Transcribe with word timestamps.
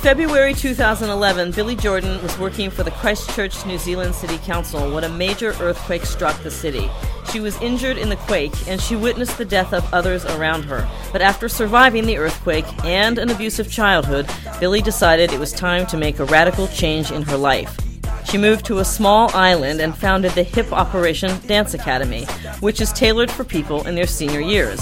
February 0.00 0.54
2011, 0.54 1.50
Billie 1.50 1.76
Jordan 1.76 2.22
was 2.22 2.38
working 2.38 2.70
for 2.70 2.82
the 2.82 2.90
Christchurch, 2.90 3.66
New 3.66 3.76
Zealand 3.76 4.14
City 4.14 4.38
Council 4.38 4.90
when 4.94 5.04
a 5.04 5.10
major 5.10 5.50
earthquake 5.60 6.06
struck 6.06 6.42
the 6.42 6.50
city. 6.50 6.90
She 7.30 7.38
was 7.38 7.60
injured 7.60 7.98
in 7.98 8.08
the 8.08 8.16
quake 8.16 8.54
and 8.66 8.80
she 8.80 8.96
witnessed 8.96 9.36
the 9.36 9.44
death 9.44 9.74
of 9.74 9.92
others 9.92 10.24
around 10.24 10.62
her. 10.62 10.88
But 11.12 11.20
after 11.20 11.50
surviving 11.50 12.06
the 12.06 12.16
earthquake 12.16 12.64
and 12.82 13.18
an 13.18 13.28
abusive 13.28 13.70
childhood, 13.70 14.26
Billie 14.58 14.80
decided 14.80 15.34
it 15.34 15.38
was 15.38 15.52
time 15.52 15.86
to 15.88 15.98
make 15.98 16.18
a 16.18 16.24
radical 16.24 16.66
change 16.68 17.12
in 17.12 17.20
her 17.24 17.36
life. 17.36 17.78
She 18.24 18.38
moved 18.38 18.64
to 18.66 18.78
a 18.78 18.84
small 18.86 19.30
island 19.34 19.82
and 19.82 19.94
founded 19.94 20.32
the 20.32 20.44
Hip 20.44 20.72
Op-eration 20.72 21.46
Dance 21.46 21.74
Academy, 21.74 22.24
which 22.60 22.80
is 22.80 22.90
tailored 22.94 23.30
for 23.30 23.44
people 23.44 23.86
in 23.86 23.96
their 23.96 24.06
senior 24.06 24.40
years. 24.40 24.80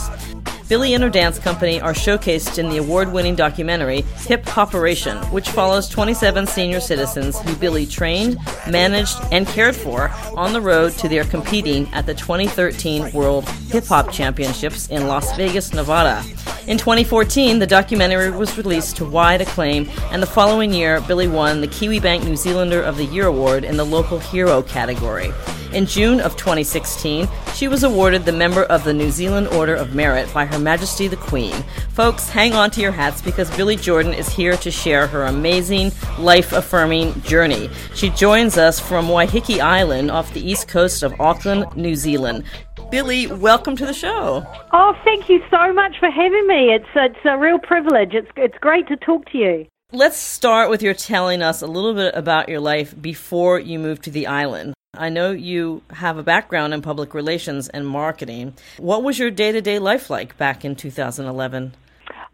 Billie 0.69 0.93
and 0.93 1.03
her 1.03 1.09
dance 1.09 1.39
company 1.39 1.81
are 1.81 1.95
showcased 1.95 2.59
in 2.59 2.69
the 2.69 2.77
award 2.77 3.11
winning 3.11 3.35
documentary 3.35 4.03
Hip 4.27 4.45
Hop-eration, 4.47 5.17
which 5.33 5.49
follows 5.49 5.89
27 5.89 6.47
senior 6.47 6.79
citizens 6.79 7.41
who 7.41 7.57
Billie 7.57 7.87
trained, 7.87 8.37
managed, 8.69 9.17
and 9.33 9.47
cared 9.47 9.75
for 9.75 10.11
on 10.37 10.53
the 10.53 10.61
road 10.61 10.93
to 10.99 11.09
their 11.09 11.25
competing 11.25 11.89
at 11.95 12.05
the 12.05 12.13
2013 12.13 13.13
World 13.13 13.49
Hip 13.71 13.87
Hop 13.87 14.13
Championships 14.13 14.89
in 14.89 15.07
Las 15.07 15.35
Vegas, 15.39 15.73
Nevada. 15.73 16.23
In 16.67 16.77
2014, 16.77 17.59
the 17.61 17.67
documentary 17.67 18.31
was 18.31 18.59
released 18.59 18.99
to 18.99 19.07
wide 19.07 19.41
acclaim, 19.41 19.89
and 20.11 20.23
the 20.23 20.27
following 20.27 20.75
year, 20.75 21.01
Billie 21.01 21.29
won 21.29 21.63
the 21.63 21.69
Kiwibank 21.69 22.25
New 22.25 22.37
Zealander 22.37 22.83
of 22.83 22.99
the 22.99 23.07
Year 23.07 23.27
award 23.27 23.65
in 23.65 23.79
the 23.79 23.87
Local 23.87 24.19
Hero 24.19 24.61
category. 24.61 25.33
In 25.73 25.85
June 25.85 26.19
of 26.21 26.35
2016, 26.37 27.29
she 27.55 27.69
was 27.69 27.85
awarded 27.85 28.25
the 28.25 28.33
Member 28.33 28.63
of 28.65 28.85
the 28.85 28.95
New 28.95 29.11
Zealand 29.11 29.49
Order 29.49 29.75
of 29.75 29.95
Merit 29.95 30.33
by 30.33 30.47
Her 30.47 30.59
Majesty 30.59 31.09
the 31.09 31.17
Queen. 31.17 31.53
Folks, 31.93 32.31
hang 32.31 32.55
on 32.55 32.71
to 32.71 32.81
your 32.81 32.91
hats 32.91 33.21
because 33.21 33.55
Billie 33.55 33.77
Jordan 33.77 34.15
is 34.15 34.31
here 34.31 34.57
to 34.57 34.71
share 34.71 35.07
her 35.07 35.25
amazing, 35.25 35.93
life 36.19 36.53
affirming 36.53 37.21
journey. 37.21 37.69
She 37.95 38.09
joins 38.11 38.57
us 38.57 38.81
from 38.81 39.09
Waiheke 39.09 39.61
Island 39.61 40.11
off 40.11 40.33
the 40.33 40.41
east 40.41 40.69
coast 40.69 41.03
of 41.03 41.21
Auckland, 41.21 41.67
New 41.77 41.97
Zealand. 41.97 42.45
Billie, 42.91 43.27
welcome 43.27 43.77
to 43.77 43.85
the 43.85 43.93
show. 43.93 44.47
Oh, 44.73 44.95
thank 45.05 45.29
you 45.29 45.43
so 45.51 45.75
much 45.75 45.99
for 46.01 46.11
having 46.11 46.47
me. 46.47 46.73
It's 46.73 46.89
it's 46.95 47.19
a 47.27 47.37
real 47.37 47.59
privilege. 47.59 48.15
It's 48.15 48.31
it's 48.37 48.57
great 48.59 48.89
to 48.89 48.97
talk 48.97 49.31
to 49.33 49.39
you. 49.39 49.67
Let's 49.93 50.17
start 50.17 50.71
with 50.71 50.83
your 50.83 50.95
telling 50.95 51.43
us 51.43 51.61
a 51.61 51.67
little 51.67 51.93
bit 51.93 52.15
about 52.15 52.49
your 52.49 52.61
life 52.61 52.95
before 53.01 53.59
you 53.59 53.79
moved 53.79 54.05
to 54.05 54.11
the 54.11 54.27
island. 54.27 54.75
I 54.95 55.11
know 55.11 55.31
you 55.31 55.83
have 55.91 56.17
a 56.17 56.23
background 56.23 56.73
in 56.73 56.83
public 56.83 57.15
relations 57.15 57.69
and 57.69 57.87
marketing. 57.87 58.55
What 58.79 59.03
was 59.03 59.19
your 59.19 59.31
day 59.31 59.53
to 59.53 59.61
day 59.61 59.79
life 59.79 60.09
like 60.09 60.37
back 60.39 60.65
in 60.65 60.77
2011? 60.77 61.75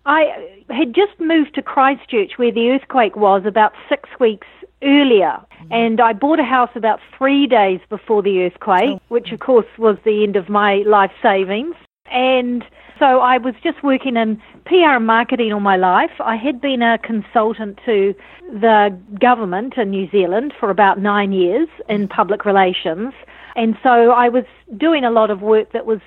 I 0.06 0.60
had 0.70 0.94
just 0.94 1.19
moved 1.19 1.54
to 1.56 1.62
Christchurch 1.62 2.32
where 2.37 2.53
the 2.53 2.70
earthquake 2.70 3.16
was 3.16 3.44
about 3.44 3.72
six 3.88 4.09
weeks 4.20 4.47
earlier. 4.82 5.41
Mm-hmm. 5.62 5.72
And 5.72 6.00
I 6.00 6.12
bought 6.12 6.38
a 6.38 6.44
house 6.44 6.70
about 6.75 7.00
three 7.16 7.47
days 7.47 7.81
before 7.88 8.22
the 8.22 8.42
earthquake, 8.42 8.91
oh. 8.91 9.00
which 9.09 9.32
of 9.32 9.41
course 9.41 9.66
was 9.78 9.97
the 10.04 10.22
end 10.22 10.36
of 10.36 10.48
my 10.48 10.76
life 10.86 11.12
savings. 11.22 11.75
And 12.10 12.65
so 13.04 13.20
I 13.20 13.37
was 13.37 13.54
just 13.62 13.82
working 13.82 14.16
in 14.16 14.41
PR 14.65 14.97
and 14.97 15.06
marketing 15.06 15.53
all 15.53 15.60
my 15.60 15.76
life. 15.76 16.12
I 16.20 16.37
had 16.37 16.59
been 16.59 16.81
a 16.81 16.97
consultant 16.97 17.78
to 17.84 18.15
the 18.50 18.98
government 19.20 19.75
in 19.76 19.91
New 19.91 20.09
Zealand 20.10 20.54
for 20.59 20.70
about 20.70 20.98
nine 20.98 21.31
years 21.31 21.69
in 21.87 22.09
public 22.09 22.47
relations. 22.47 23.12
And 23.56 23.76
so 23.82 24.12
I 24.12 24.31
was 24.31 24.44
doing 24.78 25.04
a 25.04 25.10
lot 25.10 25.31
of 25.31 25.42
work 25.42 25.72
that 25.72 25.84
was, 25.84 26.00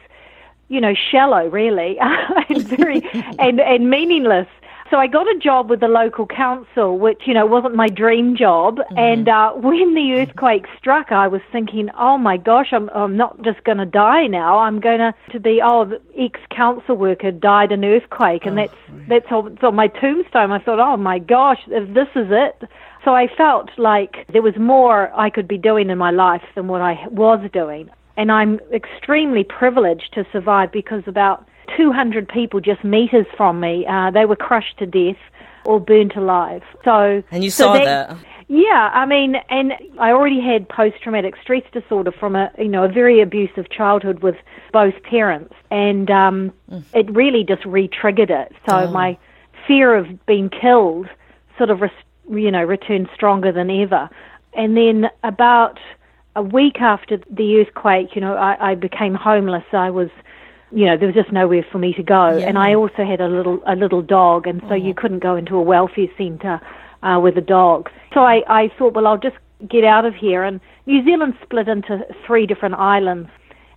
you 0.69 0.81
know, 0.81 0.95
shallow 0.95 1.47
really 1.49 1.99
and 2.49 2.67
very 2.67 3.03
and, 3.37 3.59
and 3.59 3.91
meaningless. 3.91 4.47
So 4.89 4.97
I 4.97 5.07
got 5.07 5.27
a 5.27 5.37
job 5.37 5.69
with 5.69 5.81
the 5.81 5.87
local 5.87 6.25
council, 6.25 6.97
which, 6.97 7.23
you 7.25 7.33
know, 7.33 7.45
wasn't 7.45 7.75
my 7.75 7.87
dream 7.87 8.37
job. 8.37 8.77
Mm-hmm. 8.77 8.97
And 8.97 9.27
uh, 9.27 9.51
when 9.53 9.93
the 9.93 10.13
earthquake 10.13 10.65
struck, 10.77 11.11
I 11.11 11.27
was 11.27 11.41
thinking, 11.51 11.89
oh 11.97 12.17
my 12.17 12.37
gosh, 12.37 12.67
I'm, 12.71 12.89
I'm 12.89 13.17
not 13.17 13.41
just 13.41 13.63
going 13.65 13.79
to 13.79 13.85
die 13.85 14.27
now. 14.27 14.59
I'm 14.59 14.79
going 14.79 14.99
to, 14.99 15.13
to 15.31 15.39
be, 15.39 15.61
oh, 15.63 15.85
the 15.85 16.01
ex 16.17 16.39
council 16.49 16.95
worker 16.95 17.31
died 17.31 17.73
in 17.73 17.83
earthquake. 17.83 18.45
And 18.45 18.57
oh, 18.57 18.65
that's, 18.65 19.09
that's 19.09 19.31
on, 19.31 19.57
on 19.61 19.75
my 19.75 19.87
tombstone. 19.87 20.51
I 20.51 20.59
thought, 20.59 20.79
oh 20.79 20.95
my 20.95 21.19
gosh, 21.19 21.59
if 21.67 21.93
this 21.93 22.07
is 22.15 22.27
it. 22.29 22.69
So 23.03 23.13
I 23.13 23.27
felt 23.35 23.69
like 23.77 24.25
there 24.31 24.41
was 24.41 24.55
more 24.57 25.11
I 25.19 25.29
could 25.29 25.47
be 25.47 25.57
doing 25.57 25.89
in 25.89 25.97
my 25.97 26.11
life 26.11 26.43
than 26.55 26.67
what 26.67 26.81
I 26.81 27.07
was 27.09 27.47
doing. 27.51 27.89
And 28.15 28.31
I'm 28.31 28.59
extremely 28.73 29.43
privileged 29.43 30.13
to 30.13 30.25
survive 30.31 30.71
because 30.71 31.03
about 31.07 31.47
200 31.75 32.27
people 32.29 32.59
just 32.59 32.83
meters 32.83 33.25
from 33.35 33.59
me. 33.59 33.85
Uh, 33.85 34.11
they 34.11 34.25
were 34.25 34.35
crushed 34.35 34.77
to 34.79 34.85
death 34.85 35.17
or 35.65 35.79
burnt 35.79 36.15
alive. 36.15 36.63
So 36.83 37.23
and 37.31 37.43
you 37.43 37.49
so 37.49 37.65
saw 37.65 37.73
that, 37.73 37.85
that. 38.09 38.17
Yeah, 38.49 38.89
I 38.93 39.05
mean, 39.05 39.35
and 39.49 39.73
I 39.99 40.11
already 40.11 40.39
had 40.39 40.69
post-traumatic 40.69 41.35
stress 41.41 41.63
disorder 41.73 42.13
from 42.13 42.35
a 42.35 42.49
you 42.57 42.69
know 42.69 42.85
a 42.85 42.87
very 42.87 43.19
abusive 43.21 43.69
childhood 43.69 44.19
with 44.19 44.35
both 44.71 44.93
parents, 45.03 45.53
and 45.69 46.09
um, 46.09 46.53
mm. 46.71 46.83
it 46.93 47.11
really 47.11 47.43
just 47.43 47.65
re-triggered 47.65 48.29
it. 48.29 48.53
So 48.67 48.77
oh. 48.77 48.91
my 48.91 49.17
fear 49.67 49.95
of 49.95 50.25
being 50.25 50.49
killed 50.49 51.07
sort 51.57 51.69
of 51.69 51.81
re- 51.81 51.91
you 52.29 52.49
know 52.49 52.63
returned 52.63 53.09
stronger 53.13 53.51
than 53.51 53.69
ever. 53.69 54.09
And 54.53 54.77
then 54.77 55.09
about 55.23 55.77
a 56.37 56.41
week 56.41 56.79
after 56.79 57.17
the 57.29 57.59
earthquake, 57.59 58.15
you 58.15 58.21
know, 58.21 58.35
I, 58.35 58.71
I 58.71 58.75
became 58.75 59.13
homeless. 59.13 59.65
I 59.73 59.89
was 59.89 60.09
you 60.71 60.85
know, 60.85 60.97
there 60.97 61.07
was 61.07 61.15
just 61.15 61.31
nowhere 61.31 61.65
for 61.71 61.77
me 61.77 61.93
to 61.93 62.03
go. 62.03 62.37
Yeah. 62.37 62.47
And 62.47 62.57
I 62.57 62.73
also 62.75 63.05
had 63.05 63.21
a 63.21 63.27
little 63.27 63.61
a 63.65 63.75
little 63.75 64.01
dog, 64.01 64.47
and 64.47 64.61
so 64.61 64.71
oh. 64.71 64.75
you 64.75 64.93
couldn't 64.93 65.19
go 65.19 65.35
into 65.35 65.55
a 65.55 65.61
welfare 65.61 66.07
centre 66.17 66.59
uh, 67.03 67.19
with 67.21 67.37
a 67.37 67.41
dog. 67.41 67.89
So 68.13 68.21
I, 68.21 68.43
I 68.47 68.71
thought, 68.77 68.93
well, 68.93 69.07
I'll 69.07 69.17
just 69.17 69.37
get 69.67 69.83
out 69.83 70.05
of 70.05 70.15
here. 70.15 70.43
And 70.43 70.59
New 70.85 71.03
Zealand 71.03 71.35
split 71.41 71.67
into 71.67 72.05
three 72.25 72.45
different 72.45 72.75
islands. 72.75 73.29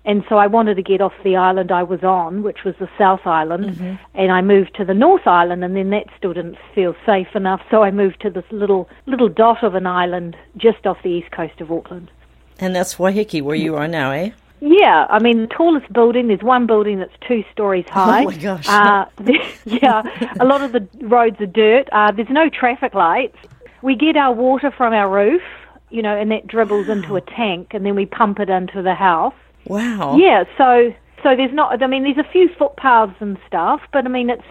And 0.05 0.25
so 0.31 0.39
I 0.39 0.47
wanted 0.47 0.77
to 0.77 0.83
get 0.83 1.03
off 1.03 1.13
the 1.23 1.37
island 1.37 1.71
I 1.71 1.83
was 1.83 2.03
on, 2.03 2.43
which 2.43 2.65
was 2.65 2.75
the 2.81 2.89
South 2.97 3.27
Island, 3.27 3.77
mm-hmm. 3.77 3.97
and 4.15 4.33
I 4.33 4.41
moved 4.41 4.75
to 4.77 4.85
the 4.85 4.95
North 4.95 5.27
Island, 5.27 5.63
and 5.63 5.77
then 5.77 5.91
that 5.91 6.07
still 6.17 6.33
didn't 6.33 6.57
feel 6.75 6.97
safe 7.05 7.29
enough, 7.35 7.61
so 7.71 7.83
I 7.83 7.91
moved 7.91 8.23
to 8.23 8.31
this 8.31 8.47
little 8.51 8.89
little 9.05 9.29
dot 9.29 9.63
of 9.63 9.75
an 9.75 9.87
island 9.87 10.39
just 10.57 10.87
off 10.87 10.97
the 11.03 11.11
east 11.11 11.31
coast 11.33 11.61
of 11.61 11.71
Auckland. 11.71 12.11
And 12.59 12.75
that's 12.75 12.95
Waiheke, 12.95 13.43
where 13.43 13.55
you 13.55 13.77
are 13.77 13.87
now, 13.87 14.11
eh? 14.13 14.31
Yeah, 14.61 15.07
I 15.09 15.19
mean, 15.21 15.43
the 15.43 15.47
tallest 15.47 15.91
building, 15.93 16.29
there's 16.29 16.43
one 16.43 16.67
building 16.67 16.99
that's 16.99 17.15
two 17.27 17.43
stories 17.51 17.87
high. 17.89 18.23
Oh 18.23 18.25
my 18.27 18.37
gosh. 18.37 18.69
Uh, 18.69 19.07
yeah, 19.65 20.03
a 20.39 20.45
lot 20.45 20.63
of 20.63 20.73
the 20.73 20.87
roads 21.01 21.41
are 21.41 21.47
dirt. 21.47 21.89
Uh, 21.93 22.13
there's 22.13 22.29
no 22.29 22.51
traffic 22.51 22.95
lights. 22.95 23.37
We 23.83 23.97
get 23.97 24.17
our 24.17 24.35
water 24.35 24.71
from 24.71 24.93
our 24.93 25.11
roof, 25.11 25.43
you 25.89 26.03
know, 26.03 26.15
and 26.15 26.31
that 26.31 26.47
dribbles 26.47 26.89
wow. 26.89 26.95
into 26.95 27.17
a 27.17 27.23
tank, 27.23 27.69
and 27.73 27.87
then 27.87 27.95
we 27.95 28.05
pump 28.05 28.39
it 28.39 28.51
into 28.51 28.83
the 28.83 28.95
house. 28.95 29.35
Wow. 29.67 30.17
Yeah, 30.19 30.45
so 30.59 30.93
so 31.23 31.37
there's 31.37 31.53
not. 31.53 31.83
I 31.83 31.87
mean, 31.87 32.05
there's 32.05 32.19
a 32.19 32.31
few 32.31 32.49
footpaths 32.59 33.17
and 33.21 33.39
stuff, 33.47 33.81
but 33.93 34.05
I 34.05 34.09
mean, 34.09 34.31
it's 34.31 34.43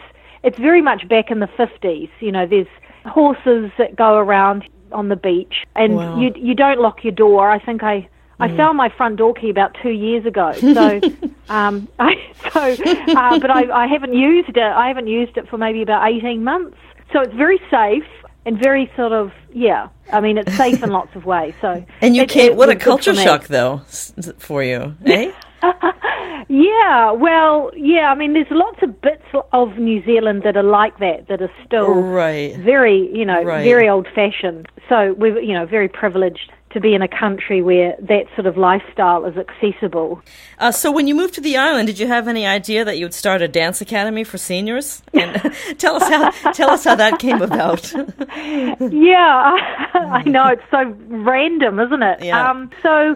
it's 0.44 0.58
very 0.58 0.82
much 0.82 1.08
back 1.08 1.32
in 1.32 1.40
the 1.40 1.48
50s. 1.48 2.10
You 2.20 2.32
know, 2.32 2.48
there's 2.48 2.68
horses 3.06 3.72
that 3.78 3.96
go 3.96 4.16
around 4.16 4.68
on 4.92 5.10
the 5.10 5.16
beach, 5.16 5.66
and 5.76 5.96
wow. 5.96 6.20
you 6.20 6.32
you 6.36 6.56
don't 6.56 6.80
lock 6.80 7.04
your 7.04 7.14
door. 7.14 7.50
I 7.50 7.60
think 7.64 7.84
I 7.84 8.08
I 8.40 8.48
mm. 8.48 8.58
found 8.58 8.78
my 8.78 8.90
front 8.90 9.18
door 9.18 9.34
key 9.34 9.50
about 9.50 9.76
two 9.82 9.90
years 9.92 10.26
ago. 10.26 10.54
So, 10.54 11.02
um, 11.50 11.88
I, 12.00 12.16
so, 12.54 12.62
uh, 12.62 13.40
but 13.40 13.50
I, 13.52 13.84
I 13.84 13.88
haven't 13.88 14.14
used 14.14 14.50
it. 14.50 14.58
I 14.58 14.88
haven't 14.88 15.08
used 15.08 15.38
it 15.38 15.48
for 15.50 15.58
maybe 15.58 15.82
about 15.82 16.08
eighteen 16.10 16.44
months. 16.44 16.78
So 17.12 17.22
it's 17.22 17.34
very 17.34 17.60
safe. 17.72 18.06
and 18.46 18.58
very 18.58 18.90
sort 18.96 19.12
of 19.12 19.32
yeah. 19.54 19.90
I 20.12 20.22
mean, 20.22 20.38
it's 20.38 20.56
safe 20.56 20.82
in 20.82 20.90
lots 21.00 21.16
of 21.16 21.26
ways. 21.26 21.54
So 21.62 21.84
and 22.02 22.16
you 22.16 22.24
it, 22.24 22.30
came. 22.30 22.52
it 22.52 22.56
What 22.58 22.70
a 22.70 22.76
culture 22.76 23.14
shock, 23.14 23.48
though, 23.48 23.82
for 24.38 24.64
you, 24.64 24.96
eh? 25.06 25.32
Yeah, 26.50 27.12
well, 27.12 27.70
yeah. 27.76 28.12
I 28.12 28.16
mean, 28.16 28.34
there's 28.34 28.48
lots 28.50 28.80
of 28.82 29.00
bits 29.02 29.24
of 29.54 29.78
New 29.78 30.04
Zealand 30.04 30.42
that 30.44 30.58
are 30.58 30.64
like 30.64 30.98
that, 30.98 31.28
that 31.28 31.42
are 31.44 31.52
still 31.64 31.94
Right. 31.94 32.56
very, 32.58 33.08
you 33.16 33.24
know, 33.24 33.44
Right. 33.44 33.64
very 33.64 33.88
old-fashioned. 33.88 34.68
So 34.88 35.14
we're, 35.14 35.40
you 35.40 35.54
know, 35.54 35.68
very 35.68 35.88
privileged 35.88 36.52
to 36.72 36.80
be 36.80 36.94
in 36.94 37.02
a 37.02 37.08
country 37.08 37.62
where 37.62 37.96
that 38.00 38.26
sort 38.36 38.46
of 38.46 38.58
lifestyle 38.58 39.26
is 39.26 39.36
accessible. 39.38 40.22
Uh, 40.60 40.72
so, 40.72 40.92
when 40.92 41.08
you 41.08 41.16
moved 41.16 41.34
to 41.36 41.42
the 41.42 41.58
island, 41.58 41.88
did 41.88 42.00
you 42.00 42.08
have 42.08 42.28
any 42.28 42.46
idea 42.46 42.86
that 42.86 42.98
you 42.98 43.06
would 43.06 43.14
start 43.14 43.42
a 43.42 43.48
dance 43.48 43.82
academy 43.82 44.24
for 44.24 44.38
seniors? 44.38 45.02
And 45.14 45.42
tell 45.78 45.96
us 45.96 46.04
how 46.04 46.52
tell 46.52 46.70
us 46.70 46.84
how 46.84 46.96
that 46.96 47.20
came 47.20 47.42
about. 47.42 47.92
yeah, 48.32 49.56
I 49.94 50.24
know 50.26 50.48
it's 50.48 50.64
so 50.70 50.96
random, 51.08 51.80
isn't 51.80 52.04
it? 52.04 52.24
Yeah. 52.24 52.50
Um, 52.50 52.70
so 52.84 53.16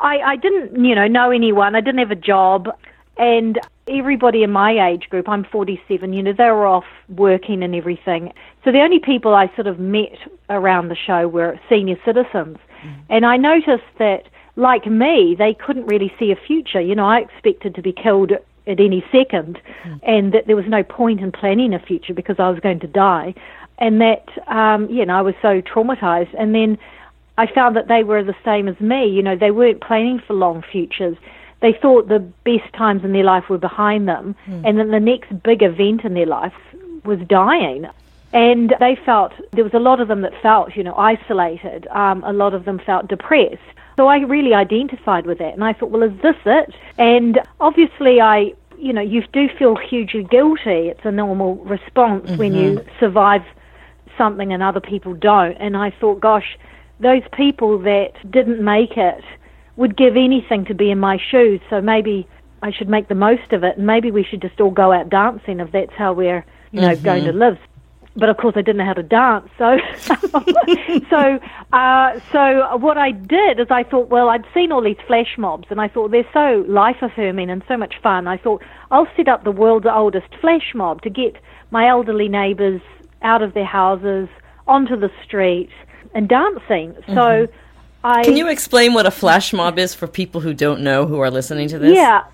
I, 0.00 0.18
I 0.18 0.36
didn't, 0.36 0.84
you 0.84 0.94
know, 0.94 1.06
know 1.06 1.30
anyone. 1.30 1.74
I 1.74 1.80
didn't 1.80 2.00
have 2.00 2.10
a 2.10 2.16
job, 2.16 2.68
and 3.16 3.58
everybody 3.88 4.42
in 4.42 4.50
my 4.50 4.90
age 4.90 5.08
group, 5.10 5.28
I'm 5.28 5.44
47. 5.44 6.12
You 6.12 6.22
know, 6.22 6.32
they 6.32 6.44
were 6.44 6.66
off 6.66 6.84
working 7.08 7.62
and 7.62 7.74
everything. 7.74 8.32
So 8.64 8.72
the 8.72 8.80
only 8.80 8.98
people 8.98 9.34
I 9.34 9.52
sort 9.54 9.66
of 9.66 9.78
met 9.78 10.16
around 10.48 10.88
the 10.88 10.96
show 10.96 11.28
were 11.28 11.58
senior 11.68 11.96
citizens, 12.04 12.58
and 13.08 13.26
I 13.26 13.36
noticed 13.36 13.90
that, 13.98 14.24
like 14.56 14.86
me, 14.86 15.34
they 15.38 15.54
couldn't 15.54 15.86
really 15.86 16.12
see 16.18 16.32
a 16.32 16.36
future. 16.36 16.80
You 16.80 16.94
know, 16.94 17.06
I 17.06 17.18
expected 17.18 17.74
to 17.76 17.82
be 17.82 17.92
killed 17.92 18.32
at 18.32 18.80
any 18.80 19.04
second, 19.10 19.60
and 20.02 20.32
that 20.32 20.46
there 20.46 20.56
was 20.56 20.66
no 20.68 20.82
point 20.82 21.20
in 21.20 21.32
planning 21.32 21.74
a 21.74 21.78
future 21.78 22.14
because 22.14 22.36
I 22.38 22.50
was 22.50 22.60
going 22.60 22.80
to 22.80 22.86
die, 22.86 23.34
and 23.78 24.00
that 24.00 24.26
um, 24.48 24.88
you 24.90 25.04
know 25.06 25.16
I 25.16 25.22
was 25.22 25.34
so 25.40 25.60
traumatized. 25.62 26.34
And 26.38 26.54
then 26.54 26.78
I 27.38 27.46
found 27.52 27.76
that 27.76 27.88
they 27.88 28.02
were 28.02 28.22
the 28.22 28.36
same 28.44 28.68
as 28.68 28.78
me. 28.80 29.06
You 29.06 29.22
know, 29.22 29.36
they 29.36 29.50
weren't 29.50 29.80
planning 29.80 30.20
for 30.26 30.34
long 30.34 30.62
futures. 30.62 31.16
They 31.62 31.72
thought 31.72 32.08
the 32.08 32.20
best 32.44 32.72
times 32.74 33.04
in 33.04 33.12
their 33.12 33.24
life 33.24 33.48
were 33.48 33.58
behind 33.58 34.08
them, 34.08 34.34
and 34.64 34.78
then 34.78 34.90
the 34.90 35.00
next 35.00 35.42
big 35.42 35.62
event 35.62 36.04
in 36.04 36.14
their 36.14 36.26
life 36.26 36.54
was 37.04 37.18
dying. 37.28 37.86
And 38.32 38.74
they 38.78 38.96
felt, 39.04 39.32
there 39.52 39.64
was 39.64 39.74
a 39.74 39.78
lot 39.80 40.00
of 40.00 40.08
them 40.08 40.20
that 40.22 40.32
felt, 40.40 40.76
you 40.76 40.84
know, 40.84 40.94
isolated. 40.94 41.88
Um, 41.88 42.22
a 42.24 42.32
lot 42.32 42.54
of 42.54 42.64
them 42.64 42.78
felt 42.78 43.08
depressed. 43.08 43.58
So 43.96 44.06
I 44.06 44.18
really 44.18 44.54
identified 44.54 45.26
with 45.26 45.38
that. 45.38 45.52
And 45.54 45.64
I 45.64 45.72
thought, 45.72 45.90
well, 45.90 46.02
is 46.02 46.16
this 46.22 46.36
it? 46.46 46.72
And 46.96 47.40
obviously, 47.60 48.20
I, 48.20 48.52
you 48.78 48.92
know, 48.92 49.00
you 49.00 49.22
do 49.32 49.48
feel 49.58 49.76
hugely 49.76 50.22
guilty. 50.22 50.88
It's 50.88 51.04
a 51.04 51.10
normal 51.10 51.56
response 51.56 52.30
when 52.38 52.54
you 52.54 52.84
survive 53.00 53.42
something 54.16 54.52
and 54.52 54.62
other 54.62 54.80
people 54.80 55.14
don't. 55.14 55.56
And 55.56 55.76
I 55.76 55.90
thought, 55.90 56.20
gosh, 56.20 56.56
those 57.00 57.22
people 57.32 57.78
that 57.80 58.12
didn't 58.30 58.62
make 58.62 58.96
it 58.96 59.24
would 59.76 59.96
give 59.96 60.16
anything 60.16 60.64
to 60.66 60.74
be 60.74 60.90
in 60.90 60.98
my 60.98 61.18
shoes. 61.30 61.60
So 61.68 61.80
maybe 61.80 62.28
I 62.62 62.70
should 62.70 62.88
make 62.88 63.08
the 63.08 63.14
most 63.14 63.52
of 63.52 63.64
it, 63.64 63.78
and 63.78 63.86
maybe 63.86 64.10
we 64.10 64.22
should 64.22 64.42
just 64.42 64.60
all 64.60 64.70
go 64.70 64.92
out 64.92 65.08
dancing 65.08 65.60
if 65.60 65.72
that's 65.72 65.92
how 65.94 66.12
we're, 66.12 66.44
you 66.70 66.80
know, 66.82 66.94
going 67.02 67.24
to 67.24 67.32
live. 67.32 67.58
But 68.20 68.28
of 68.28 68.36
course, 68.36 68.54
I 68.54 68.60
didn't 68.60 68.76
know 68.76 68.84
how 68.84 68.92
to 68.92 69.02
dance. 69.02 69.48
So, 69.56 69.78
so, 71.10 71.40
uh, 71.72 72.20
so 72.30 72.76
what 72.76 72.98
I 72.98 73.12
did 73.12 73.58
is 73.58 73.68
I 73.70 73.82
thought, 73.82 74.10
well, 74.10 74.28
I'd 74.28 74.44
seen 74.52 74.70
all 74.72 74.82
these 74.82 74.98
flash 75.06 75.38
mobs, 75.38 75.68
and 75.70 75.80
I 75.80 75.88
thought 75.88 76.10
they're 76.10 76.28
so 76.34 76.64
life 76.68 76.98
affirming 77.00 77.48
and 77.48 77.62
so 77.66 77.78
much 77.78 77.94
fun. 78.02 78.28
I 78.28 78.36
thought 78.36 78.62
I'll 78.90 79.08
set 79.16 79.26
up 79.26 79.44
the 79.44 79.50
world's 79.50 79.86
oldest 79.90 80.28
flash 80.38 80.74
mob 80.74 81.00
to 81.02 81.10
get 81.10 81.36
my 81.70 81.88
elderly 81.88 82.28
neighbours 82.28 82.82
out 83.22 83.40
of 83.40 83.54
their 83.54 83.64
houses 83.64 84.28
onto 84.68 84.96
the 84.96 85.10
street 85.24 85.70
and 86.14 86.28
dancing. 86.28 86.94
So, 87.14 87.48
I 88.04 88.22
Can 88.22 88.36
you 88.36 88.48
explain 88.48 88.94
what 88.94 89.06
a 89.06 89.10
flash 89.10 89.52
mob 89.52 89.78
is 89.78 89.94
for 89.94 90.06
people 90.06 90.40
who 90.42 90.54
don't 90.54 90.82
know 90.82 91.06
who 91.06 91.20
are 91.20 91.30
listening 91.30 91.68
to 91.68 91.78
this? 91.78 91.94
Yeah. 91.94 92.24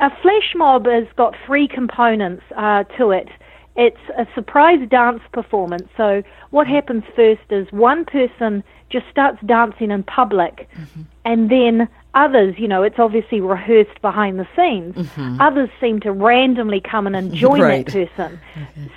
A 0.00 0.10
flash 0.22 0.54
mob 0.56 0.86
has 0.86 1.06
got 1.16 1.34
three 1.46 1.68
components 1.68 2.42
uh, 2.56 2.84
to 2.96 3.10
it. 3.10 3.28
It's 3.76 4.00
a 4.18 4.26
surprise 4.34 4.86
dance 4.88 5.22
performance. 5.32 5.88
So, 5.96 6.22
what 6.50 6.66
mm-hmm. 6.66 6.74
happens 6.74 7.04
first 7.14 7.42
is 7.50 7.70
one 7.70 8.04
person 8.04 8.64
just 8.90 9.06
starts 9.10 9.38
dancing 9.46 9.90
in 9.90 10.02
public, 10.02 10.68
mm-hmm. 10.76 11.02
and 11.24 11.50
then 11.50 11.88
others, 12.14 12.56
you 12.58 12.66
know, 12.66 12.82
it's 12.82 12.98
obviously 12.98 13.40
rehearsed 13.40 14.02
behind 14.02 14.40
the 14.40 14.48
scenes. 14.56 14.96
Mm-hmm. 14.96 15.40
Others 15.40 15.70
seem 15.80 16.00
to 16.00 16.10
randomly 16.10 16.80
come 16.80 17.06
in 17.06 17.14
and 17.14 17.32
join 17.32 17.60
Right. 17.60 17.86
that 17.86 17.92
person. 17.92 18.40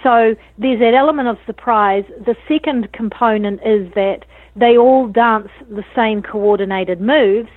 So, 0.02 0.36
there's 0.58 0.80
that 0.80 0.96
element 0.96 1.28
of 1.28 1.38
surprise. 1.46 2.06
The 2.26 2.36
second 2.48 2.92
component 2.94 3.62
is 3.64 3.94
that 3.94 4.26
they 4.56 4.78
all 4.78 5.08
dance 5.08 5.50
the 5.70 5.86
same 5.96 6.22
coordinated 6.22 7.02
moves. 7.02 7.50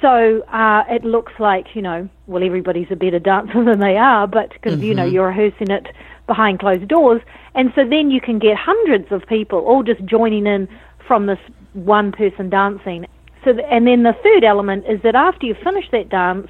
So 0.00 0.42
uh, 0.44 0.84
it 0.88 1.04
looks 1.04 1.32
like, 1.38 1.74
you 1.74 1.82
know, 1.82 2.08
well, 2.26 2.42
everybody's 2.42 2.90
a 2.90 2.96
better 2.96 3.18
dancer 3.18 3.62
than 3.64 3.80
they 3.80 3.96
are, 3.96 4.26
but 4.26 4.52
because, 4.52 4.80
you 4.80 4.94
know, 4.94 5.04
you're 5.04 5.28
rehearsing 5.28 5.70
it 5.70 5.88
behind 6.30 6.60
closed 6.60 6.86
doors. 6.86 7.20
And 7.56 7.72
so 7.74 7.82
then 7.84 8.10
you 8.14 8.20
can 8.20 8.38
get 8.38 8.56
hundreds 8.56 9.10
of 9.10 9.26
people 9.26 9.58
all 9.68 9.82
just 9.82 10.02
joining 10.04 10.46
in 10.46 10.68
from 11.08 11.26
this 11.26 11.40
one 11.72 12.12
person 12.12 12.48
dancing. 12.48 13.06
So, 13.44 13.52
th- 13.52 13.66
and 13.68 13.86
then 13.88 14.04
the 14.04 14.14
third 14.22 14.44
element 14.44 14.84
is 14.88 15.00
that 15.02 15.14
after 15.16 15.44
you 15.46 15.54
finish 15.54 15.86
that 15.90 16.08
dance, 16.08 16.48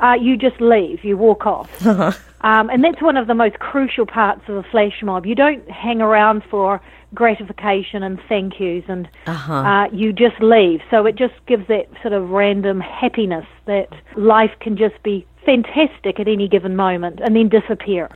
uh, 0.00 0.16
you 0.20 0.36
just 0.36 0.60
leave, 0.60 1.02
you 1.04 1.16
walk 1.16 1.46
off. 1.46 1.70
Um, 2.44 2.70
and 2.70 2.82
that's 2.82 3.00
one 3.00 3.16
of 3.16 3.28
the 3.28 3.34
most 3.36 3.60
crucial 3.60 4.04
parts 4.04 4.40
of 4.48 4.56
a 4.56 4.64
flash 4.64 5.00
mob. 5.00 5.26
You 5.26 5.36
don't 5.36 5.62
hang 5.70 6.00
around 6.02 6.42
for 6.50 6.80
gratification 7.14 8.02
and 8.02 8.18
thank 8.28 8.58
yous, 8.58 8.84
and 8.88 9.08
Uh-huh. 9.28 9.54
uh, 9.54 9.86
you 9.92 10.12
just 10.12 10.40
leave. 10.40 10.80
So 10.90 11.06
it 11.06 11.14
just 11.14 11.34
gives 11.46 11.68
that 11.68 11.86
sort 12.02 12.12
of 12.14 12.30
random 12.30 12.80
happiness 12.80 13.46
that 13.66 13.90
life 14.16 14.50
can 14.58 14.76
just 14.76 15.00
be 15.04 15.24
fantastic 15.46 16.18
at 16.18 16.26
any 16.26 16.48
given 16.48 16.74
moment 16.74 17.20
and 17.22 17.36
then 17.36 17.48
disappear. 17.48 18.08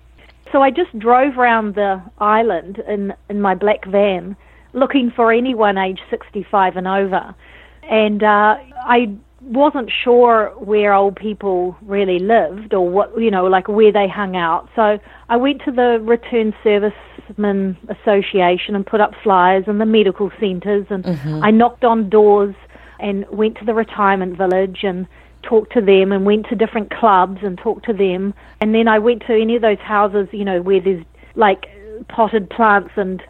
So 0.52 0.62
I 0.62 0.70
just 0.70 0.96
drove 0.98 1.38
around 1.38 1.75
the 1.75 2.02
island 2.19 2.82
in, 2.88 3.12
in 3.28 3.40
my 3.40 3.54
black 3.54 3.84
van 3.87 4.37
looking 4.72 5.10
for 5.14 5.32
anyone 5.32 5.78
age 5.78 6.00
65 6.10 6.76
and 6.76 6.87
over. 6.87 7.34
And 7.82 8.22
uh, 8.22 8.56
I 8.84 9.16
wasn't 9.40 9.90
sure 10.04 10.52
where 10.58 10.93
old 10.93 11.16
people 11.16 11.76
really 11.82 12.19
lived 12.19 12.75
or 12.75 12.88
what, 12.88 13.19
you 13.19 13.31
know, 13.31 13.46
like 13.46 13.69
where 13.69 13.93
they 13.93 14.08
hung 14.08 14.37
out. 14.37 14.69
So 14.76 14.98
I 15.28 15.37
went 15.37 15.62
to 15.64 15.70
the 15.70 15.98
Return 16.02 16.54
Servicemen 16.62 17.76
Association 17.88 18.75
and 18.75 18.87
put 18.87 19.00
up 19.00 19.12
flyers 19.22 19.64
in 19.66 19.78
the 19.78 19.87
medical 19.87 20.31
centres 20.40 20.87
and 20.90 21.06
I 21.44 21.50
knocked 21.50 21.84
on 21.84 22.10
doors 22.10 22.54
and 22.99 23.25
went 23.30 23.56
to 23.59 23.64
the 23.64 23.75
retirement 23.75 24.37
village 24.37 24.80
and 24.82 25.06
talked 25.49 25.73
to 25.75 25.81
them 25.81 26.12
and 26.12 26.25
went 26.26 26.47
to 26.49 26.55
different 26.55 26.91
clubs 26.91 27.38
and 27.43 27.57
talked 27.59 27.85
to 27.87 27.93
them. 27.93 28.35
And 28.61 28.75
then 28.75 28.88
I 28.88 28.99
went 28.99 29.23
to 29.26 29.33
any 29.35 29.57
of 29.57 29.62
those 29.62 29.79
houses, 29.79 30.29
you 30.33 30.45
know, 30.45 30.61
where 30.62 30.81
there's 30.81 31.05
like 31.35 31.67
potted 32.09 32.50
plants 32.50 32.91
and 32.97 33.23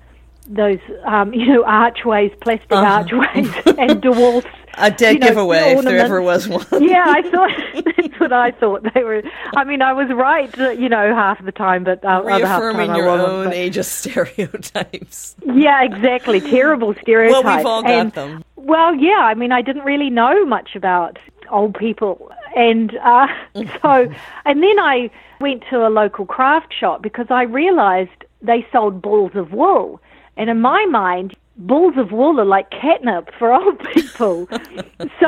those, 0.48 0.78
um, 1.04 1.32
you 1.38 1.46
know, 1.46 1.64
archways, 1.64 2.32
plastic 2.40 2.72
archways 2.72 3.50
and 3.78 4.00
dwarfs. 4.02 4.46
A 4.78 4.90
dead 4.90 5.14
you 5.14 5.18
know, 5.20 5.26
giveaway 5.28 5.72
if 5.72 5.84
there 5.84 5.96
ever 5.98 6.20
was 6.20 6.46
one. 6.46 6.66
yeah, 6.82 7.04
I 7.06 7.22
thought 7.30 7.50
that's 7.96 8.20
what 8.20 8.32
I 8.32 8.50
thought 8.50 8.86
they 8.92 9.02
were. 9.04 9.22
I 9.56 9.64
mean, 9.64 9.80
I 9.80 9.94
was 9.94 10.08
right, 10.10 10.56
uh, 10.58 10.68
you 10.70 10.90
know, 10.90 11.14
half 11.14 11.42
the 11.42 11.50
time, 11.50 11.82
but 11.82 12.04
uh, 12.04 12.08
other 12.08 12.28
half 12.46 12.60
the 12.60 12.66
Reaffirming 12.66 12.88
time 12.88 12.96
your 12.98 13.08
own 13.08 13.52
ageist 13.52 13.86
stereotypes. 13.86 15.34
yeah, 15.46 15.82
exactly. 15.82 16.40
Terrible 16.42 16.94
stereotypes. 17.00 17.42
Well, 17.44 17.56
we've 17.56 17.66
all 17.66 17.82
got 17.82 17.90
And- 17.90 18.12
them. 18.12 18.44
Well, 18.56 18.94
yeah. 18.96 19.20
I 19.20 19.34
mean, 19.34 19.52
I 19.52 19.62
didn't 19.62 19.84
really 19.84 20.10
know 20.10 20.44
much 20.44 20.74
about 20.74 21.18
old 21.50 21.74
people, 21.74 22.30
and 22.54 22.96
uh, 22.98 23.26
so, 23.82 24.12
and 24.44 24.62
then 24.62 24.78
I 24.78 25.10
went 25.40 25.64
to 25.70 25.86
a 25.86 25.90
local 25.90 26.26
craft 26.26 26.74
shop 26.78 27.02
because 27.02 27.26
I 27.30 27.42
realised 27.42 28.24
they 28.42 28.66
sold 28.72 29.02
balls 29.02 29.32
of 29.34 29.52
wool, 29.52 30.00
and 30.36 30.50
in 30.50 30.60
my 30.60 30.86
mind, 30.86 31.36
balls 31.56 31.94
of 31.96 32.12
wool 32.12 32.40
are 32.40 32.44
like 32.44 32.70
catnip 32.70 33.30
for 33.38 33.52
old 33.60 33.78
people. 33.92 34.46
so 35.20 35.26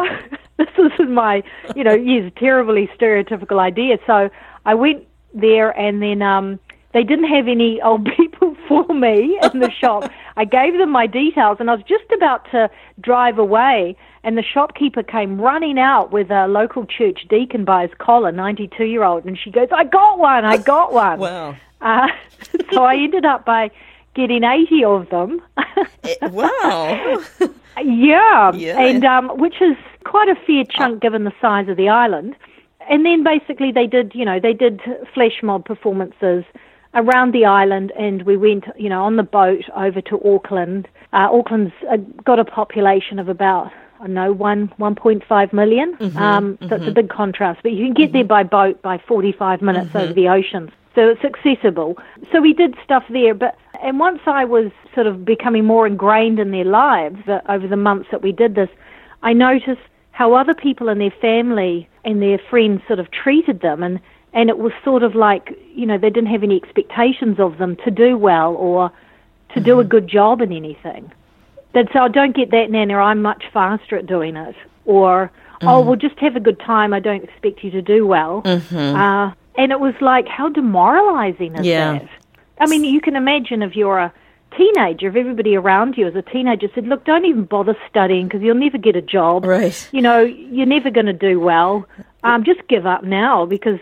this 0.57 0.69
was 0.77 0.93
my, 1.09 1.43
you 1.75 1.85
know, 1.85 1.95
yes, 1.95 2.31
terribly 2.37 2.89
stereotypical 2.99 3.59
idea. 3.59 3.99
So 4.07 4.31
I 4.67 4.75
went 4.75 5.07
there, 5.35 5.71
and 5.79 6.03
then 6.03 6.23
um, 6.23 6.59
they 6.93 7.05
didn't 7.05 7.29
have 7.29 7.49
any 7.49 7.81
old 7.83 8.09
people 8.17 8.57
for 8.67 8.87
me 8.93 9.39
in 9.53 9.61
the 9.61 9.71
shop. 9.71 10.11
I 10.37 10.45
gave 10.45 10.79
them 10.79 10.91
my 10.91 11.07
details, 11.07 11.59
and 11.61 11.71
I 11.71 11.75
was 11.75 11.85
just 11.85 12.11
about 12.15 12.51
to 12.53 12.71
drive 13.01 13.39
away, 13.39 13.97
and 14.25 14.37
the 14.37 14.43
shopkeeper 14.43 15.03
came 15.03 15.41
running 15.41 15.79
out 15.79 16.13
with 16.13 16.31
a 16.31 16.47
local 16.49 16.85
church 16.87 17.27
deacon 17.29 17.65
by 17.65 17.83
his 17.87 17.91
collar, 17.99 18.33
92 18.33 18.85
year 18.85 19.05
old, 19.05 19.25
and 19.25 19.39
she 19.39 19.51
goes, 19.51 19.69
I 19.73 19.85
got 19.85 20.19
one, 20.19 20.45
I 20.45 20.57
got 20.57 20.93
one. 20.93 21.19
Wow. 21.21 21.57
Uh, 21.81 22.09
so 22.73 22.85
I 22.85 22.95
ended 22.97 23.25
up 23.25 23.45
by 23.45 23.71
getting 24.15 24.43
80 24.45 24.85
of 24.85 25.09
them. 25.11 25.41
Eh, 26.05 26.15
wow. 26.29 27.23
yeah, 27.85 28.53
Yeah. 28.53 28.81
and 28.81 29.05
um, 29.05 29.29
which 29.39 29.61
is 29.61 29.77
quite 30.05 30.29
a 30.29 30.35
fair 30.47 30.65
chunk 30.65 31.01
given 31.01 31.25
the 31.25 31.33
size 31.41 31.69
of 31.69 31.77
the 31.77 31.89
island. 31.89 32.35
And 32.91 33.05
then 33.05 33.23
basically 33.23 33.71
they 33.71 33.87
did, 33.87 34.13
you 34.15 34.25
know, 34.25 34.41
they 34.41 34.55
did 34.55 34.81
flash 35.15 35.43
mob 35.43 35.65
performances 35.67 36.45
around 36.95 37.33
the 37.33 37.45
island, 37.45 37.93
and 37.99 38.23
we 38.23 38.37
went, 38.37 38.65
you 38.77 38.89
know, 38.89 39.05
on 39.05 39.17
the 39.17 39.23
boat 39.23 39.65
over 39.77 40.01
to 40.01 40.19
Auckland. 40.27 40.89
Uh, 41.13 41.29
Auckland's 41.31 41.73
uh, 41.93 41.99
got 42.25 42.39
a 42.39 42.45
population 42.45 43.19
of 43.19 43.29
about 43.29 43.71
I 43.99 44.05
don't 44.05 44.15
know 44.15 44.33
one 44.33 44.69
1.5 44.79 45.53
million. 45.53 45.97
Mm-hmm, 45.97 46.19
um, 46.19 46.59
so 46.69 46.77
it's 46.77 46.87
a 46.87 46.93
big 46.93 47.09
contrast, 47.09 47.61
but 47.63 47.73
you 47.73 47.85
can 47.87 47.95
get 47.95 48.13
there 48.13 48.25
by 48.25 48.45
boat 48.45 48.81
by 48.81 48.99
45 48.99 49.61
minutes 49.61 49.95
over 49.95 50.13
the 50.13 50.29
ocean, 50.29 50.71
so 50.95 51.09
it's 51.09 51.25
accessible. 51.25 51.99
So 52.33 52.41
we 52.41 52.53
did 52.53 52.77
stuff 52.85 53.05
there, 53.11 53.35
but 53.35 53.57
and 53.83 53.99
once 53.99 54.21
I 54.27 54.45
was 54.45 54.71
sort 54.95 55.07
of 55.07 55.25
becoming 55.25 55.65
more 55.65 55.87
ingrained 55.87 56.39
in 56.39 56.51
their 56.51 56.65
lives 56.65 57.29
uh, 57.29 57.41
over 57.49 57.67
the 57.67 57.77
months 57.77 58.09
that 58.11 58.23
we 58.23 58.33
did 58.33 58.55
this, 58.55 58.69
I 59.23 59.33
noticed 59.33 59.81
how 60.13 60.35
other 60.35 60.55
people 60.55 60.89
in 60.89 60.99
their 60.99 61.15
family 61.21 61.89
and 62.05 62.23
their 62.23 62.39
friends 62.51 62.83
sort 62.87 62.99
of 62.99 63.11
treated 63.11 63.61
them 63.61 63.83
and 63.83 64.01
and 64.33 64.51
it 64.51 64.59
was 64.59 64.73
sort 64.85 65.03
of 65.03 65.15
like 65.15 65.57
you 65.75 65.87
know 65.87 65.99
they 65.99 66.11
didn't 66.11 66.31
have 66.31 66.43
any 66.43 66.57
expectations 66.57 67.41
of 67.41 67.59
them 67.59 67.77
to 67.85 67.91
do 67.91 68.17
well 68.17 68.55
or 68.55 68.93
to 69.55 69.61
do 69.61 69.81
a 69.81 69.85
good 69.85 70.07
job 70.07 70.41
in 70.41 70.53
anything. 70.53 71.11
That 71.75 71.89
so 71.93 72.01
I 72.01 72.09
don't 72.09 72.35
get 72.35 72.51
that 72.51 72.71
Nana. 72.71 72.95
I'm 72.97 73.23
much 73.23 73.45
faster 73.53 73.97
at 73.97 74.07
doing 74.07 74.37
it. 74.37 74.55
Or 74.85 75.31
oh 75.63 75.81
well, 75.83 75.97
just 75.97 76.19
have 76.19 76.35
a 76.37 76.41
good 76.41 76.59
time. 76.61 76.93
I 76.95 77.01
don't 77.01 77.23
expect 77.25 77.63
you 77.63 77.71
to 77.73 77.83
do 77.83 78.07
well. 78.07 78.43
Uh, 78.47 79.33
and 79.57 79.73
it 79.73 79.81
was 79.81 79.95
like 80.01 80.27
how 80.29 80.49
demoralizing 80.49 81.55
is 81.57 81.67
Yeah. 81.67 81.99
that? 81.99 82.09
I 82.61 82.67
mean, 82.67 82.85
you 82.85 83.01
can 83.01 83.17
imagine 83.17 83.63
if 83.63 83.77
you're 83.77 83.99
a 83.99 84.13
teenager, 84.57 85.09
if 85.09 85.17
everybody 85.17 85.55
around 85.57 85.97
you 85.99 86.07
as 86.07 86.15
a 86.17 86.23
teenager 86.23 86.69
said, 86.75 86.87
"Look, 86.87 87.05
don't 87.05 87.25
even 87.27 87.45
bother 87.45 87.77
studying 87.89 88.27
because 88.29 88.41
you'll 88.43 88.55
never 88.57 88.79
get 88.79 88.97
a 88.97 89.03
job." 89.03 89.45
Right. 89.45 89.89
you 89.93 90.01
know, 90.01 90.21
you're 90.21 90.67
never 90.67 90.91
going 90.91 91.07
to 91.07 91.13
do 91.13 91.39
well. 91.39 91.87
Um, 92.25 92.45
just 92.45 92.67
give 92.69 92.87
up 92.87 93.05
now 93.05 93.45
because 93.47 93.79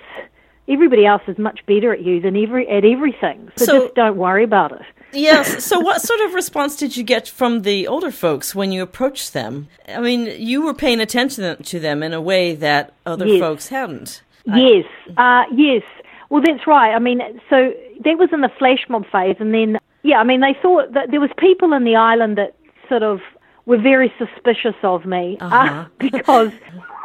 everybody 0.68 1.06
else 1.06 1.22
is 1.28 1.38
much 1.38 1.64
better 1.66 1.92
at 1.92 2.02
you 2.02 2.20
than 2.20 2.36
every 2.36 2.68
at 2.68 2.84
everything. 2.84 3.48
So, 3.56 3.64
So- 3.64 3.80
just 3.84 3.94
don't 3.94 4.16
worry 4.16 4.42
about 4.44 4.72
it. 4.72 4.82
Yes. 5.12 5.64
So, 5.64 5.78
what 5.80 6.02
sort 6.02 6.20
of 6.20 6.34
response 6.34 6.76
did 6.76 6.96
you 6.96 7.02
get 7.04 7.28
from 7.28 7.62
the 7.62 7.86
older 7.86 8.10
folks 8.10 8.54
when 8.54 8.72
you 8.72 8.82
approached 8.82 9.32
them? 9.32 9.68
I 9.88 10.00
mean, 10.00 10.26
you 10.38 10.62
were 10.62 10.74
paying 10.74 11.00
attention 11.00 11.62
to 11.62 11.80
them 11.80 12.02
in 12.02 12.12
a 12.12 12.20
way 12.20 12.54
that 12.56 12.92
other 13.06 13.26
Yes. 13.26 13.40
folks 13.40 13.68
hadn't. 13.68 14.22
Yes, 14.44 14.84
uh, 15.16 15.44
yes. 15.54 15.82
Well, 16.30 16.42
that's 16.44 16.66
right. 16.66 16.92
I 16.94 16.98
mean, 16.98 17.20
so 17.50 17.72
that 18.04 18.18
was 18.18 18.28
in 18.32 18.40
the 18.42 18.50
flash 18.58 18.84
mob 18.88 19.04
phase, 19.10 19.36
and 19.40 19.52
then 19.54 19.78
yeah, 20.02 20.18
I 20.18 20.24
mean, 20.24 20.40
they 20.40 20.54
thought 20.60 20.92
that 20.92 21.10
there 21.10 21.20
was 21.20 21.30
people 21.38 21.72
in 21.72 21.84
the 21.84 21.96
island 21.96 22.36
that 22.38 22.54
sort 22.88 23.02
of 23.02 23.20
were 23.64 23.78
very 23.78 24.12
suspicious 24.18 24.76
of 24.84 25.04
me 25.04 25.36
uh, 25.40 25.46
Uh-huh. 25.46 25.84
because 25.98 26.52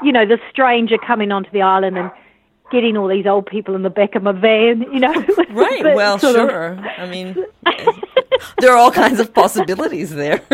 you 0.04 0.12
know 0.12 0.26
the 0.26 0.40
stranger 0.52 0.98
coming 0.98 1.32
onto 1.32 1.50
the 1.52 1.62
island 1.62 1.98
and 1.98 2.12
getting 2.72 2.96
all 2.98 3.08
these 3.08 3.26
old 3.28 3.46
people 3.46 3.76
in 3.76 3.84
the 3.84 3.90
back 3.90 4.16
of 4.16 4.24
my 4.24 4.32
van, 4.32 4.82
you 4.94 5.00
know. 5.00 5.14
Right. 5.52 5.84
Well, 5.84 6.18
sort 6.18 6.38
of- 6.38 6.50
sure. 6.50 6.80
I 6.98 7.06
mean, 7.10 7.36
there 8.60 8.72
are 8.72 8.78
all 8.78 8.92
kinds 8.92 9.20
of 9.20 9.34
possibilities 9.34 10.10
there. 10.12 10.42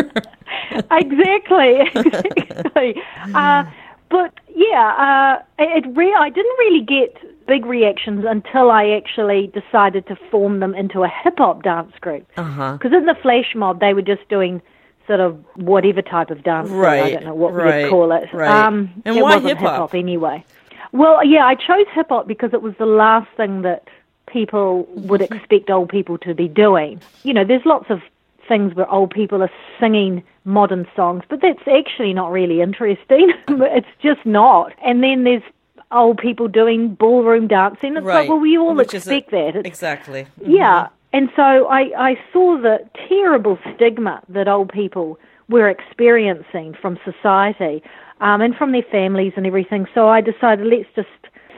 exactly, 0.90 1.80
exactly. 1.94 3.02
Uh, 3.34 3.64
but 4.10 4.32
yeah, 4.54 5.38
uh, 5.38 5.42
it 5.58 5.84
re- 5.96 6.16
I 6.18 6.30
didn't 6.30 6.56
really 6.58 6.80
get 6.84 7.46
big 7.46 7.64
reactions 7.66 8.24
until 8.28 8.70
I 8.70 8.88
actually 8.90 9.48
decided 9.54 10.06
to 10.08 10.16
form 10.30 10.60
them 10.60 10.74
into 10.74 11.02
a 11.04 11.08
hip 11.08 11.34
hop 11.38 11.62
dance 11.62 11.92
group. 12.00 12.26
Uh-huh. 12.36 12.72
Because 12.72 12.92
in 12.92 13.06
the 13.06 13.14
flash 13.22 13.54
mob, 13.54 13.80
they 13.80 13.94
were 13.94 14.02
just 14.02 14.28
doing 14.28 14.60
sort 15.06 15.20
of 15.20 15.38
whatever 15.56 16.02
type 16.02 16.30
of 16.30 16.42
dance. 16.42 16.68
Right. 16.70 17.04
I 17.04 17.10
don't 17.12 17.24
know 17.24 17.34
what 17.34 17.54
right, 17.54 17.84
we'd 17.84 17.90
call 17.90 18.12
it. 18.12 18.28
right. 18.32 18.50
Um, 18.66 18.90
And 19.06 19.16
it 19.16 19.22
why 19.22 19.36
wasn't 19.36 19.46
hip-hop? 19.58 19.70
hip-hop 19.72 19.94
anyway? 19.94 20.44
Well, 20.92 21.24
yeah, 21.24 21.44
I 21.44 21.54
chose 21.54 21.86
hip 21.92 22.08
hop 22.08 22.26
because 22.26 22.52
it 22.52 22.62
was 22.62 22.74
the 22.78 22.86
last 22.86 23.28
thing 23.36 23.62
that 23.62 23.88
people 24.26 24.86
would 24.94 25.20
mm-hmm. 25.20 25.34
expect 25.34 25.70
old 25.70 25.88
people 25.88 26.18
to 26.18 26.34
be 26.34 26.48
doing. 26.48 27.00
You 27.22 27.34
know, 27.34 27.44
there's 27.44 27.64
lots 27.64 27.86
of 27.90 28.00
things 28.46 28.74
where 28.74 28.90
old 28.90 29.10
people 29.10 29.42
are 29.42 29.50
singing 29.78 30.22
modern 30.44 30.86
songs, 30.96 31.22
but 31.28 31.40
that's 31.42 31.66
actually 31.68 32.14
not 32.14 32.32
really 32.32 32.60
interesting. 32.62 33.32
it's 33.48 33.86
just 34.02 34.24
not. 34.24 34.72
And 34.84 35.02
then 35.02 35.24
there's 35.24 35.42
old 35.90 36.18
people 36.18 36.48
doing 36.48 36.94
ballroom 36.94 37.46
dancing. 37.48 37.96
It's 37.96 38.04
right. 38.04 38.20
like, 38.20 38.28
well, 38.28 38.38
we 38.38 38.56
all 38.58 38.74
Which 38.74 38.94
is 38.94 39.06
a- 39.06 39.16
expect 39.16 39.30
that. 39.32 39.56
It's 39.56 39.68
Exactly. 39.68 40.26
Mm-hmm. 40.40 40.50
yeah. 40.52 40.88
And 41.12 41.30
so 41.36 41.66
I, 41.68 42.10
I 42.10 42.18
saw 42.32 42.60
the 42.60 42.86
terrible 43.08 43.58
stigma 43.74 44.22
that 44.28 44.46
old 44.48 44.70
people 44.70 45.18
were 45.48 45.68
experiencing 45.68 46.74
from 46.80 46.98
society 47.04 47.82
um, 48.20 48.40
and 48.40 48.54
from 48.56 48.72
their 48.72 48.82
families 48.90 49.32
and 49.36 49.46
everything. 49.46 49.86
So 49.94 50.08
I 50.08 50.20
decided 50.20 50.66
let's 50.66 50.88
just 50.96 51.08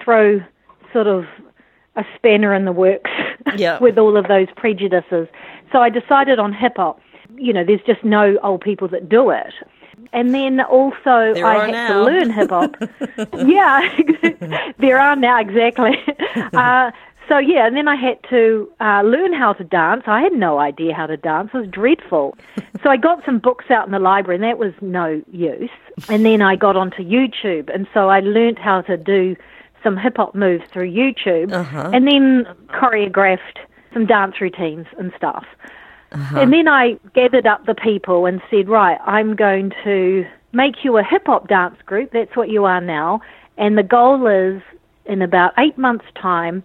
throw 0.02 0.40
sort 0.92 1.06
of 1.06 1.24
a 1.96 2.04
spanner 2.16 2.54
in 2.54 2.64
the 2.64 2.72
works 2.72 3.10
Yeah. 3.56 3.78
with 3.78 3.98
all 3.98 4.16
of 4.16 4.28
those 4.28 4.48
prejudices. 4.56 5.28
So 5.72 5.78
I 5.80 5.88
decided 5.90 6.38
on 6.38 6.52
hip 6.52 6.74
hop. 6.76 7.00
You 7.36 7.52
know, 7.52 7.64
there's 7.64 7.80
just 7.86 8.04
no 8.04 8.38
old 8.42 8.60
people 8.60 8.88
that 8.88 9.08
do 9.08 9.30
it. 9.30 9.52
And 10.12 10.34
then 10.34 10.60
also 10.60 11.34
There 11.34 11.46
I 11.46 11.66
had 11.66 11.72
now. 11.72 11.88
to 11.94 12.02
learn 12.04 12.30
hip 12.30 12.50
hop. 12.50 12.74
yeah, 13.46 14.72
there 14.78 14.98
are 15.00 15.14
now 15.16 15.38
exactly. 15.40 15.92
Uh, 16.52 16.90
so 17.28 17.38
yeah, 17.38 17.66
and 17.66 17.76
then 17.76 17.86
I 17.86 17.94
had 17.94 18.18
to 18.30 18.68
uh, 18.80 19.02
learn 19.02 19.32
how 19.32 19.52
to 19.52 19.62
dance. 19.62 20.02
I 20.06 20.20
had 20.22 20.32
no 20.32 20.58
idea 20.58 20.94
how 20.94 21.06
to 21.06 21.16
dance. 21.16 21.50
It 21.54 21.58
was 21.58 21.68
dreadful. 21.68 22.36
so 22.82 22.90
I 22.90 22.96
got 22.96 23.24
some 23.24 23.38
books 23.38 23.66
out 23.70 23.86
in 23.86 23.92
the 23.92 24.00
library, 24.00 24.36
and 24.36 24.44
that 24.44 24.58
was 24.58 24.72
no 24.80 25.22
use. 25.30 25.70
And 26.08 26.24
then 26.24 26.42
I 26.42 26.56
got 26.56 26.76
onto 26.76 27.02
YouTube, 27.02 27.72
and 27.74 27.86
so 27.92 28.08
I 28.08 28.20
learned 28.20 28.58
how 28.58 28.80
to 28.82 28.96
do 28.96 29.36
some 29.82 29.96
hip 29.96 30.16
hop 30.16 30.34
moves 30.34 30.64
through 30.72 30.90
YouTube, 30.90 31.52
Uh-huh. 31.52 31.90
and 31.92 32.06
then 32.06 32.46
choreographed 32.68 33.58
some 33.92 34.06
dance 34.06 34.40
routines 34.40 34.86
and 34.98 35.12
stuff. 35.16 35.44
Uh-huh. 36.12 36.40
And 36.40 36.52
then 36.52 36.68
I 36.68 36.98
gathered 37.14 37.46
up 37.46 37.66
the 37.66 37.74
people 37.74 38.26
and 38.26 38.40
said, 38.50 38.68
right, 38.68 38.98
I'm 39.06 39.34
going 39.36 39.72
to 39.84 40.26
make 40.52 40.84
you 40.84 40.96
a 40.98 41.02
hip 41.04 41.22
hop 41.26 41.48
dance 41.48 41.76
group. 41.86 42.10
That's 42.12 42.36
what 42.36 42.48
you 42.50 42.64
are 42.64 42.80
now. 42.80 43.20
And 43.56 43.78
the 43.78 43.82
goal 43.82 44.26
is 44.26 44.60
in 45.06 45.22
about 45.22 45.52
eight 45.58 45.78
months' 45.78 46.06
time, 46.20 46.62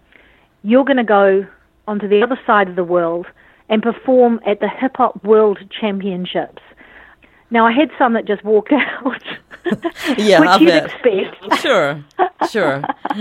you're 0.62 0.84
going 0.84 0.96
to 0.96 1.04
go 1.04 1.46
onto 1.86 2.08
the 2.08 2.22
other 2.22 2.38
side 2.46 2.68
of 2.68 2.76
the 2.76 2.84
world 2.84 3.26
and 3.68 3.82
perform 3.82 4.40
at 4.46 4.60
the 4.60 4.68
Hip 4.68 4.96
Hop 4.96 5.22
World 5.24 5.58
Championships. 5.80 6.62
Now, 7.50 7.66
I 7.66 7.72
had 7.72 7.90
some 7.98 8.12
that 8.14 8.24
just 8.26 8.42
walked 8.44 8.72
out, 8.72 9.22
Yeah, 10.18 10.40
which 10.40 10.48
I 10.48 10.58
you'd 10.58 10.66
bet. 10.68 10.84
expect. 10.86 11.60
Sure, 11.60 12.04
sure. 12.50 12.82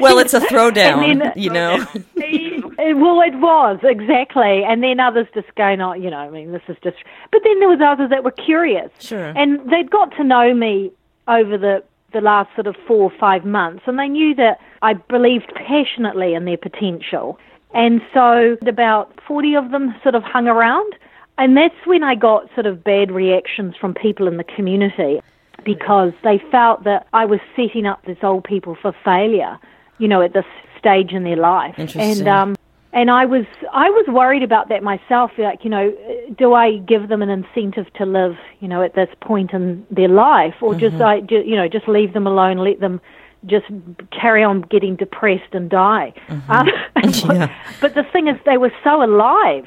well, 0.00 0.18
it's 0.18 0.34
a 0.34 0.40
throwdown, 0.40 1.20
then- 1.22 1.32
you 1.36 1.50
know. 1.50 1.76
well, 2.16 3.20
it 3.20 3.34
was 3.38 3.78
exactly, 3.82 4.64
and 4.64 4.82
then 4.82 5.00
others 5.00 5.26
just 5.34 5.52
going, 5.56 5.80
"Oh, 5.80 5.92
you 5.92 6.10
know, 6.10 6.18
I 6.18 6.30
mean, 6.30 6.52
this 6.52 6.62
is 6.68 6.76
just." 6.82 6.96
But 7.32 7.42
then 7.44 7.58
there 7.60 7.68
was 7.68 7.80
others 7.84 8.10
that 8.10 8.24
were 8.24 8.30
curious, 8.30 8.90
Sure. 9.00 9.32
and 9.36 9.58
they'd 9.70 9.90
got 9.90 10.12
to 10.16 10.24
know 10.24 10.54
me 10.54 10.92
over 11.28 11.58
the 11.58 11.82
the 12.12 12.20
last 12.20 12.54
sort 12.54 12.66
of 12.66 12.76
four 12.86 13.02
or 13.02 13.12
five 13.18 13.44
months, 13.44 13.82
and 13.86 13.98
they 13.98 14.08
knew 14.08 14.34
that 14.36 14.58
I 14.82 14.94
believed 14.94 15.52
passionately 15.54 16.34
in 16.34 16.44
their 16.44 16.56
potential, 16.56 17.38
and 17.74 18.00
so 18.14 18.56
about 18.66 19.12
forty 19.26 19.54
of 19.56 19.70
them 19.72 19.94
sort 20.02 20.14
of 20.14 20.22
hung 20.22 20.46
around, 20.48 20.94
and 21.38 21.56
that's 21.56 21.74
when 21.84 22.02
I 22.02 22.14
got 22.14 22.48
sort 22.54 22.66
of 22.66 22.82
bad 22.82 23.10
reactions 23.10 23.74
from 23.80 23.94
people 23.94 24.26
in 24.28 24.36
the 24.36 24.44
community 24.44 25.20
because 25.64 26.12
they 26.22 26.40
felt 26.50 26.84
that 26.84 27.06
I 27.12 27.24
was 27.24 27.40
setting 27.54 27.86
up 27.86 28.04
these 28.06 28.16
old 28.22 28.44
people 28.44 28.76
for 28.80 28.94
failure, 29.04 29.58
you 29.98 30.08
know, 30.08 30.22
at 30.22 30.32
this 30.32 30.44
stage 30.78 31.12
in 31.12 31.24
their 31.24 31.36
life. 31.36 31.74
Interesting. 31.78 32.20
And 32.20 32.28
um 32.28 32.56
and 32.92 33.10
I 33.10 33.26
was 33.26 33.44
I 33.72 33.90
was 33.90 34.06
worried 34.08 34.42
about 34.42 34.68
that 34.70 34.82
myself. 34.82 35.32
Like, 35.36 35.64
you 35.64 35.70
know, 35.70 35.94
do 36.38 36.54
I 36.54 36.78
give 36.78 37.08
them 37.08 37.20
an 37.20 37.28
incentive 37.28 37.92
to 37.94 38.06
live, 38.06 38.36
you 38.60 38.68
know, 38.68 38.82
at 38.82 38.94
this 38.94 39.08
point 39.20 39.52
in 39.52 39.84
their 39.90 40.08
life, 40.08 40.54
or 40.62 40.74
just 40.74 40.96
I, 41.02 41.16
you 41.28 41.56
know, 41.56 41.68
just 41.68 41.88
leave 41.88 42.14
them 42.14 42.26
alone, 42.26 42.58
let 42.58 42.80
them 42.80 43.00
just 43.44 43.66
carry 44.10 44.42
on 44.42 44.62
getting 44.62 44.96
depressed 44.96 45.52
and 45.52 45.68
die? 45.68 46.14
Um, 46.48 46.68
Yeah. 47.26 47.54
But 47.80 47.94
the 47.94 48.04
thing 48.12 48.28
is, 48.28 48.36
they 48.46 48.56
were 48.56 48.72
so 48.82 49.02
alive. 49.02 49.66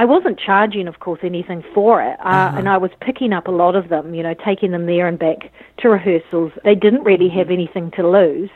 I 0.00 0.06
wasn't 0.06 0.40
charging, 0.40 0.88
of 0.88 0.98
course, 0.98 1.20
anything 1.22 1.62
for 1.74 2.02
it, 2.02 2.18
uh, 2.24 2.54
and 2.56 2.70
I 2.70 2.78
was 2.78 2.90
picking 3.02 3.34
up 3.34 3.48
a 3.48 3.50
lot 3.50 3.76
of 3.76 3.90
them, 3.90 4.14
you 4.14 4.22
know, 4.22 4.32
taking 4.32 4.70
them 4.70 4.86
there 4.86 5.06
and 5.06 5.18
back 5.18 5.52
to 5.80 5.90
rehearsals. 5.90 6.52
They 6.64 6.74
didn't 6.74 7.02
really 7.02 7.28
have 7.28 7.50
anything 7.50 7.90
to 7.96 8.08
lose, 8.08 8.48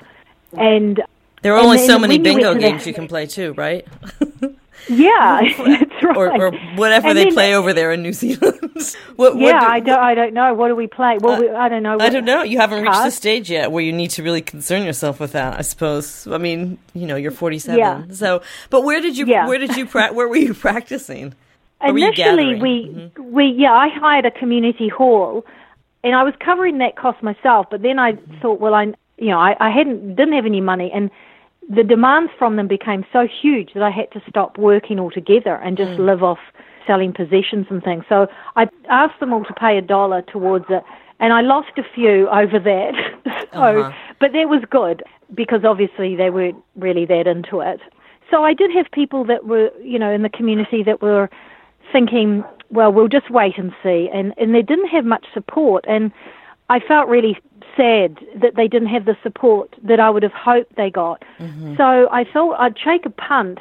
and 0.55 1.03
There 1.43 1.55
are 1.55 1.59
only 1.59 1.87
so 1.87 1.99
many 1.99 2.17
bingo 2.17 2.55
games 2.55 2.87
you 2.87 2.95
can 2.95 3.07
play 3.09 3.27
too, 3.27 3.53
right? 3.59 3.87
yeah, 4.89 5.41
that's 5.59 6.03
right. 6.03 6.17
or, 6.17 6.43
or 6.43 6.53
whatever 6.77 7.09
And 7.09 7.19
they 7.19 7.25
then- 7.25 7.35
play 7.35 7.55
over 7.55 7.73
there 7.73 7.93
in 7.93 8.03
New 8.03 8.13
Zealand. 8.13 8.59
what, 9.17 9.35
what 9.35 9.37
Yeah, 9.37 9.61
do- 9.61 9.67
I 9.67 9.81
don't. 9.81 9.99
I 9.99 10.15
don't 10.15 10.35
know. 10.35 10.55
What 10.55 10.69
do 10.69 10.77
we 10.77 10.87
play? 10.87 11.19
Well, 11.21 11.35
uh, 11.37 11.41
we, 11.41 11.51
I 11.51 11.69
don't 11.69 11.83
know. 11.83 11.99
I 12.01 12.09
don't 12.09 12.25
know. 12.25 12.43
You 12.43 12.59
haven't 12.59 12.83
reached 12.83 13.03
the 13.05 13.11
stage 13.11 13.51
yet 13.51 13.73
where 13.73 13.83
you 13.83 13.93
need 13.93 14.11
to 14.11 14.23
really 14.23 14.43
concern 14.43 14.85
yourself 14.85 15.21
with 15.21 15.33
that. 15.33 15.59
I 15.59 15.63
suppose. 15.63 16.27
I 16.27 16.39
mean, 16.39 16.79
you 16.95 17.07
know, 17.07 17.17
you're 17.17 17.31
47. 17.31 17.79
Yeah. 17.79 18.05
So, 18.13 18.43
but 18.71 18.85
where 18.85 19.01
did 19.01 19.17
you? 19.17 19.27
Yeah. 19.27 19.47
Where 19.47 19.59
did 19.59 19.77
you? 19.77 19.87
Pra- 19.87 20.13
where 20.13 20.29
were 20.29 20.37
you 20.37 20.55
practicing? 20.55 21.35
Or 21.81 21.93
were 21.93 21.99
you 21.99 22.07
Initially, 22.09 22.61
we 22.61 22.89
mm-hmm. 22.89 23.33
we 23.33 23.45
yeah, 23.57 23.73
I 23.73 23.89
hired 23.89 24.25
a 24.25 24.31
community 24.31 24.89
hall, 24.89 25.45
and 26.03 26.15
I 26.15 26.23
was 26.23 26.35
covering 26.41 26.79
that 26.79 26.97
cost 26.97 27.23
myself. 27.23 27.67
But 27.71 27.83
then 27.83 27.99
I 27.99 28.13
thought, 28.41 28.61
well, 28.61 28.75
I 28.75 28.95
you 29.19 29.29
know, 29.29 29.39
I, 29.39 29.55
I 29.61 29.71
hadn't 29.71 30.15
didn't 30.17 30.35
have 30.35 30.47
any 30.47 30.61
money, 30.61 30.91
and 30.95 31.11
the 31.69 31.83
demands 31.83 32.33
from 32.39 32.57
them 32.57 32.69
became 32.69 33.05
so 33.13 33.27
huge 33.27 33.73
that 33.75 33.83
I 33.83 33.91
had 33.91 34.11
to 34.13 34.23
stop 34.29 34.59
working 34.59 34.99
altogether 34.99 35.57
and 35.57 35.77
just 35.77 35.93
mm. 35.93 36.07
live 36.07 36.23
off 36.23 36.39
selling 36.87 37.13
possessions 37.13 37.67
and 37.71 37.83
things. 37.83 38.05
So 38.09 38.27
I 38.57 38.69
asked 38.89 39.21
them 39.21 39.33
all 39.33 39.45
to 39.45 39.55
pay 39.55 39.79
a 39.79 39.83
dollar 39.83 40.23
towards 40.23 40.67
it, 40.69 40.83
and 41.21 41.33
I 41.33 41.41
lost 41.41 41.79
a 41.79 41.83
few 41.95 42.29
over 42.29 42.59
that. 42.59 42.93
so, 43.53 43.61
uh-huh. 43.61 43.93
but 44.21 44.33
that 44.33 44.49
was 44.49 44.63
good 44.71 45.03
because 45.35 45.65
obviously 45.65 46.17
they 46.17 46.31
weren't 46.31 46.63
really 46.77 47.07
that 47.07 47.27
into 47.27 47.61
it. 47.61 47.81
So 48.31 48.45
I 48.45 48.55
did 48.55 48.71
have 48.73 48.87
people 48.93 49.25
that 49.25 49.47
were, 49.47 49.71
you 49.83 49.99
know, 49.99 50.11
in 50.11 50.23
the 50.23 50.29
community 50.29 50.83
that 50.83 51.01
were 51.03 51.31
thinking, 51.93 52.45
well, 52.71 52.93
we'll 52.93 53.09
just 53.09 53.31
wait 53.31 53.59
and 53.59 53.73
see, 53.83 54.09
and 54.13 54.35
and 54.37 54.55
they 54.55 54.63
didn't 54.63 54.89
have 54.89 55.05
much 55.05 55.27
support, 55.33 55.85
and 55.87 56.13
I 56.69 56.81
felt 56.81 57.09
really 57.09 57.39
sad 57.77 58.19
that 58.37 58.55
they 58.57 58.69
didn't 58.69 58.89
have 58.89 59.05
the 59.05 59.17
support 59.23 59.75
that 59.83 60.01
I 60.01 60.11
would 60.11 60.23
have 60.23 60.33
hoped 60.33 60.77
they 60.77 60.91
got. 60.91 61.23
Mm-hmm. 61.39 61.77
So 61.77 62.09
I 62.11 62.25
thought 62.25 62.61
I'd 62.61 62.77
take 62.77 63.07
a 63.07 63.11
punt 63.11 63.59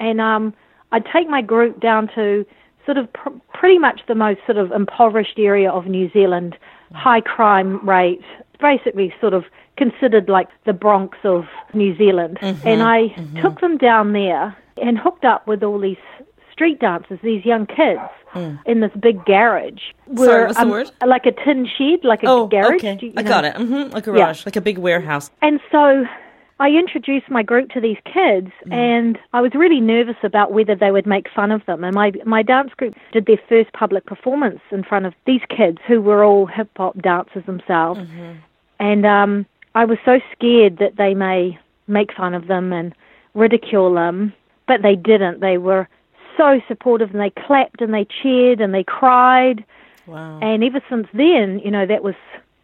and 0.00 0.20
um, 0.20 0.54
I'd 0.92 1.06
take 1.12 1.28
my 1.28 1.42
group 1.42 1.80
down 1.80 2.08
to 2.14 2.46
sort 2.84 2.96
of 2.98 3.12
pr- 3.12 3.30
pretty 3.52 3.78
much 3.78 4.00
the 4.08 4.14
most 4.14 4.40
sort 4.46 4.58
of 4.58 4.72
impoverished 4.72 5.38
area 5.38 5.70
of 5.70 5.86
New 5.86 6.10
Zealand, 6.12 6.56
high 6.92 7.20
crime 7.20 7.86
rate, 7.86 8.22
basically 8.60 9.12
sort 9.20 9.34
of 9.34 9.44
considered 9.76 10.28
like 10.28 10.48
the 10.64 10.72
Bronx 10.72 11.18
of 11.24 11.44
New 11.74 11.96
Zealand. 11.96 12.38
Mm-hmm. 12.40 12.66
And 12.66 12.82
I 12.82 13.08
mm-hmm. 13.08 13.40
took 13.40 13.60
them 13.60 13.76
down 13.76 14.12
there 14.12 14.56
and 14.80 14.98
hooked 14.98 15.24
up 15.24 15.46
with 15.46 15.62
all 15.62 15.78
these 15.78 15.96
street 16.58 16.80
dancers, 16.80 17.20
these 17.22 17.44
young 17.44 17.66
kids 17.66 18.00
mm. 18.34 18.58
in 18.66 18.80
this 18.80 18.90
big 19.00 19.24
garage. 19.24 19.80
Were, 20.08 20.26
Sorry, 20.26 20.46
what's 20.46 20.58
um, 20.58 20.68
the 20.68 20.72
word? 20.72 20.90
Like 21.06 21.24
a 21.24 21.30
tin 21.30 21.68
shed, 21.78 22.00
like 22.02 22.24
a 22.24 22.26
oh, 22.26 22.48
garage. 22.48 22.74
Okay. 22.74 22.98
You, 23.00 23.08
you 23.08 23.14
I 23.16 23.22
know? 23.22 23.28
got 23.28 23.44
it. 23.44 23.54
Mm-hmm. 23.54 23.96
A 23.96 24.00
garage, 24.00 24.40
yeah. 24.40 24.42
like 24.44 24.56
a 24.56 24.60
big 24.60 24.78
warehouse. 24.78 25.30
And 25.40 25.60
so 25.70 26.04
I 26.58 26.70
introduced 26.70 27.30
my 27.30 27.44
group 27.44 27.70
to 27.70 27.80
these 27.80 27.98
kids, 28.04 28.50
mm. 28.66 28.72
and 28.72 29.18
I 29.32 29.40
was 29.40 29.52
really 29.54 29.80
nervous 29.80 30.16
about 30.24 30.52
whether 30.52 30.74
they 30.74 30.90
would 30.90 31.06
make 31.06 31.26
fun 31.32 31.52
of 31.52 31.64
them. 31.66 31.84
And 31.84 31.94
my 31.94 32.12
my 32.26 32.42
dance 32.42 32.72
group 32.76 32.94
did 33.12 33.26
their 33.26 33.40
first 33.48 33.72
public 33.72 34.04
performance 34.06 34.60
in 34.72 34.82
front 34.82 35.06
of 35.06 35.14
these 35.24 35.42
kids 35.48 35.78
who 35.86 36.00
were 36.00 36.24
all 36.24 36.46
hip 36.46 36.70
hop 36.76 37.00
dancers 37.00 37.46
themselves, 37.46 38.00
mm-hmm. 38.00 38.32
and 38.80 39.06
um, 39.06 39.46
I 39.76 39.84
was 39.84 39.98
so 40.04 40.18
scared 40.32 40.78
that 40.78 40.96
they 40.96 41.14
may 41.14 41.56
make 41.86 42.12
fun 42.12 42.34
of 42.34 42.48
them 42.48 42.72
and 42.72 42.92
ridicule 43.34 43.94
them, 43.94 44.32
but 44.66 44.82
they 44.82 44.96
didn't. 44.96 45.38
They 45.38 45.58
were 45.58 45.88
so 46.38 46.62
supportive 46.66 47.10
and 47.10 47.20
they 47.20 47.30
clapped 47.30 47.82
and 47.82 47.92
they 47.92 48.06
cheered 48.22 48.62
and 48.62 48.72
they 48.72 48.84
cried. 48.84 49.62
Wow. 50.06 50.38
And 50.40 50.64
ever 50.64 50.80
since 50.88 51.06
then, 51.12 51.58
you 51.62 51.70
know, 51.70 51.84
that 51.84 52.02
was 52.02 52.14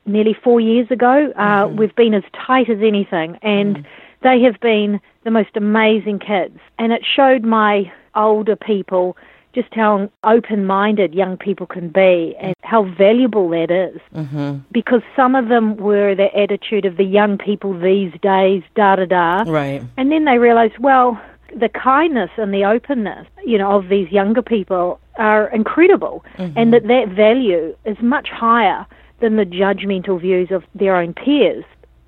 nearly 0.07 0.35
four 0.43 0.61
years 0.61 0.90
ago, 0.90 1.33
uh, 1.37 1.66
mm-hmm. 1.66 1.76
we've 1.76 1.95
been 1.95 2.14
as 2.14 2.25
tight 2.47 2.71
as 2.71 2.78
anything. 2.81 3.38
And 3.43 3.78
mm. 3.78 3.87
they 4.23 4.40
have 4.40 4.59
been 4.61 5.00
the 5.25 5.31
most 5.31 5.50
amazing 5.57 6.21
kids. 6.21 6.59
And 6.78 6.93
it 6.93 7.02
showed 7.04 7.45
my 7.45 7.93
older 8.14 8.57
people 8.57 9.16
just 9.54 9.73
how 9.73 10.11
open 10.25 10.66
minded 10.66 11.14
young 11.14 11.37
people 11.37 11.66
can 11.66 11.88
be 11.88 12.35
and 12.40 12.54
how 12.62 12.85
valuable 12.85 13.49
that 13.50 13.71
is. 13.71 14.00
Mm-hmm. 14.14 14.59
Because 14.73 15.02
some 15.14 15.35
of 15.35 15.49
them 15.49 15.76
were 15.76 16.14
the 16.14 16.35
attitude 16.37 16.85
of 16.85 16.97
the 16.97 17.04
young 17.04 17.38
people 17.38 17.78
these 17.78 18.12
days, 18.21 18.62
da 18.75 18.97
da 18.97 19.04
da. 19.04 19.45
Right. 19.47 19.83
And 19.97 20.11
then 20.11 20.25
they 20.25 20.38
realized, 20.38 20.78
well, 20.78 21.21
the 21.58 21.68
kindness 21.68 22.30
and 22.37 22.52
the 22.52 22.64
openness, 22.64 23.26
you 23.44 23.58
know, 23.58 23.78
of 23.78 23.88
these 23.88 24.11
younger 24.11 24.42
people 24.42 25.00
are 25.16 25.49
incredible, 25.49 26.25
mm-hmm. 26.37 26.56
and 26.58 26.73
that 26.73 26.87
that 26.88 27.08
value 27.08 27.76
is 27.84 27.96
much 28.00 28.28
higher 28.28 28.87
than 29.20 29.37
the 29.37 29.44
judgmental 29.44 30.20
views 30.20 30.50
of 30.50 30.64
their 30.75 30.96
own 30.96 31.14
peers. 31.14 31.64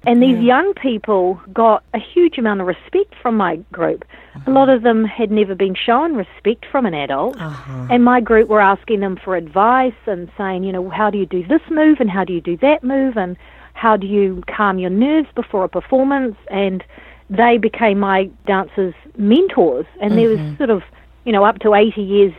And 0.07 0.23
these 0.23 0.37
yeah. 0.37 0.59
young 0.59 0.75
people 0.75 1.41
got 1.53 1.83
a 1.93 1.99
huge 1.99 2.39
amount 2.39 2.61
of 2.61 2.69
respect 2.69 3.15
from 3.21 3.37
my 3.37 3.57
group. 3.73 4.05
Uh-huh. 4.37 4.51
A 4.51 4.53
lot 4.53 4.69
of 4.69 4.83
them 4.83 5.05
had 5.05 5.33
never 5.33 5.57
been 5.57 5.75
shown 5.75 6.15
respect 6.15 6.65
from 6.71 6.87
an 6.87 6.95
adult. 6.95 7.37
Uh-huh. 7.41 7.89
And 7.91 8.05
my 8.05 8.21
group 8.21 8.49
were 8.49 8.61
asking 8.61 9.01
them 9.01 9.19
for 9.23 9.35
advice 9.35 9.95
and 10.07 10.31
saying, 10.39 10.63
you 10.63 10.71
know, 10.71 10.89
how 10.91 11.11
do 11.11 11.19
you 11.19 11.27
do 11.27 11.45
this 11.45 11.63
move 11.71 11.99
and 11.99 12.09
how 12.09 12.23
do 12.23 12.33
you 12.33 12.41
do 12.41 12.57
that 12.59 12.85
move 12.85 13.17
and 13.17 13.37
how 13.73 13.97
do 13.97 14.07
you 14.07 14.43
calm 14.47 14.79
your 14.79 14.91
nerves 14.91 15.29
before 15.35 15.65
a 15.65 15.69
performance 15.69 16.37
and 16.51 16.85
they 17.31 17.59
became 17.59 17.99
my 17.99 18.31
dancers' 18.47 18.95
mentors, 19.17 19.87
and 20.01 20.13
mm-hmm. 20.13 20.17
there 20.17 20.29
was 20.29 20.39
mm-hmm. 20.39 20.57
sort 20.57 20.71
of 20.71 20.83
you 21.25 21.33
know 21.33 21.45
up 21.45 21.59
to 21.61 21.75
eighty 21.75 22.03
years 22.03 22.35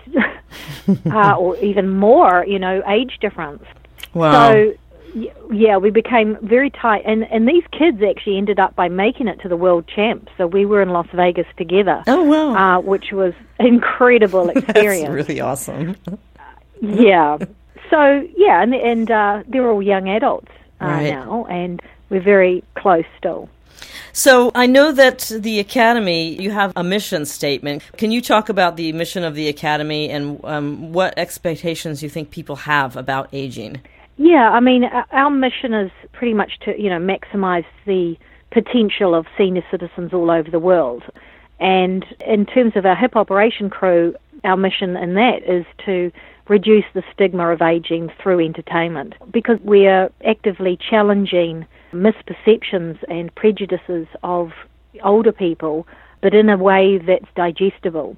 uh, 1.11 1.35
or 1.35 1.57
even 1.57 1.89
more, 1.89 2.45
you 2.45 2.59
know, 2.59 2.81
age 2.87 3.17
difference. 3.19 3.63
Wow. 4.13 4.51
So 4.51 4.73
yeah, 5.51 5.77
we 5.77 5.89
became 5.89 6.37
very 6.41 6.69
tight, 6.69 7.03
and 7.05 7.23
and 7.23 7.47
these 7.47 7.63
kids 7.71 8.01
actually 8.01 8.37
ended 8.37 8.59
up 8.59 8.75
by 8.75 8.87
making 8.87 9.27
it 9.27 9.39
to 9.41 9.49
the 9.49 9.57
world 9.57 9.87
champs. 9.87 10.31
So 10.37 10.47
we 10.47 10.65
were 10.65 10.81
in 10.81 10.89
Las 10.89 11.07
Vegas 11.13 11.47
together. 11.57 12.03
Oh 12.07 12.23
wow! 12.23 12.77
Uh, 12.77 12.81
which 12.81 13.11
was 13.11 13.33
incredible 13.59 14.49
experience. 14.55 15.07
That's 15.07 15.27
really 15.29 15.41
awesome. 15.41 15.95
yeah. 16.81 17.37
So 17.89 18.27
yeah, 18.35 18.61
and 18.61 18.75
and 18.75 19.09
uh, 19.09 19.43
they're 19.47 19.69
all 19.69 19.81
young 19.81 20.09
adults 20.09 20.51
uh, 20.81 20.85
right. 20.85 21.09
now, 21.09 21.45
and 21.45 21.81
we're 22.09 22.21
very 22.21 22.63
close 22.75 23.05
still. 23.17 23.49
So 24.17 24.49
I 24.55 24.65
know 24.65 24.91
that 24.93 25.31
the 25.31 25.59
Academy, 25.59 26.41
you 26.41 26.49
have 26.49 26.73
a 26.75 26.83
mission 26.83 27.23
statement. 27.23 27.83
Can 27.97 28.09
you 28.09 28.19
talk 28.19 28.49
about 28.49 28.75
the 28.75 28.91
mission 28.93 29.23
of 29.23 29.35
the 29.35 29.47
Academy 29.47 30.09
and 30.09 30.43
um, 30.43 30.91
what 30.91 31.13
expectations 31.19 32.01
you 32.01 32.09
think 32.09 32.31
people 32.31 32.55
have 32.55 32.97
about 32.97 33.29
aging? 33.31 33.79
Yeah, 34.17 34.49
I 34.49 34.59
mean, 34.59 34.85
our 35.11 35.29
mission 35.29 35.75
is 35.75 35.91
pretty 36.13 36.33
much 36.33 36.53
to, 36.61 36.73
you 36.81 36.89
know, 36.89 36.97
maximize 36.97 37.65
the 37.85 38.15
potential 38.49 39.13
of 39.13 39.27
senior 39.37 39.63
citizens 39.69 40.11
all 40.11 40.31
over 40.31 40.49
the 40.49 40.57
world. 40.57 41.03
And 41.59 42.03
in 42.25 42.47
terms 42.47 42.73
of 42.75 42.87
our 42.87 42.95
Hip 42.95 43.15
Op-eration 43.15 43.69
crew, 43.69 44.15
our 44.43 44.57
mission 44.57 44.97
in 44.97 45.13
that 45.13 45.43
is 45.47 45.67
to 45.85 46.11
reduce 46.49 46.85
the 46.93 47.03
stigma 47.13 47.49
of 47.51 47.61
aging 47.61 48.09
through 48.21 48.39
entertainment 48.39 49.15
because 49.31 49.59
we 49.63 49.87
are 49.87 50.11
actively 50.25 50.77
challenging 50.89 51.65
misperceptions 51.93 52.97
and 53.09 53.33
prejudices 53.35 54.07
of 54.23 54.51
older 55.03 55.31
people, 55.31 55.87
but 56.21 56.33
in 56.33 56.49
a 56.49 56.57
way 56.57 56.97
that's 56.97 57.27
digestible. 57.35 58.15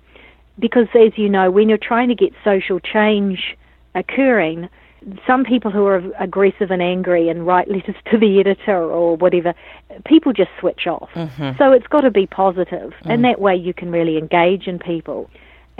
Because, 0.57 0.87
as 0.93 1.17
you 1.17 1.29
know, 1.29 1.51
when 1.51 1.69
you're 1.69 1.77
trying 1.77 2.09
to 2.09 2.15
get 2.15 2.33
social 2.43 2.79
change 2.79 3.55
occurring, 3.95 4.69
some 5.25 5.45
people 5.45 5.71
who 5.71 5.85
are 5.85 6.03
aggressive 6.19 6.71
and 6.71 6.81
angry 6.81 7.29
and 7.29 7.47
write 7.47 7.69
letters 7.69 7.95
to 8.11 8.17
the 8.17 8.39
editor 8.39 8.83
or 8.83 9.15
whatever, 9.15 9.53
people 10.05 10.33
just 10.33 10.51
switch 10.59 10.87
off. 10.87 11.09
Mm-hmm. 11.15 11.57
So 11.57 11.71
it's 11.71 11.87
got 11.87 12.01
to 12.01 12.11
be 12.11 12.27
positive, 12.27 12.91
mm. 13.03 13.13
and 13.13 13.23
that 13.23 13.39
way 13.39 13.55
you 13.55 13.73
can 13.73 13.91
really 13.91 14.17
engage 14.17 14.67
in 14.67 14.79
people. 14.79 15.29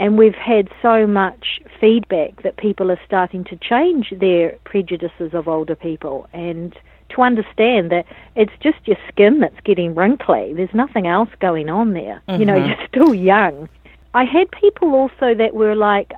And 0.00 0.16
we've 0.16 0.34
had 0.34 0.68
so 0.80 1.06
much 1.06 1.60
feedback 1.78 2.42
that 2.42 2.56
people 2.56 2.90
are 2.90 3.00
starting 3.04 3.44
to 3.44 3.56
change 3.56 4.14
their 4.18 4.56
prejudices 4.64 5.34
of 5.34 5.46
older 5.46 5.76
people 5.76 6.26
and 6.32 6.74
to 7.10 7.20
understand 7.20 7.92
that 7.92 8.06
it's 8.34 8.52
just 8.62 8.78
your 8.86 8.96
skin 9.08 9.40
that's 9.40 9.60
getting 9.62 9.94
wrinkly. 9.94 10.54
There's 10.54 10.72
nothing 10.72 11.06
else 11.06 11.28
going 11.38 11.68
on 11.68 11.92
there. 11.92 12.22
Mm-hmm. 12.26 12.40
You 12.40 12.46
know, 12.46 12.54
mm-hmm. 12.54 12.80
you're 12.80 12.88
still 12.88 13.14
young. 13.14 13.68
I 14.14 14.24
had 14.24 14.50
people 14.52 14.94
also 14.94 15.34
that 15.34 15.52
were 15.52 15.76
like, 15.76 16.12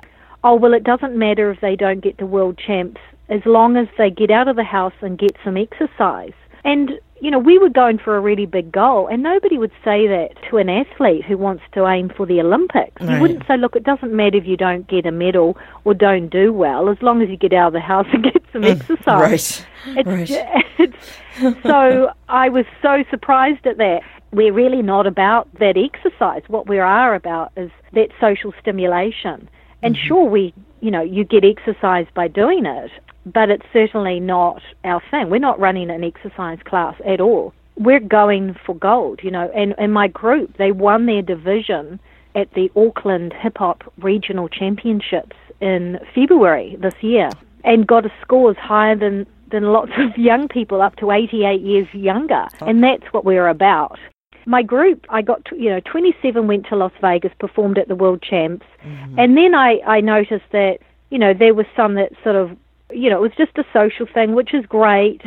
oh, 0.45 0.55
well, 0.55 0.73
it 0.73 0.85
doesn't 0.85 1.17
matter 1.17 1.51
if 1.51 1.59
they 1.59 1.75
don't 1.75 1.99
get 1.99 2.17
the 2.17 2.25
world 2.25 2.57
champs 2.57 3.01
as 3.27 3.41
long 3.45 3.75
as 3.75 3.87
they 3.97 4.09
get 4.09 4.31
out 4.31 4.47
of 4.47 4.55
the 4.55 4.63
house 4.63 4.93
and 5.01 5.19
get 5.19 5.35
some 5.43 5.57
exercise. 5.57 6.33
And 6.63 6.91
you 7.23 7.31
know, 7.31 7.39
we 7.39 7.57
were 7.57 7.69
going 7.69 7.99
for 7.99 8.17
a 8.17 8.19
really 8.19 8.45
big 8.45 8.69
goal, 8.69 9.07
and 9.07 9.23
nobody 9.23 9.57
would 9.57 9.71
say 9.81 10.07
that 10.07 10.31
to 10.49 10.57
an 10.57 10.67
athlete 10.67 11.23
who 11.23 11.37
wants 11.37 11.63
to 11.71 11.87
aim 11.87 12.09
for 12.09 12.25
the 12.25 12.41
Olympics. 12.41 13.01
Right. 13.01 13.15
You 13.15 13.21
wouldn't 13.21 13.47
say, 13.47 13.55
look, 13.55 13.77
it 13.77 13.85
doesn't 13.85 14.13
matter 14.13 14.35
if 14.35 14.45
you 14.45 14.57
don't 14.57 14.85
get 14.89 15.05
a 15.05 15.11
medal 15.11 15.57
or 15.85 15.93
don't 15.93 16.27
do 16.27 16.51
well, 16.51 16.89
as 16.89 16.97
long 17.01 17.21
as 17.21 17.29
you 17.29 17.37
get 17.37 17.53
out 17.53 17.67
of 17.67 17.73
the 17.73 17.79
house 17.79 18.07
and 18.11 18.23
get 18.33 18.43
some 18.51 18.63
mm, 18.63 18.75
exercise. 18.75 19.65
Right. 19.87 19.97
It's, 20.05 20.31
right. 20.31 20.65
It's, 20.79 21.63
so 21.63 22.11
I 22.27 22.49
was 22.49 22.65
so 22.81 23.05
surprised 23.09 23.65
at 23.65 23.77
that. 23.77 24.01
We're 24.33 24.51
really 24.51 24.81
not 24.81 25.07
about 25.07 25.47
that 25.59 25.77
exercise. 25.77 26.41
What 26.47 26.67
we 26.67 26.79
are 26.79 27.15
about 27.15 27.53
is 27.55 27.71
that 27.93 28.09
social 28.19 28.53
stimulation. 28.59 29.49
And 29.81 29.95
mm-hmm. 29.95 30.07
sure, 30.07 30.29
we, 30.29 30.53
you 30.81 30.91
know, 30.91 31.01
you 31.01 31.23
get 31.23 31.45
exercise 31.45 32.07
by 32.13 32.27
doing 32.27 32.65
it, 32.65 32.91
but 33.25 33.49
it's 33.49 33.65
certainly 33.71 34.19
not 34.19 34.61
our 34.83 35.01
thing. 35.11 35.29
We're 35.29 35.39
not 35.39 35.59
running 35.59 35.89
an 35.89 36.03
exercise 36.03 36.59
class 36.65 36.95
at 37.05 37.21
all. 37.21 37.53
We're 37.77 37.99
going 37.99 38.55
for 38.65 38.75
gold, 38.75 39.21
you 39.23 39.31
know, 39.31 39.49
and, 39.55 39.73
and 39.77 39.93
my 39.93 40.07
group, 40.07 40.57
they 40.57 40.71
won 40.71 41.05
their 41.05 41.21
division 41.21 41.99
at 42.35 42.53
the 42.53 42.71
Auckland 42.75 43.33
Hip 43.33 43.57
Hop 43.57 43.83
Regional 43.97 44.47
Championships 44.47 45.35
in 45.61 45.99
February 46.13 46.77
this 46.79 46.95
year 47.01 47.29
and 47.63 47.87
got 47.87 48.05
a 48.05 48.11
scores 48.21 48.57
higher 48.57 48.95
than, 48.95 49.25
than 49.51 49.63
lots 49.63 49.91
of 49.97 50.17
young 50.17 50.47
people 50.47 50.81
up 50.81 50.95
to 50.97 51.11
88 51.11 51.61
years 51.61 51.87
younger. 51.93 52.45
And 52.61 52.83
that's 52.83 53.11
what 53.11 53.25
we're 53.25 53.47
about. 53.47 53.97
My 54.45 54.61
group, 54.61 55.05
I 55.09 55.21
got, 55.21 55.45
to, 55.45 55.55
you 55.55 55.69
know, 55.69 55.79
27 55.79 56.47
went 56.47 56.65
to 56.67 56.75
Las 56.75 56.91
Vegas, 56.99 57.31
performed 57.39 57.77
at 57.77 57.87
the 57.87 57.95
World 57.95 58.21
Champs. 58.21 58.65
Mm-hmm. 58.83 59.17
And 59.17 59.37
then 59.37 59.55
I, 59.55 59.79
I 59.87 60.01
noticed 60.01 60.45
that, 60.51 60.79
you 61.09 61.17
know, 61.17 61.33
there 61.33 61.53
was 61.53 61.65
some 61.77 61.95
that 61.95 62.11
sort 62.23 62.35
of 62.35 62.57
you 62.91 63.09
know, 63.09 63.17
it 63.17 63.21
was 63.21 63.31
just 63.37 63.57
a 63.57 63.65
social 63.73 64.05
thing, 64.05 64.33
which 64.33 64.53
is 64.53 64.65
great. 64.65 65.21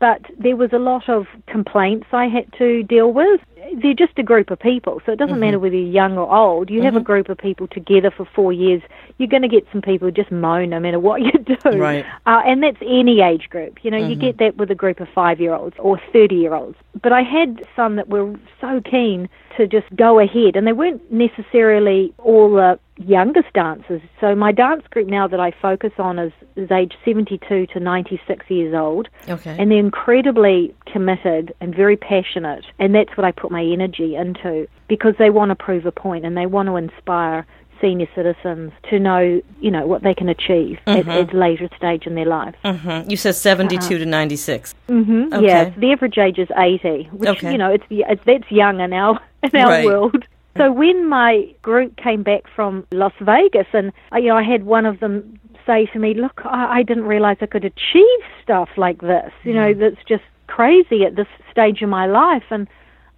But 0.00 0.22
there 0.38 0.56
was 0.56 0.72
a 0.72 0.78
lot 0.78 1.08
of 1.08 1.26
complaints 1.46 2.06
I 2.12 2.28
had 2.28 2.52
to 2.54 2.82
deal 2.84 3.12
with. 3.12 3.40
They're 3.82 3.94
just 3.94 4.18
a 4.18 4.22
group 4.22 4.50
of 4.50 4.58
people. 4.58 5.00
So 5.04 5.12
it 5.12 5.18
doesn't 5.18 5.34
mm-hmm. 5.34 5.40
matter 5.40 5.58
whether 5.58 5.74
you're 5.74 5.90
young 5.90 6.16
or 6.18 6.34
old. 6.34 6.70
You 6.70 6.76
mm-hmm. 6.78 6.84
have 6.84 6.94
a 6.94 6.98
mm-hmm. 6.98 7.06
group 7.06 7.28
of 7.28 7.38
people 7.38 7.66
together 7.68 8.10
for 8.10 8.26
four 8.34 8.52
years. 8.52 8.82
You're 9.18 9.28
going 9.28 9.42
to 9.42 9.48
get 9.48 9.66
some 9.72 9.82
people 9.82 10.08
who 10.08 10.12
just 10.12 10.30
moan 10.30 10.70
no 10.70 10.80
matter 10.80 10.98
what 10.98 11.20
you 11.22 11.32
do. 11.32 11.78
Right. 11.78 12.04
Uh, 12.26 12.42
and 12.46 12.62
that's 12.62 12.78
any 12.82 13.20
age 13.20 13.48
group. 13.50 13.84
You 13.84 13.90
know, 13.90 13.98
mm-hmm. 13.98 14.10
you 14.10 14.16
get 14.16 14.38
that 14.38 14.56
with 14.56 14.70
a 14.70 14.74
group 14.74 15.00
of 15.00 15.08
five 15.14 15.40
year 15.40 15.54
olds 15.54 15.76
or 15.78 16.00
30 16.12 16.34
year 16.34 16.54
olds. 16.54 16.76
But 17.02 17.12
I 17.12 17.22
had 17.22 17.64
some 17.76 17.96
that 17.96 18.08
were 18.08 18.34
so 18.60 18.80
keen 18.80 19.28
to 19.56 19.66
just 19.66 19.94
go 19.96 20.20
ahead, 20.20 20.54
and 20.54 20.66
they 20.66 20.72
weren't 20.72 21.12
necessarily 21.12 22.14
all 22.18 22.54
the 22.54 22.78
youngest 22.96 23.52
dancers. 23.52 24.00
So 24.20 24.34
my 24.34 24.52
dance 24.52 24.84
group 24.90 25.08
now 25.08 25.28
that 25.28 25.40
I 25.40 25.52
focus 25.62 25.92
on 25.98 26.18
is, 26.18 26.32
is 26.56 26.70
age 26.70 26.94
72 27.04 27.66
to 27.66 27.80
96 27.80 28.46
years 28.48 28.74
old. 28.74 29.08
Okay. 29.28 29.56
And 29.58 29.70
they're 29.70 29.78
incredibly 29.78 30.74
committed 30.86 31.54
and 31.60 31.74
very 31.74 31.96
passionate, 31.96 32.64
and 32.78 32.94
that's 32.94 33.16
what 33.16 33.24
I 33.24 33.32
put 33.32 33.47
my 33.50 33.62
energy 33.62 34.14
into 34.16 34.66
because 34.88 35.14
they 35.18 35.30
want 35.30 35.50
to 35.50 35.54
prove 35.54 35.86
a 35.86 35.92
point 35.92 36.24
and 36.24 36.36
they 36.36 36.46
want 36.46 36.68
to 36.68 36.76
inspire 36.76 37.46
senior 37.80 38.08
citizens 38.14 38.72
to 38.90 38.98
know, 38.98 39.40
you 39.60 39.70
know, 39.70 39.86
what 39.86 40.02
they 40.02 40.14
can 40.14 40.28
achieve 40.28 40.78
mm-hmm. 40.86 41.08
at, 41.08 41.08
at, 41.08 41.34
a 41.34 41.36
later 41.36 41.68
stage 41.76 42.06
in 42.06 42.14
their 42.14 42.26
lives. 42.26 42.56
Mm-hmm. 42.64 43.08
You 43.08 43.16
said 43.16 43.34
72 43.34 43.94
uh, 43.94 43.98
to 43.98 44.06
96. 44.06 44.74
Mm-hmm. 44.88 45.32
Okay. 45.32 45.46
Yeah, 45.46 45.70
the 45.70 45.92
average 45.92 46.18
age 46.18 46.38
is 46.38 46.48
80, 46.56 47.08
which, 47.12 47.28
okay. 47.28 47.52
you 47.52 47.58
know, 47.58 47.72
it's, 47.72 47.84
it's 47.90 48.22
that's 48.26 48.50
young 48.50 48.80
in 48.80 48.92
our, 48.92 49.20
in 49.42 49.56
our 49.60 49.68
right. 49.68 49.84
world. 49.84 50.24
So 50.56 50.72
when 50.72 51.08
my 51.08 51.54
group 51.62 51.96
came 51.96 52.24
back 52.24 52.42
from 52.54 52.84
Las 52.90 53.12
Vegas, 53.20 53.68
and 53.72 53.92
you 54.14 54.28
know, 54.28 54.36
I 54.36 54.42
had 54.42 54.66
one 54.66 54.86
of 54.86 54.98
them 54.98 55.38
say 55.64 55.86
to 55.92 56.00
me, 56.00 56.14
"Look, 56.14 56.40
I, 56.44 56.78
I 56.78 56.82
didn't 56.82 57.04
realize 57.04 57.36
I 57.40 57.46
could 57.46 57.64
achieve 57.64 58.22
stuff 58.42 58.68
like 58.76 59.00
this. 59.00 59.30
You 59.44 59.54
know, 59.54 59.72
mm. 59.72 59.78
that's 59.78 60.04
just 60.08 60.24
crazy 60.48 61.04
at 61.04 61.14
this 61.14 61.28
stage 61.52 61.80
of 61.82 61.88
my 61.88 62.06
life." 62.06 62.42
And 62.50 62.66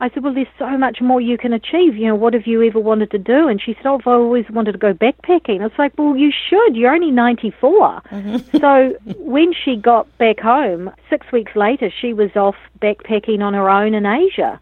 I 0.00 0.08
said, 0.08 0.22
well, 0.22 0.32
there's 0.32 0.46
so 0.58 0.78
much 0.78 1.00
more 1.02 1.20
you 1.20 1.36
can 1.36 1.52
achieve. 1.52 1.94
You 1.96 2.08
know, 2.08 2.14
what 2.14 2.32
have 2.32 2.46
you 2.46 2.62
ever 2.62 2.80
wanted 2.80 3.10
to 3.10 3.18
do? 3.18 3.48
And 3.48 3.60
she 3.60 3.74
said, 3.74 3.86
oh, 3.86 3.96
I've 3.96 4.06
always 4.06 4.48
wanted 4.48 4.72
to 4.72 4.78
go 4.78 4.94
backpacking. 4.94 5.64
It's 5.64 5.78
like, 5.78 5.92
well, 5.98 6.16
you 6.16 6.32
should. 6.32 6.74
You're 6.74 6.94
only 6.94 7.10
94. 7.10 8.02
Mm-hmm. 8.10 8.58
so 8.58 8.96
when 9.18 9.52
she 9.52 9.76
got 9.76 10.06
back 10.16 10.40
home, 10.40 10.90
six 11.10 11.30
weeks 11.32 11.54
later, 11.54 11.90
she 12.00 12.14
was 12.14 12.34
off 12.34 12.56
backpacking 12.80 13.42
on 13.42 13.52
her 13.52 13.68
own 13.68 13.92
in 13.92 14.06
Asia. 14.06 14.58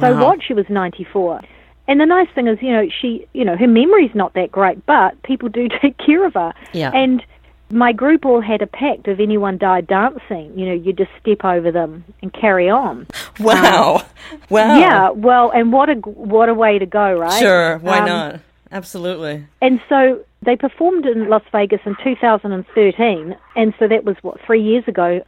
So 0.00 0.14
wow. 0.14 0.28
what? 0.28 0.42
She 0.42 0.52
was 0.52 0.66
94. 0.68 1.40
And 1.86 2.00
the 2.00 2.06
nice 2.06 2.28
thing 2.34 2.46
is, 2.46 2.58
you 2.62 2.72
know, 2.72 2.88
she, 3.00 3.26
you 3.32 3.44
know, 3.44 3.56
her 3.56 3.66
memory's 3.66 4.14
not 4.14 4.34
that 4.34 4.50
great, 4.50 4.84
but 4.86 5.20
people 5.22 5.48
do 5.48 5.68
take 5.82 5.96
care 5.98 6.26
of 6.26 6.34
her. 6.34 6.52
Yeah. 6.72 6.90
And 6.94 7.24
my 7.70 7.92
group 7.92 8.24
all 8.24 8.40
had 8.40 8.62
a 8.62 8.66
pact 8.66 9.08
if 9.08 9.18
anyone 9.18 9.58
died 9.58 9.86
dancing, 9.86 10.56
you 10.58 10.66
know, 10.66 10.72
you 10.74 10.92
just 10.92 11.10
step 11.20 11.44
over 11.44 11.72
them 11.72 12.04
and 12.22 12.32
carry 12.32 12.68
on. 12.68 13.06
Wow. 13.40 13.96
Um, 13.96 14.04
wow. 14.48 14.78
Yeah, 14.78 15.10
well, 15.10 15.50
and 15.50 15.72
what 15.72 15.88
a 15.88 15.94
what 15.94 16.48
a 16.48 16.54
way 16.54 16.78
to 16.78 16.86
go, 16.86 17.14
right? 17.14 17.40
Sure, 17.40 17.78
why 17.78 18.00
um, 18.00 18.06
not? 18.06 18.40
Absolutely. 18.70 19.46
And 19.60 19.80
so 19.88 20.24
they 20.42 20.56
performed 20.56 21.06
in 21.06 21.28
Las 21.28 21.42
Vegas 21.52 21.80
in 21.84 21.96
2013, 22.02 23.36
and 23.56 23.74
so 23.78 23.88
that 23.88 24.04
was 24.04 24.16
what 24.22 24.40
3 24.46 24.62
years 24.62 24.84
ago. 24.86 25.22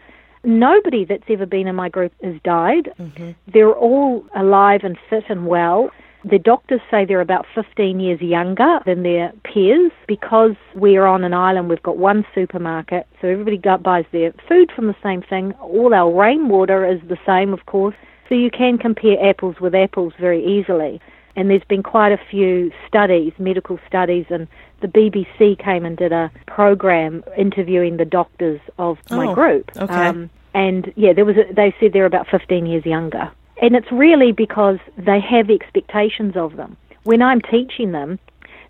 Nobody 0.45 1.05
that's 1.05 1.25
ever 1.29 1.47
been 1.47 1.67
in 1.67 1.75
my 1.75 1.89
group 1.89 2.13
has 2.23 2.35
died. 2.45 2.93
Mm-hmm. 3.01 3.33
They're 3.53 3.75
all 3.75 4.25
alive 4.37 4.83
and 4.85 4.97
fit 5.11 5.25
and 5.29 5.47
well. 5.47 5.91
The 6.29 6.41
doctors 6.41 6.81
say 6.91 7.05
they're 7.05 7.21
about 7.21 7.47
15 7.55 8.01
years 8.01 8.21
younger 8.21 8.81
than 8.85 9.05
their 9.05 9.33
peers 9.45 9.93
because 10.09 10.57
we're 10.75 11.07
on 11.07 11.23
an 11.23 11.33
island. 11.33 11.69
We've 11.69 11.81
got 11.81 11.99
one 11.99 12.27
supermarket, 12.35 13.07
so 13.21 13.29
everybody 13.29 13.59
buys 13.59 14.07
their 14.11 14.33
food 14.49 14.73
from 14.75 14.89
the 14.89 14.97
same 15.05 15.23
thing. 15.23 15.53
All 15.61 15.95
our 15.95 16.13
rainwater 16.13 16.85
is 16.85 17.01
the 17.09 17.19
same, 17.25 17.53
of 17.53 17.67
course, 17.67 17.95
so 18.29 18.35
you 18.35 18.51
can 18.51 18.77
compare 18.77 19.25
apples 19.25 19.61
with 19.61 19.73
apples 19.73 20.15
very 20.19 20.45
easily. 20.45 21.01
And 21.37 21.49
there's 21.49 21.63
been 21.69 21.85
quite 21.85 22.11
a 22.11 22.19
few 22.29 22.73
studies, 22.89 23.33
medical 23.39 23.79
studies, 23.87 24.27
and 24.29 24.49
the 24.81 24.89
BBC 24.89 25.63
came 25.63 25.85
and 25.85 25.97
did 25.97 26.11
a 26.11 26.33
program 26.49 27.23
interviewing 27.39 27.99
the 27.99 28.05
doctors 28.05 28.61
of 28.79 28.99
my 29.11 29.29
oh, 29.29 29.35
group. 29.35 29.71
Okay. 29.77 29.95
Um, 29.95 30.31
and 30.55 30.93
yeah, 30.97 31.13
there 31.13 31.25
was 31.25 31.37
a, 31.37 31.53
they 31.55 31.73
said 31.79 31.93
they're 31.93 32.05
about 32.05 32.27
15 32.29 32.67
years 32.67 32.85
younger. 32.85 33.31
And 33.61 33.75
it's 33.75 33.91
really 33.91 34.33
because 34.33 34.79
they 34.99 35.21
have 35.21 35.51
expectations 35.51 36.37
of 36.37 36.57
them. 36.57 36.77
When 37.05 37.23
I'm 37.23 37.41
teaching 37.41 37.93
them, 37.93 38.19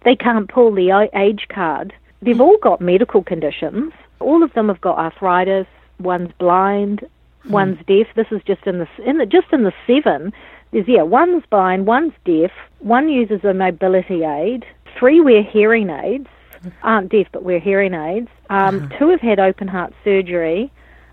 they 0.04 0.14
can't 0.14 0.48
pull 0.48 0.72
the 0.72 1.08
age 1.14 1.46
card. 1.48 1.92
They've 2.22 2.40
all 2.40 2.58
got 2.58 2.80
medical 2.80 3.22
conditions. 3.22 3.92
All 4.20 4.42
of 4.42 4.52
them 4.54 4.68
have 4.68 4.80
got 4.80 4.98
arthritis. 4.98 5.66
One's 5.98 6.32
blind. 6.38 7.06
Hmm. 7.42 7.50
One's 7.50 7.78
deaf. 7.86 8.06
This 8.14 8.26
is 8.30 8.42
just 8.46 8.66
in 8.66 8.78
the 8.78 8.88
in 9.04 9.18
the 9.18 9.26
just 9.26 9.52
in 9.52 9.64
the 9.64 9.72
seven. 9.86 10.32
There's 10.72 10.88
yeah, 10.88 11.02
one's 11.02 11.44
blind. 11.50 11.86
One's 11.86 12.12
deaf. 12.24 12.50
One 12.80 13.08
uses 13.08 13.44
a 13.44 13.54
mobility 13.54 14.24
aid. 14.24 14.64
Three 14.98 15.20
wear 15.20 15.42
hearing 15.42 15.90
aids. 15.90 16.28
Aren't 16.82 17.10
deaf 17.10 17.26
but 17.32 17.42
wear 17.42 17.60
hearing 17.60 17.94
aids. 17.94 18.28
Um, 18.50 18.76
uh-huh. 18.76 18.88
Two 18.98 19.08
have 19.10 19.20
had 19.20 19.38
open 19.38 19.68
heart 19.68 19.92
surgery. 20.04 20.72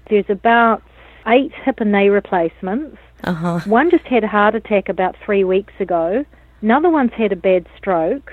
There's 0.09 0.29
about 0.29 0.81
eight 1.27 1.51
hip 1.63 1.79
and 1.79 1.91
knee 1.91 2.09
replacements. 2.09 2.97
Uh-huh. 3.23 3.59
One 3.65 3.89
just 3.89 4.05
had 4.05 4.23
a 4.23 4.27
heart 4.27 4.55
attack 4.55 4.89
about 4.89 5.15
three 5.25 5.43
weeks 5.43 5.73
ago. 5.79 6.25
Another 6.61 6.89
one's 6.89 7.13
had 7.13 7.31
a 7.31 7.35
bad 7.35 7.67
stroke. 7.77 8.31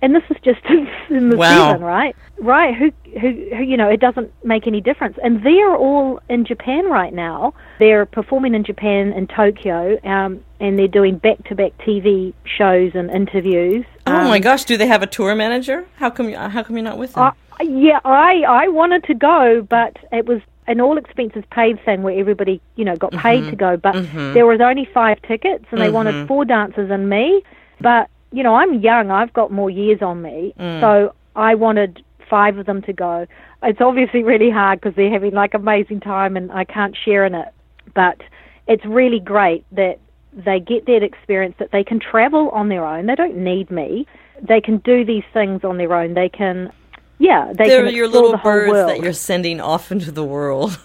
And 0.00 0.14
this 0.14 0.22
is 0.30 0.36
just 0.44 0.60
in 1.10 1.30
the 1.30 1.36
wow. 1.36 1.72
season, 1.72 1.84
right? 1.84 2.14
Right. 2.38 2.74
Who, 2.74 2.92
who, 3.18 3.56
who, 3.56 3.62
you 3.62 3.76
know, 3.76 3.88
it 3.88 4.00
doesn't 4.00 4.32
make 4.44 4.66
any 4.66 4.80
difference. 4.80 5.18
And 5.22 5.44
they're 5.44 5.74
all 5.74 6.20
in 6.28 6.44
Japan 6.44 6.88
right 6.88 7.12
now. 7.12 7.52
They're 7.80 8.06
performing 8.06 8.54
in 8.54 8.64
Japan 8.64 9.12
in 9.12 9.26
Tokyo, 9.26 9.98
um, 10.04 10.44
and 10.60 10.78
they're 10.78 10.86
doing 10.86 11.18
back-to-back 11.18 11.72
TV 11.78 12.32
shows 12.44 12.92
and 12.94 13.10
interviews. 13.10 13.84
Oh 14.06 14.14
um, 14.14 14.28
my 14.28 14.38
gosh! 14.38 14.64
Do 14.64 14.76
they 14.76 14.86
have 14.86 15.02
a 15.02 15.06
tour 15.06 15.34
manager? 15.34 15.86
How 15.96 16.10
come? 16.10 16.28
You, 16.28 16.36
how 16.36 16.62
come 16.62 16.76
you're 16.76 16.84
not 16.84 16.98
with 16.98 17.14
them? 17.14 17.32
Yeah, 17.62 18.00
I 18.04 18.42
I 18.46 18.68
wanted 18.68 19.04
to 19.04 19.14
go, 19.14 19.66
but 19.68 19.96
it 20.12 20.26
was 20.26 20.40
an 20.68 20.80
all 20.80 20.98
expenses 20.98 21.42
paid 21.50 21.82
thing 21.84 22.02
where 22.02 22.18
everybody, 22.18 22.60
you 22.76 22.84
know, 22.84 22.94
got 22.94 23.10
paid 23.12 23.40
mm-hmm. 23.40 23.50
to 23.50 23.56
go, 23.56 23.76
but 23.76 23.94
mm-hmm. 23.94 24.34
there 24.34 24.46
was 24.46 24.60
only 24.60 24.84
five 24.84 25.20
tickets 25.22 25.64
and 25.70 25.80
they 25.80 25.86
mm-hmm. 25.86 25.94
wanted 25.94 26.28
four 26.28 26.44
dancers 26.44 26.90
and 26.90 27.08
me. 27.08 27.42
But, 27.80 28.10
you 28.32 28.42
know, 28.42 28.54
I'm 28.54 28.80
young, 28.80 29.10
I've 29.10 29.32
got 29.32 29.50
more 29.50 29.70
years 29.70 30.02
on 30.02 30.20
me. 30.20 30.52
Mm. 30.60 30.80
So 30.80 31.14
I 31.34 31.54
wanted 31.54 32.04
five 32.28 32.58
of 32.58 32.66
them 32.66 32.82
to 32.82 32.92
go. 32.92 33.26
It's 33.62 33.80
obviously 33.80 34.22
really 34.22 34.50
hard 34.50 34.80
because 34.80 34.94
they're 34.94 35.10
having 35.10 35.32
like 35.32 35.54
amazing 35.54 36.00
time 36.00 36.36
and 36.36 36.52
I 36.52 36.64
can't 36.64 36.94
share 37.02 37.24
in 37.24 37.34
it. 37.34 37.48
But 37.94 38.20
it's 38.66 38.84
really 38.84 39.20
great 39.20 39.64
that 39.72 39.98
they 40.34 40.60
get 40.60 40.84
that 40.84 41.02
experience 41.02 41.54
that 41.58 41.70
they 41.72 41.82
can 41.82 41.98
travel 41.98 42.50
on 42.50 42.68
their 42.68 42.84
own. 42.84 43.06
They 43.06 43.14
don't 43.14 43.38
need 43.38 43.70
me. 43.70 44.06
They 44.42 44.60
can 44.60 44.78
do 44.78 45.02
these 45.02 45.24
things 45.32 45.64
on 45.64 45.78
their 45.78 45.94
own. 45.94 46.12
They 46.12 46.28
can 46.28 46.70
yeah, 47.18 47.52
they 47.52 47.68
They're 47.68 47.88
your 47.88 48.06
little 48.06 48.36
birds 48.36 48.70
world. 48.70 48.90
that 48.90 49.00
you're 49.00 49.12
sending 49.12 49.60
off 49.60 49.90
into 49.90 50.12
the 50.12 50.22
world. 50.22 50.78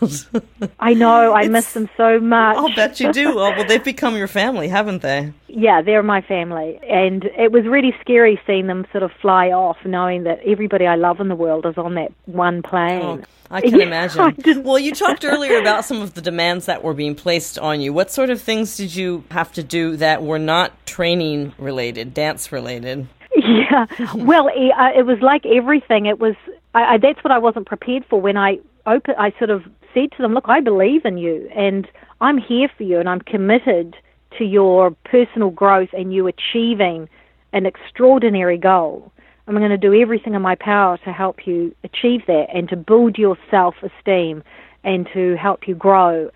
I 0.79 0.95
know, 0.95 1.33
I 1.33 1.47
miss 1.47 1.73
them 1.73 1.87
so 1.95 2.19
much. 2.19 2.57
I'll 2.57 2.73
bet 2.75 2.99
you 2.99 3.13
do. 3.13 3.39
Oh, 3.39 3.51
well, 3.51 3.65
they've 3.65 3.83
become 3.83 4.15
your 4.17 4.27
family, 4.27 4.67
haven't 4.67 5.03
they? 5.03 5.31
Yeah, 5.47 5.83
they're 5.83 6.01
my 6.01 6.21
family. 6.21 6.79
And 6.89 7.25
it 7.37 7.51
was 7.51 7.65
really 7.65 7.93
scary 8.01 8.41
seeing 8.47 8.65
them 8.65 8.87
sort 8.91 9.03
of 9.03 9.11
fly 9.21 9.49
off, 9.49 9.77
knowing 9.85 10.23
that 10.23 10.39
everybody 10.43 10.87
I 10.87 10.95
love 10.95 11.19
in 11.19 11.27
the 11.27 11.35
world 11.35 11.67
is 11.67 11.77
on 11.77 11.93
that 11.95 12.11
one 12.25 12.63
plane. 12.63 13.01
Oh, 13.03 13.21
I 13.51 13.61
can 13.61 13.75
yeah, 13.79 13.85
imagine. 13.85 14.21
I 14.21 14.57
well, 14.57 14.79
you 14.79 14.95
talked 14.95 15.23
earlier 15.23 15.59
about 15.59 15.85
some 15.85 16.01
of 16.01 16.15
the 16.15 16.21
demands 16.21 16.65
that 16.65 16.83
were 16.83 16.95
being 16.95 17.13
placed 17.13 17.59
on 17.59 17.79
you. 17.79 17.93
What 17.93 18.09
sort 18.09 18.31
of 18.31 18.41
things 18.41 18.75
did 18.75 18.95
you 18.95 19.23
have 19.29 19.53
to 19.53 19.61
do 19.61 19.97
that 19.97 20.23
were 20.23 20.39
not 20.39 20.83
training 20.87 21.53
related, 21.59 22.15
dance 22.15 22.51
related? 22.51 23.07
Yeah. 23.43 23.87
Well, 24.15 24.47
it, 24.47 24.71
uh, 24.77 24.91
it 24.99 25.05
was 25.05 25.19
like 25.21 25.45
everything. 25.45 26.05
It 26.05 26.19
was. 26.19 26.35
I, 26.75 26.93
I, 26.93 26.97
that's 26.97 27.23
what 27.23 27.31
I 27.31 27.39
wasn't 27.39 27.65
prepared 27.65 28.05
for 28.09 28.21
when 28.21 28.37
I 28.37 28.59
open. 28.85 29.15
I 29.17 29.31
sort 29.37 29.49
of 29.49 29.63
said 29.93 30.11
to 30.11 30.21
them, 30.21 30.33
"Look, 30.33 30.45
I 30.47 30.59
believe 30.59 31.03
in 31.05 31.17
you, 31.17 31.49
and 31.55 31.87
I'm 32.21 32.37
here 32.37 32.69
for 32.77 32.83
you, 32.83 32.99
and 32.99 33.09
I'm 33.09 33.21
committed 33.21 33.95
to 34.37 34.43
your 34.43 34.91
personal 35.05 35.49
growth 35.49 35.89
and 35.93 36.13
you 36.13 36.27
achieving 36.27 37.09
an 37.53 37.65
extraordinary 37.65 38.57
goal. 38.57 39.11
I'm 39.47 39.55
going 39.57 39.69
to 39.69 39.77
do 39.77 39.93
everything 39.99 40.33
in 40.35 40.41
my 40.41 40.55
power 40.55 40.97
to 40.99 41.11
help 41.11 41.45
you 41.47 41.75
achieve 41.83 42.25
that, 42.27 42.47
and 42.53 42.69
to 42.69 42.75
build 42.75 43.17
your 43.17 43.37
self-esteem, 43.49 44.43
and 44.83 45.07
to 45.13 45.35
help 45.37 45.67
you 45.67 45.75
grow." 45.75 46.29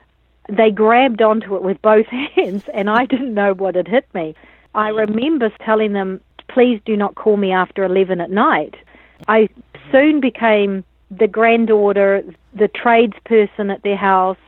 They 0.50 0.72
grabbed 0.72 1.22
onto 1.22 1.56
it 1.58 1.62
with 1.62 1.82
both 1.82 2.08
hands, 2.36 2.64
and 2.74 2.90
I 2.90 3.06
didn't 3.06 3.34
know 3.34 3.54
what 3.54 3.76
had 3.76 3.88
hit 3.88 4.08
me. 4.16 4.34
I 4.74 4.90
remember 4.90 5.52
telling 5.64 5.94
them 5.94 6.22
please 6.58 6.82
do 6.86 6.98
not 6.98 7.14
call 7.14 7.38
me 7.38 7.52
after 7.52 7.84
11 7.84 8.20
at 8.20 8.32
night. 8.32 8.74
I 9.28 9.48
soon 9.92 10.20
became 10.20 10.84
the 11.12 11.28
granddaughter, 11.28 12.24
the 12.52 12.68
tradesperson 12.68 13.72
at 13.72 13.84
their 13.84 13.96
house, 13.96 14.40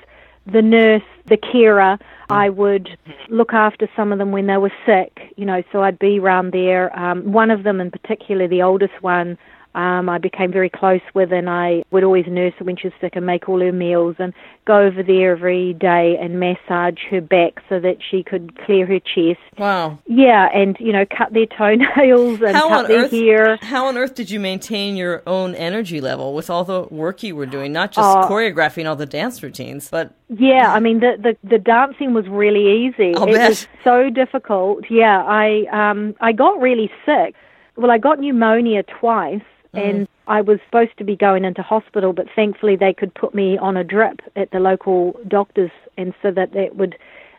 the 0.48 0.64
nurse, 0.64 1.04
the 1.28 1.38
carer. 1.38 2.00
I 2.32 2.50
would 2.50 2.98
look 3.28 3.54
after 3.54 3.88
some 3.96 4.12
of 4.12 4.18
them 4.18 4.32
when 4.32 4.48
they 4.48 4.58
were 4.58 4.74
sick, 4.88 5.20
you 5.38 5.46
know, 5.46 5.62
so 5.72 5.84
I'd 5.84 6.00
be 6.00 6.20
around 6.20 6.52
there. 6.52 6.98
Um, 7.00 7.32
one 7.32 7.52
of 7.52 7.62
them 7.62 7.80
in 7.80 7.92
particular, 7.92 8.48
the 8.48 8.64
oldest 8.64 9.04
one, 9.04 9.38
um, 9.76 10.10
I 10.10 10.18
became 10.18 10.52
very 10.52 10.70
close 10.70 11.02
with, 11.14 11.32
and 11.32 11.50
I 11.50 11.84
would 11.92 12.04
always 12.04 12.26
nurse 12.28 12.54
her 12.58 12.66
when 12.66 12.76
she 12.76 12.88
was 12.88 12.94
sick 13.00 13.16
and 13.16 13.26
make 13.26 13.48
all 13.48 13.60
her 13.60 13.72
meals 13.72 14.16
and 14.20 14.34
go 14.66 14.80
over 14.80 15.04
there 15.04 15.32
every 15.34 15.74
day 15.74 16.18
and 16.20 16.40
massage 16.40 16.98
her 17.12 17.22
back 17.22 17.62
so 17.70 17.80
that 17.80 17.98
she 18.10 18.24
could 18.24 18.58
clear 18.66 18.86
her 18.88 19.00
chest. 19.00 19.40
Wow. 19.58 20.00
Yeah, 20.08 20.48
and 20.54 20.76
you 20.80 20.92
know, 20.92 21.06
cut 21.06 21.34
their 21.34 21.46
toenails 21.58 22.42
and 22.42 22.56
How 22.56 22.68
cut 22.70 22.88
their 22.88 23.04
earth? 23.06 23.12
hair. 23.12 23.58
How 23.62 23.86
on 23.88 23.98
earth 23.98 24.16
did 24.16 24.32
you 24.32 24.40
maintain 24.40 24.96
your 24.98 25.22
own 25.28 25.54
energy 25.56 26.02
level 26.02 26.34
with 26.34 26.50
all 26.50 26.64
the 26.64 26.84
work 26.90 27.22
you 27.24 27.36
were 27.36 27.46
doing? 27.46 27.72
Not 27.72 27.92
just 27.92 28.08
Oh. 28.08 28.28
choreographing 28.30 28.88
all 28.88 28.96
the 28.96 29.06
dance 29.06 29.42
routines, 29.44 29.90
but 29.90 30.14
Yeah, 30.30 30.74
I 30.74 30.80
mean 30.80 31.00
the, 31.00 31.14
the 31.22 31.38
the 31.48 31.60
dancing 31.60 32.14
was 32.14 32.28
really 32.28 32.86
easy. 32.88 33.14
I'll 33.16 33.28
it 33.30 33.34
bet. 33.34 33.50
was 33.50 33.68
so 33.84 34.10
difficult. 34.10 34.86
Yeah, 34.90 35.24
I 35.24 35.66
um 35.72 36.16
I 36.22 36.32
got 36.32 36.60
really 36.60 36.92
sick. 37.06 37.36
Well, 37.76 37.92
I 37.92 37.98
got 37.98 38.20
pneumonia 38.20 38.84
twice 38.84 39.42
Oh. 39.74 39.80
and 39.80 40.08
I 40.28 40.42
was 40.42 40.60
supposed 40.66 40.98
to 40.98 41.04
be 41.04 41.16
going 41.16 41.46
into 41.46 41.62
hospital, 41.62 42.14
but 42.14 42.28
thankfully 42.36 42.76
they 42.76 42.94
could 42.94 43.14
put 43.14 43.34
me 43.34 43.58
on 43.58 43.78
a 43.78 43.84
drip 43.84 44.22
at 44.36 44.52
the 44.52 44.60
local 44.60 45.20
doctors 45.28 45.72
and 45.98 46.14
so 46.22 46.32
that 46.32 46.54
that 46.54 46.76
would 46.76 46.98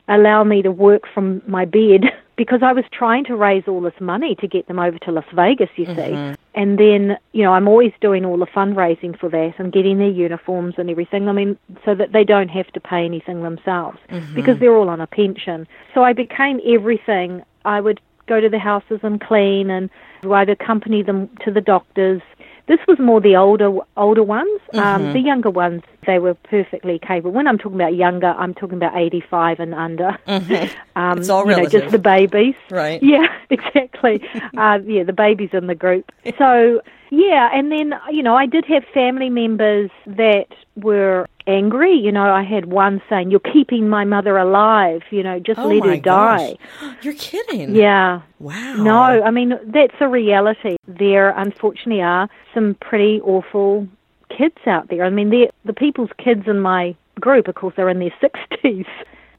allow 0.08 0.42
me 0.44 0.60
to 0.62 0.70
work 0.70 1.02
from 1.12 1.40
my 1.46 1.64
bed 1.64 2.04
because 2.36 2.62
I 2.62 2.72
was 2.72 2.84
trying 2.92 3.24
to 3.26 3.36
raise 3.36 3.64
all 3.68 3.80
this 3.80 4.00
money 4.00 4.34
to 4.36 4.48
get 4.48 4.66
them 4.66 4.78
over 4.78 4.98
to 5.00 5.12
Las 5.12 5.24
Vegas, 5.34 5.68
you 5.76 5.86
see. 5.86 5.92
Mm-hmm. 5.92 6.34
And 6.54 6.78
then, 6.78 7.18
you 7.32 7.42
know, 7.44 7.52
I'm 7.52 7.68
always 7.68 7.92
doing 8.00 8.24
all 8.24 8.38
the 8.38 8.46
fundraising 8.46 9.18
for 9.18 9.28
that 9.28 9.54
and 9.58 9.72
getting 9.72 9.98
their 9.98 10.08
uniforms 10.08 10.74
and 10.78 10.90
everything. 10.90 11.28
I 11.28 11.32
mean, 11.32 11.58
so 11.84 11.94
that 11.94 12.12
they 12.12 12.24
don't 12.24 12.48
have 12.48 12.66
to 12.72 12.80
pay 12.80 13.04
anything 13.04 13.42
themselves 13.42 13.98
mm-hmm. 14.08 14.34
because 14.34 14.58
they're 14.58 14.74
all 14.74 14.88
on 14.88 15.00
a 15.00 15.06
pension. 15.06 15.68
So 15.94 16.02
I 16.02 16.12
became 16.12 16.60
everything. 16.66 17.42
I 17.64 17.80
would 17.80 18.00
go 18.30 18.40
to 18.40 18.48
the 18.48 18.58
houses 18.60 19.00
and 19.02 19.20
clean 19.20 19.68
and 19.70 19.90
I'd 20.22 20.48
accompany 20.48 21.02
them 21.02 21.28
to 21.44 21.50
the 21.50 21.60
doctors. 21.60 22.22
This 22.68 22.78
was 22.86 23.00
more 23.00 23.20
the 23.20 23.34
older 23.34 23.70
older 23.96 24.22
ones. 24.22 24.60
Um, 24.74 25.12
the 25.12 25.18
younger 25.18 25.50
ones, 25.50 25.82
they 26.06 26.20
were 26.20 26.34
perfectly 26.34 27.00
capable. 27.00 27.32
When 27.32 27.48
I'm 27.48 27.58
talking 27.58 27.74
about 27.74 27.96
younger, 27.96 28.28
I'm 28.28 28.54
talking 28.54 28.76
about 28.76 28.96
85 28.96 29.58
and 29.58 29.74
under. 29.74 30.16
Um, 30.96 31.18
It's 31.18 31.30
all 31.30 31.48
you 31.48 31.56
know, 31.56 31.66
just 31.66 31.90
the 31.90 31.98
babies. 31.98 32.54
Right. 32.70 33.02
Yeah, 33.02 33.26
exactly. 33.50 34.22
uh, 34.56 34.78
yeah, 34.84 35.02
the 35.02 35.14
babies 35.14 35.50
in 35.52 35.66
the 35.66 35.74
group. 35.74 36.12
So, 36.38 36.82
yeah, 37.10 37.50
and 37.52 37.72
then, 37.72 37.94
you 38.10 38.22
know, 38.22 38.36
I 38.36 38.46
did 38.46 38.64
have 38.66 38.84
family 38.94 39.30
members 39.30 39.90
that 40.06 40.46
were 40.76 41.26
angry. 41.46 41.92
You 41.92 42.12
know, 42.12 42.32
I 42.32 42.44
had 42.44 42.66
one 42.66 43.02
saying, 43.08 43.30
You're 43.30 43.40
keeping 43.40 43.88
my 43.88 44.04
mother 44.04 44.36
alive, 44.36 45.02
you 45.10 45.22
know, 45.22 45.40
just 45.40 45.58
oh 45.58 45.68
let 45.68 45.84
her 45.84 45.96
die. 45.96 46.56
gosh. 46.80 46.94
You're 47.02 47.14
kidding. 47.14 47.74
Yeah. 47.74 48.22
Wow. 48.38 48.74
No, 48.74 49.00
I 49.00 49.30
mean, 49.30 49.58
that's 49.66 49.94
a 50.00 50.08
reality. 50.08 50.76
There, 50.86 51.30
unfortunately, 51.30 52.00
are 52.00 52.28
some 52.54 52.76
pretty 52.80 53.20
awful 53.22 53.88
kids 54.36 54.58
out 54.66 54.88
there. 54.88 55.04
I 55.04 55.10
mean, 55.10 55.30
the 55.30 55.72
people's 55.72 56.10
kids 56.16 56.44
in 56.46 56.60
my 56.60 56.94
group, 57.20 57.48
of 57.48 57.56
course, 57.56 57.74
they're 57.76 57.88
in 57.88 57.98
their 57.98 58.14
60s. 58.22 58.86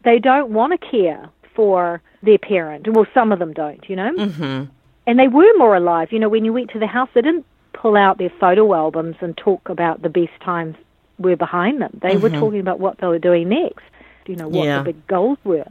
They 0.03 0.19
don't 0.19 0.51
want 0.51 0.79
to 0.79 0.87
care 0.87 1.29
for 1.55 2.01
their 2.21 2.37
parent. 2.37 2.87
Well, 2.91 3.07
some 3.13 3.31
of 3.31 3.39
them 3.39 3.53
don't, 3.53 3.87
you 3.89 3.95
know? 3.95 4.13
Mm-hmm. 4.13 4.71
And 5.07 5.19
they 5.19 5.27
were 5.27 5.51
more 5.57 5.75
alive. 5.75 6.11
You 6.11 6.19
know, 6.19 6.29
when 6.29 6.45
you 6.45 6.53
went 6.53 6.69
to 6.71 6.79
the 6.79 6.87
house, 6.87 7.09
they 7.13 7.21
didn't 7.21 7.45
pull 7.81 7.97
out 7.97 8.17
their 8.19 8.31
photo 8.39 8.73
albums 8.75 9.15
and 9.21 9.35
talk 9.35 9.67
about 9.67 10.01
the 10.03 10.09
best 10.09 10.39
times 10.43 10.75
were 11.17 11.35
behind 11.35 11.81
them. 11.81 11.99
They 12.01 12.15
were 12.15 12.29
mm-hmm. 12.29 12.39
talking 12.39 12.59
about 12.59 12.79
what 12.79 12.99
they 12.99 13.07
were 13.07 13.19
doing 13.19 13.49
next, 13.49 13.83
you 14.27 14.35
know, 14.35 14.47
what 14.47 14.65
Yeah. 14.65 14.79
the 14.79 14.93
big 14.93 15.07
goals 15.07 15.39
were. 15.43 15.65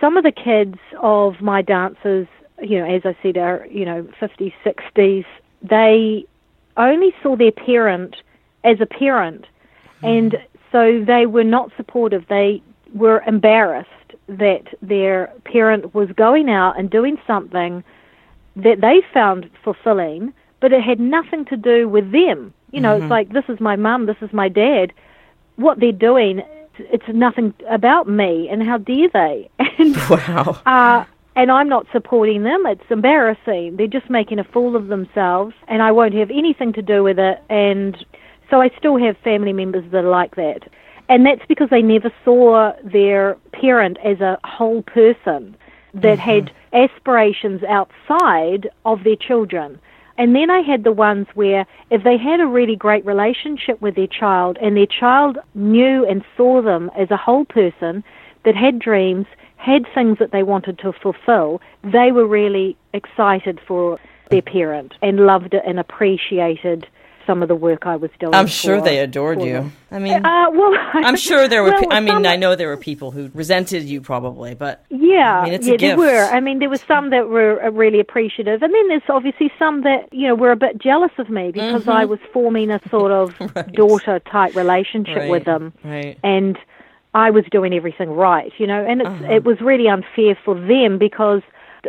Some 0.00 0.16
of 0.16 0.24
the 0.24 0.32
kids 0.32 0.78
of 1.00 1.40
my 1.40 1.62
dancers, 1.62 2.26
you 2.60 2.78
know, 2.78 2.86
as 2.86 3.02
I 3.06 3.16
said, 3.22 3.38
are, 3.38 3.66
you 3.70 3.86
know, 3.86 4.06
50s, 4.20 4.52
60s, 4.64 5.24
they 5.62 6.26
only 6.76 7.14
saw 7.22 7.36
their 7.36 7.52
parent 7.52 8.16
as 8.62 8.80
a 8.80 8.86
parent. 8.86 9.46
Mm-hmm. 10.02 10.06
And 10.06 10.36
so 10.70 11.02
they 11.02 11.24
were 11.26 11.44
not 11.44 11.70
supportive. 11.76 12.26
They 12.28 12.62
were 12.92 13.22
embarrassed 13.26 13.88
that 14.28 14.64
their 14.82 15.32
parent 15.44 15.94
was 15.94 16.10
going 16.12 16.50
out 16.50 16.78
and 16.78 16.90
doing 16.90 17.18
something 17.26 17.82
that 18.56 18.80
they 18.80 19.02
found 19.12 19.50
fulfilling, 19.62 20.32
but 20.64 20.72
it 20.72 20.80
had 20.82 20.98
nothing 20.98 21.44
to 21.44 21.58
do 21.58 21.86
with 21.86 22.10
them. 22.10 22.54
You 22.72 22.80
know, 22.80 22.96
it's 22.96 23.10
like, 23.10 23.34
this 23.34 23.44
is 23.50 23.60
my 23.60 23.76
mum, 23.76 24.06
this 24.06 24.16
is 24.22 24.32
my 24.32 24.48
dad. 24.48 24.94
What 25.56 25.78
they're 25.78 25.92
doing, 25.92 26.40
it's 26.78 27.04
nothing 27.08 27.52
about 27.68 28.08
me, 28.08 28.48
and 28.50 28.62
how 28.62 28.78
dare 28.78 29.10
they? 29.12 29.50
And, 29.78 29.94
Wow. 30.08 30.62
uh, 30.64 31.04
and 31.36 31.52
I'm 31.52 31.68
not 31.68 31.86
supporting 31.92 32.44
them. 32.44 32.64
It's 32.64 32.90
embarrassing. 32.90 33.76
They're 33.76 33.88
just 33.88 34.08
making 34.08 34.38
a 34.38 34.44
fool 34.44 34.74
of 34.74 34.86
themselves, 34.86 35.54
and 35.68 35.82
I 35.82 35.92
won't 35.92 36.14
have 36.14 36.30
anything 36.30 36.72
to 36.72 36.80
do 36.80 37.02
with 37.02 37.18
it. 37.18 37.42
And 37.50 38.02
so 38.48 38.62
I 38.62 38.70
still 38.78 38.96
have 38.96 39.18
family 39.18 39.52
members 39.52 39.84
that 39.92 40.02
are 40.02 40.08
like 40.08 40.36
that. 40.36 40.60
And 41.10 41.26
that's 41.26 41.44
because 41.46 41.68
they 41.68 41.82
never 41.82 42.10
saw 42.24 42.72
their 42.82 43.36
parent 43.52 43.98
as 44.02 44.22
a 44.22 44.38
whole 44.44 44.80
person 44.80 45.56
that 45.92 46.18
had 46.18 46.50
aspirations 46.72 47.62
outside 47.64 48.70
of 48.86 49.04
their 49.04 49.16
children. 49.16 49.78
And 50.16 50.34
then 50.34 50.50
I 50.50 50.60
had 50.60 50.84
the 50.84 50.92
ones 50.92 51.26
where 51.34 51.66
if 51.90 52.04
they 52.04 52.16
had 52.16 52.40
a 52.40 52.46
really 52.46 52.76
great 52.76 53.04
relationship 53.04 53.80
with 53.80 53.96
their 53.96 54.06
child 54.06 54.58
and 54.62 54.76
their 54.76 54.86
child 54.86 55.38
knew 55.54 56.06
and 56.06 56.24
saw 56.36 56.62
them 56.62 56.90
as 56.96 57.10
a 57.10 57.16
whole 57.16 57.44
person 57.44 58.04
that 58.44 58.54
had 58.54 58.78
dreams, 58.78 59.26
had 59.56 59.86
things 59.94 60.18
that 60.18 60.30
they 60.30 60.42
wanted 60.42 60.78
to 60.78 60.92
fulfill, 60.92 61.60
they 61.82 62.12
were 62.12 62.26
really 62.26 62.76
excited 62.92 63.60
for 63.66 63.98
their 64.30 64.42
parent 64.42 64.94
and 65.02 65.20
loved 65.20 65.54
it 65.54 65.62
and 65.66 65.80
appreciated 65.80 66.86
some 67.26 67.42
of 67.42 67.48
the 67.48 67.54
work 67.54 67.86
I 67.86 67.96
was 67.96 68.10
doing. 68.20 68.34
I'm 68.34 68.46
sure 68.46 68.78
for- 68.78 68.84
they 68.84 68.98
adored 68.98 69.40
you. 69.42 69.52
them. 69.54 69.72
I 69.90 69.98
mean, 69.98 70.24
Uh, 70.24 70.50
well, 70.50 70.72
I'm 70.94 71.16
sure 71.16 71.48
there 71.48 71.62
were. 71.62 71.70
well, 71.70 71.80
pe- 71.82 71.88
I 71.96 72.00
mean, 72.00 72.14
some- 72.14 72.26
I 72.26 72.36
know 72.36 72.54
there 72.56 72.68
were 72.68 72.76
people 72.76 73.10
who 73.10 73.30
resented 73.34 73.84
you 73.84 74.00
probably, 74.00 74.54
but 74.54 74.84
Yeah, 74.90 75.40
I 75.40 75.50
mean, 75.50 75.62
yeah, 75.62 75.76
there 75.76 75.96
were. 75.96 76.24
I 76.24 76.40
mean, 76.40 76.58
there 76.58 76.68
were 76.70 76.76
some 76.88 77.10
that 77.10 77.28
were 77.28 77.62
uh, 77.64 77.70
really 77.70 78.00
appreciative, 78.00 78.62
and 78.62 78.72
then 78.74 78.88
there's 78.88 79.08
obviously 79.08 79.50
some 79.58 79.82
that 79.82 80.12
you 80.12 80.26
know 80.28 80.34
were 80.34 80.50
a 80.52 80.56
bit 80.56 80.78
jealous 80.78 81.12
of 81.18 81.28
me 81.30 81.50
because 81.52 81.86
I 81.88 82.04
was 82.04 82.18
forming 82.32 82.70
a 82.70 82.80
sort 82.90 83.12
of 83.12 83.34
Mm-hmm. 83.38 83.44
Right. 83.58 83.72
daughter 83.72 84.18
type 84.20 84.54
relationship 84.56 85.16
right, 85.16 85.30
with 85.30 85.44
them, 85.44 85.72
Right. 85.84 86.18
and 86.24 86.58
I 87.14 87.30
was 87.30 87.44
doing 87.50 87.72
everything 87.72 88.10
right, 88.10 88.52
you 88.58 88.66
know, 88.66 88.84
and 88.84 89.00
it's, 89.02 89.08
Uh-huh. 89.10 89.32
it 89.36 89.44
was 89.44 89.60
really 89.60 89.88
unfair 89.88 90.36
for 90.44 90.54
them 90.54 90.98
because 90.98 91.42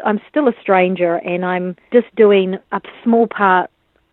I'm 0.06 0.20
still 0.30 0.48
a 0.48 0.54
stranger 0.62 1.16
and 1.16 1.44
I'm 1.46 1.76
just 1.92 2.14
doing 2.16 2.58
a 2.72 2.82
small 3.04 3.26
part 3.28 3.70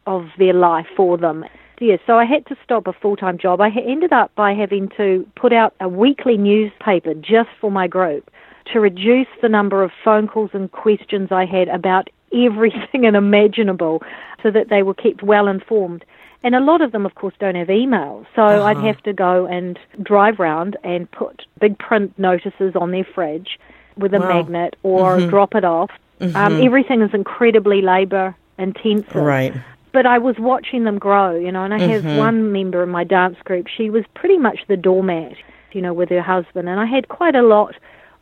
of 0.07 0.29
their 0.39 0.53
life 0.53 0.87
for 0.97 1.17
them. 1.17 1.45
Yeah, 1.81 1.97
so 2.07 2.17
I 2.17 2.25
had 2.25 2.47
to 2.47 2.57
stop 2.63 2.87
a 2.87 2.93
full 2.93 3.17
time 3.17 3.39
job. 3.39 3.61
I 3.61 3.71
ended 3.71 4.13
up 4.13 4.33
by 4.37 4.53
having 4.53 4.89
to 4.97 5.27
put 5.35 5.53
out 5.53 5.75
a 5.81 5.89
weekly 5.89 6.37
newspaper 6.37 7.15
just 7.15 7.51
for 7.61 7.71
my 7.71 7.89
group 7.89 8.31
to 8.73 8.79
reduce 8.79 9.27
the 9.41 9.49
number 9.49 9.83
of 9.83 9.91
phone 10.05 10.29
calls 10.29 10.51
and 10.53 10.71
questions 10.71 11.33
I 11.33 11.45
had 11.45 11.69
about 11.69 12.09
everything 12.33 13.05
imaginable 13.15 14.03
so 14.43 14.51
that 14.51 14.69
they 14.69 14.83
were 14.83 14.95
kept 14.95 15.23
well 15.23 15.49
informed. 15.49 16.05
And 16.45 16.55
a 16.55 16.61
lot 16.61 16.81
of 16.83 16.93
them, 16.93 17.07
of 17.07 17.15
course, 17.15 17.35
don't 17.39 17.55
have 17.55 17.71
email. 17.71 18.27
So 18.35 18.43
uh-huh. 18.43 18.65
I'd 18.65 18.77
have 18.79 19.03
to 19.03 19.13
go 19.13 19.47
and 19.47 19.79
drive 20.03 20.39
round 20.39 20.77
and 20.85 21.11
put 21.11 21.43
big 21.61 21.79
print 21.79 22.17
notices 22.19 22.75
on 22.75 22.91
their 22.91 23.05
fridge 23.05 23.59
with 23.97 24.15
a 24.15 24.21
Wow. 24.21 24.29
magnet 24.29 24.77
or 24.83 25.19
mm-hmm. 25.19 25.31
drop 25.31 25.55
it 25.55 25.65
off. 25.65 25.91
Um, 26.21 26.31
mm-hmm. 26.31 26.65
everything 26.65 27.03
is 27.03 27.13
incredibly 27.13 27.83
labor 27.83 28.37
intensive 28.59 29.15
Right. 29.15 29.55
But 29.93 30.07
I 30.07 30.19
was 30.19 30.37
watching 30.39 30.85
them 30.85 30.99
grow, 30.99 31.35
you 31.35 31.53
know, 31.53 31.65
and 31.65 31.75
I 31.75 31.79
have 31.79 32.03
mm-hmm. 32.03 32.17
one 32.17 32.53
member 32.53 32.83
in 32.83 32.89
my 32.89 33.05
dance 33.05 33.37
group. 33.45 33.67
She 33.69 33.91
was 33.91 34.05
pretty 34.15 34.39
much 34.39 34.61
the 34.69 34.77
doormat, 34.77 35.37
you 35.73 35.83
know, 35.83 35.93
with 35.93 36.09
her 36.09 36.23
husband, 36.23 36.69
and 36.69 36.81
I 36.81 36.87
had 36.87 37.09
quite 37.09 37.35
a 37.35 37.43
lot 37.43 37.75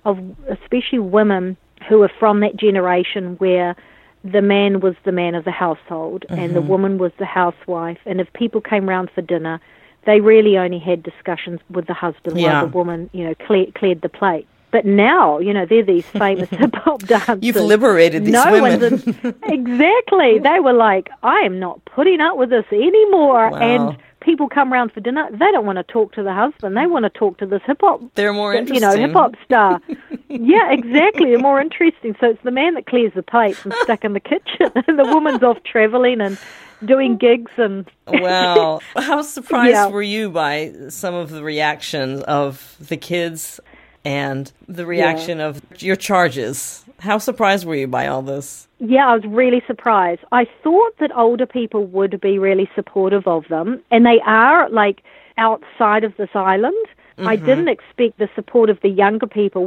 of, 0.05 0.19
especially 0.49 0.99
women 0.99 1.57
who 1.89 1.99
were 2.01 2.11
from 2.19 2.41
that 2.41 2.57
generation 2.57 3.37
where 3.37 3.77
the 4.23 4.43
man 4.43 4.81
was 4.81 4.95
the 5.05 5.13
man 5.13 5.35
of 5.35 5.45
the 5.45 5.51
household 5.51 6.27
and 6.29 6.55
the 6.55 6.61
mm-hmm. 6.61 6.69
woman 6.69 6.99
was 6.99 7.13
the 7.19 7.25
housewife, 7.25 7.99
and 8.05 8.21
if 8.21 8.33
people 8.35 8.61
came 8.61 8.89
round 8.89 9.11
for 9.15 9.23
dinner, 9.23 9.61
they 10.07 10.21
really 10.21 10.57
only 10.59 10.79
had 10.79 11.03
discussions 11.03 11.61
with 11.71 11.87
the 11.87 11.95
husband 11.95 12.39
Yeah. 12.39 12.53
while 12.53 12.67
the 12.67 12.77
woman, 12.77 13.11
you 13.13 13.25
know, 13.25 13.35
clear, 13.35 13.67
cleared 13.75 14.01
the 14.01 14.09
plate. 14.09 14.47
But 14.71 14.85
now, 14.87 15.39
you 15.39 15.53
know, 15.53 15.67
they're 15.67 15.85
these 15.85 16.07
famous 16.07 16.49
hip 16.51 16.75
hop 16.75 17.03
dancers. 17.03 17.39
You've 17.43 17.57
liberated 17.57 18.25
these 18.25 18.33
no 18.33 18.53
women. 18.53 18.81
One's 18.81 19.05
in, 19.05 19.35
exactly. 19.45 20.39
They 20.39 20.61
were 20.61 20.73
like, 20.73 21.11
I 21.23 21.41
am 21.41 21.59
not 21.59 21.85
putting 21.85 22.21
up 22.21 22.37
with 22.37 22.51
this 22.51 22.67
anymore. 22.73 23.51
Wow. 23.51 23.59
And 23.59 23.97
people 24.21 24.49
come 24.49 24.73
round 24.73 24.93
for 24.93 25.01
dinner. 25.01 25.29
They 25.31 25.51
don't 25.51 25.67
want 25.67 25.79
to 25.79 25.83
talk 25.83 26.13
to 26.13 26.23
the 26.23 26.33
husband. 26.33 26.77
They 26.77 26.87
want 26.87 27.05
to 27.05 27.11
talk 27.11 27.39
to 27.39 27.47
this 27.47 27.63
hip 27.67 27.79
hop, 27.81 28.03
They're 28.15 28.33
more 28.33 28.55
you 28.55 28.81
know, 28.81 28.97
hip 28.97 29.13
hop 29.13 29.35
star. 29.45 29.81
yeah, 30.29 30.73
exactly. 30.73 31.31
They're 31.31 31.39
more 31.39 31.61
interesting. 31.61 32.15
So 32.21 32.31
it's 32.31 32.43
the 32.43 32.51
man 32.51 32.75
that 32.75 32.87
clears 32.87 33.13
the 33.15 33.23
plates 33.23 33.65
and 33.65 33.75
stuck 33.83 34.05
in 34.05 34.13
the 34.13 34.21
kitchen, 34.21 34.71
and 34.87 34.99
the 34.99 35.05
woman's 35.05 35.43
off 35.43 35.63
traveling 35.65 36.21
and 36.21 36.39
doing 36.85 37.17
gigs 37.17 37.53
and. 37.57 37.91
Wow. 38.07 38.81
How 38.97 39.23
surprised 39.23 39.73
Yeah. 39.73 39.89
were 39.89 40.03
you 40.03 40.31
by 40.31 40.73
some 40.91 41.15
of 41.15 41.31
the 41.31 41.43
reactions 41.43 42.23
of 42.23 42.77
the 42.81 42.97
kids 42.97 43.59
and 44.05 44.53
the 44.69 44.87
reaction 44.87 45.41
of 45.41 45.61
your 45.79 45.97
charges 45.97 46.85
How 47.01 47.19
surprised 47.19 47.67
were 47.67 47.75
you 47.75 47.87
by 47.87 48.07
all 48.07 48.23
this? 48.23 48.69
Yeah, 48.79 49.09
I 49.09 49.15
was 49.15 49.25
really 49.27 49.63
surprised. 49.67 50.21
I 50.33 50.47
thought 50.63 50.93
that 51.01 51.11
older 51.17 51.47
people 51.47 51.87
would 51.87 52.21
be 52.21 52.39
really 52.39 52.69
supportive 52.75 53.27
of 53.27 53.49
them, 53.49 53.83
and 53.91 54.05
they 54.05 54.21
are 54.27 54.69
like 54.71 55.03
outside 55.39 56.05
of 56.05 56.15
this 56.19 56.29
island. 56.35 56.87
Mm-hmm. 57.17 57.29
I 57.29 57.37
didn't 57.37 57.69
expect 57.69 58.19
the 58.19 58.29
support 58.35 58.69
of 58.71 58.79
the 58.83 58.89
younger 58.89 59.27
people. 59.27 59.67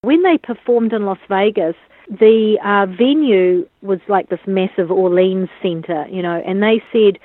When 0.00 0.22
they 0.22 0.38
performed 0.38 0.92
in 0.92 1.04
Las 1.04 1.18
Vegas, 1.28 1.76
the 2.08 2.58
uh, 2.64 2.86
venue 2.86 3.68
was 3.82 4.00
like 4.08 4.28
this 4.30 4.40
massive 4.46 4.90
Orleans 4.90 5.48
center, 5.62 6.06
you 6.08 6.22
know, 6.22 6.42
and 6.44 6.62
they 6.62 6.82
said 6.92 7.18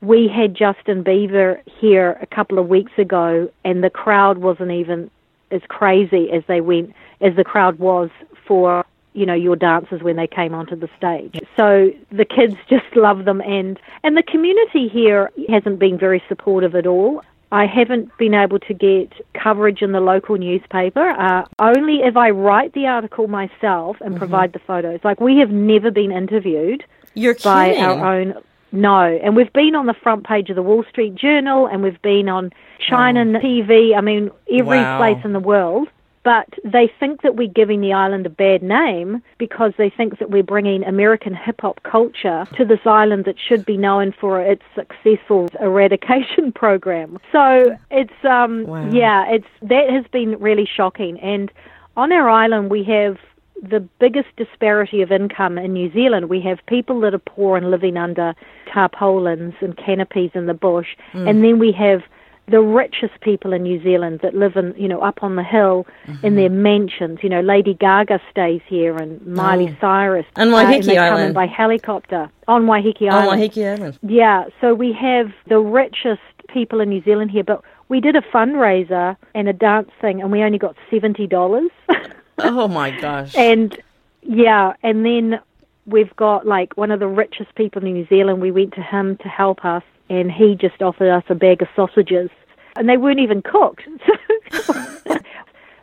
we 0.00 0.28
had 0.28 0.54
Justin 0.54 1.04
Bieber 1.04 1.60
here 1.80 2.18
a 2.20 2.26
couple 2.26 2.58
of 2.58 2.68
weeks 2.68 2.92
ago, 2.98 3.50
and 3.64 3.84
the 3.84 3.90
crowd 3.90 4.38
wasn't 4.38 4.70
even 4.70 5.10
as 5.54 5.62
crazy 5.68 6.30
as 6.32 6.42
they 6.48 6.60
went 6.60 6.92
as 7.20 7.34
the 7.36 7.44
crowd 7.44 7.78
was 7.78 8.10
for 8.46 8.84
you 9.14 9.24
know 9.24 9.34
your 9.34 9.56
dancers 9.56 10.02
when 10.02 10.16
they 10.16 10.26
came 10.26 10.54
onto 10.54 10.76
the 10.76 10.88
stage. 10.96 11.40
So 11.56 11.90
the 12.10 12.24
kids 12.24 12.56
just 12.68 12.84
love 12.94 13.24
them, 13.24 13.40
and 13.40 13.78
and 14.02 14.16
the 14.16 14.22
community 14.22 14.88
here 14.88 15.30
hasn't 15.48 15.78
been 15.78 15.98
very 15.98 16.22
supportive 16.28 16.74
at 16.74 16.86
all. 16.86 17.22
I 17.52 17.66
haven't 17.66 18.10
been 18.18 18.34
able 18.34 18.58
to 18.58 18.74
get 18.74 19.12
coverage 19.40 19.80
in 19.80 19.92
the 19.92 20.00
local 20.00 20.36
newspaper. 20.36 21.10
Uh, 21.10 21.44
only 21.60 22.00
if 22.02 22.16
I 22.16 22.30
write 22.30 22.72
the 22.72 22.86
article 22.86 23.28
myself 23.28 23.96
and 24.00 24.10
mm-hmm. 24.10 24.18
provide 24.18 24.52
the 24.52 24.58
photos. 24.58 24.98
Like 25.04 25.20
we 25.20 25.38
have 25.38 25.50
never 25.50 25.92
been 25.92 26.10
interviewed 26.10 26.84
You're 27.14 27.36
by 27.44 27.68
kidding. 27.68 27.84
our 27.84 28.14
own. 28.14 28.34
No, 28.74 29.02
and 29.02 29.36
we've 29.36 29.52
been 29.52 29.74
on 29.74 29.86
the 29.86 29.94
front 29.94 30.26
page 30.26 30.50
of 30.50 30.56
the 30.56 30.62
Wall 30.62 30.84
Street 30.90 31.14
Journal, 31.14 31.66
and 31.66 31.82
we've 31.82 32.00
been 32.02 32.28
on 32.28 32.52
China 32.88 33.20
oh. 33.20 33.40
TV. 33.40 33.96
I 33.96 34.00
mean, 34.00 34.30
every 34.50 34.78
wow. 34.78 34.98
place 34.98 35.24
in 35.24 35.32
the 35.32 35.40
world 35.40 35.88
but 36.24 36.48
they 36.64 36.90
think 36.98 37.20
that 37.22 37.36
we're 37.36 37.46
giving 37.46 37.82
the 37.82 37.92
island 37.92 38.24
a 38.24 38.30
bad 38.30 38.62
name 38.62 39.22
because 39.38 39.72
they 39.76 39.90
think 39.90 40.18
that 40.18 40.30
we're 40.30 40.42
bringing 40.42 40.82
American 40.82 41.34
hip 41.34 41.60
hop 41.60 41.82
culture 41.82 42.46
to 42.56 42.64
this 42.64 42.80
island 42.86 43.26
that 43.26 43.36
should 43.38 43.64
be 43.66 43.76
known 43.76 44.12
for 44.18 44.40
its 44.40 44.62
successful 44.74 45.48
eradication 45.60 46.50
program. 46.54 47.18
So 47.30 47.76
it's 47.90 48.24
um 48.24 48.66
wow. 48.66 48.90
yeah, 48.90 49.30
it's 49.30 49.46
that 49.62 49.90
has 49.90 50.06
been 50.10 50.38
really 50.40 50.66
shocking 50.66 51.20
and 51.20 51.52
on 51.96 52.10
our 52.10 52.28
island 52.28 52.70
we 52.70 52.82
have 52.84 53.18
the 53.62 53.80
biggest 53.98 54.28
disparity 54.36 55.02
of 55.02 55.10
income 55.10 55.58
in 55.58 55.72
New 55.72 55.92
Zealand. 55.92 56.28
We 56.28 56.40
have 56.42 56.58
people 56.66 57.00
that 57.00 57.14
are 57.14 57.18
poor 57.18 57.56
and 57.56 57.70
living 57.70 57.96
under 57.96 58.34
tarpaulins 58.72 59.54
and 59.60 59.76
canopies 59.76 60.30
in 60.34 60.46
the 60.46 60.54
bush, 60.54 60.88
mm. 61.12 61.28
and 61.28 61.42
then 61.44 61.58
we 61.58 61.72
have 61.72 62.02
the 62.46 62.60
richest 62.60 63.18
people 63.22 63.52
in 63.52 63.62
New 63.62 63.82
Zealand 63.82 64.20
that 64.22 64.34
live 64.34 64.56
in, 64.56 64.74
you 64.76 64.86
know, 64.86 65.00
up 65.00 65.22
on 65.22 65.36
the 65.36 65.42
hill 65.42 65.86
mm-hmm. 66.06 66.26
in 66.26 66.36
their 66.36 66.50
mansions. 66.50 67.20
You 67.22 67.30
know, 67.30 67.40
Lady 67.40 67.74
Gaga 67.74 68.20
stays 68.30 68.60
here 68.66 68.96
and 68.96 69.24
Miley 69.26 69.70
oh. 69.70 69.76
Cyrus. 69.80 70.26
And 70.36 70.50
Waiheke 70.50 70.88
uh, 70.88 70.90
and 70.90 70.98
Island. 70.98 71.34
by 71.34 71.46
helicopter 71.46 72.30
on 72.46 72.64
Waiheke 72.64 73.08
Island. 73.10 73.28
On 73.28 73.38
Waiheke 73.38 73.78
Island. 73.78 73.98
Yeah, 74.02 74.44
so 74.60 74.74
we 74.74 74.92
have 74.92 75.32
the 75.48 75.58
richest 75.58 76.20
people 76.48 76.80
in 76.80 76.90
New 76.90 77.02
Zealand 77.02 77.30
here, 77.30 77.44
but 77.44 77.62
we 77.88 78.00
did 78.00 78.14
a 78.14 78.20
fundraiser 78.20 79.16
and 79.34 79.48
a 79.48 79.52
dance 79.52 79.90
thing 80.00 80.20
and 80.20 80.30
we 80.30 80.42
only 80.42 80.58
got 80.58 80.76
$70. 80.92 81.68
oh 82.38 82.68
my 82.68 82.90
gosh. 82.90 83.34
And 83.36 83.76
yeah, 84.22 84.74
and 84.82 85.04
then 85.04 85.40
we've 85.86 86.14
got 86.16 86.46
like 86.46 86.76
one 86.76 86.90
of 86.90 87.00
the 87.00 87.08
richest 87.08 87.54
people 87.54 87.84
in 87.84 87.92
New 87.92 88.06
Zealand. 88.06 88.40
We 88.40 88.50
went 88.50 88.74
to 88.74 88.82
him 88.82 89.16
to 89.18 89.28
help 89.28 89.64
us 89.64 89.82
and 90.08 90.30
he 90.30 90.54
just 90.54 90.82
offered 90.82 91.10
us 91.10 91.24
a 91.28 91.34
bag 91.34 91.62
of 91.62 91.68
sausages, 91.74 92.30
and 92.76 92.88
they 92.88 92.96
weren't 92.96 93.20
even 93.20 93.42
cooked. 93.42 93.82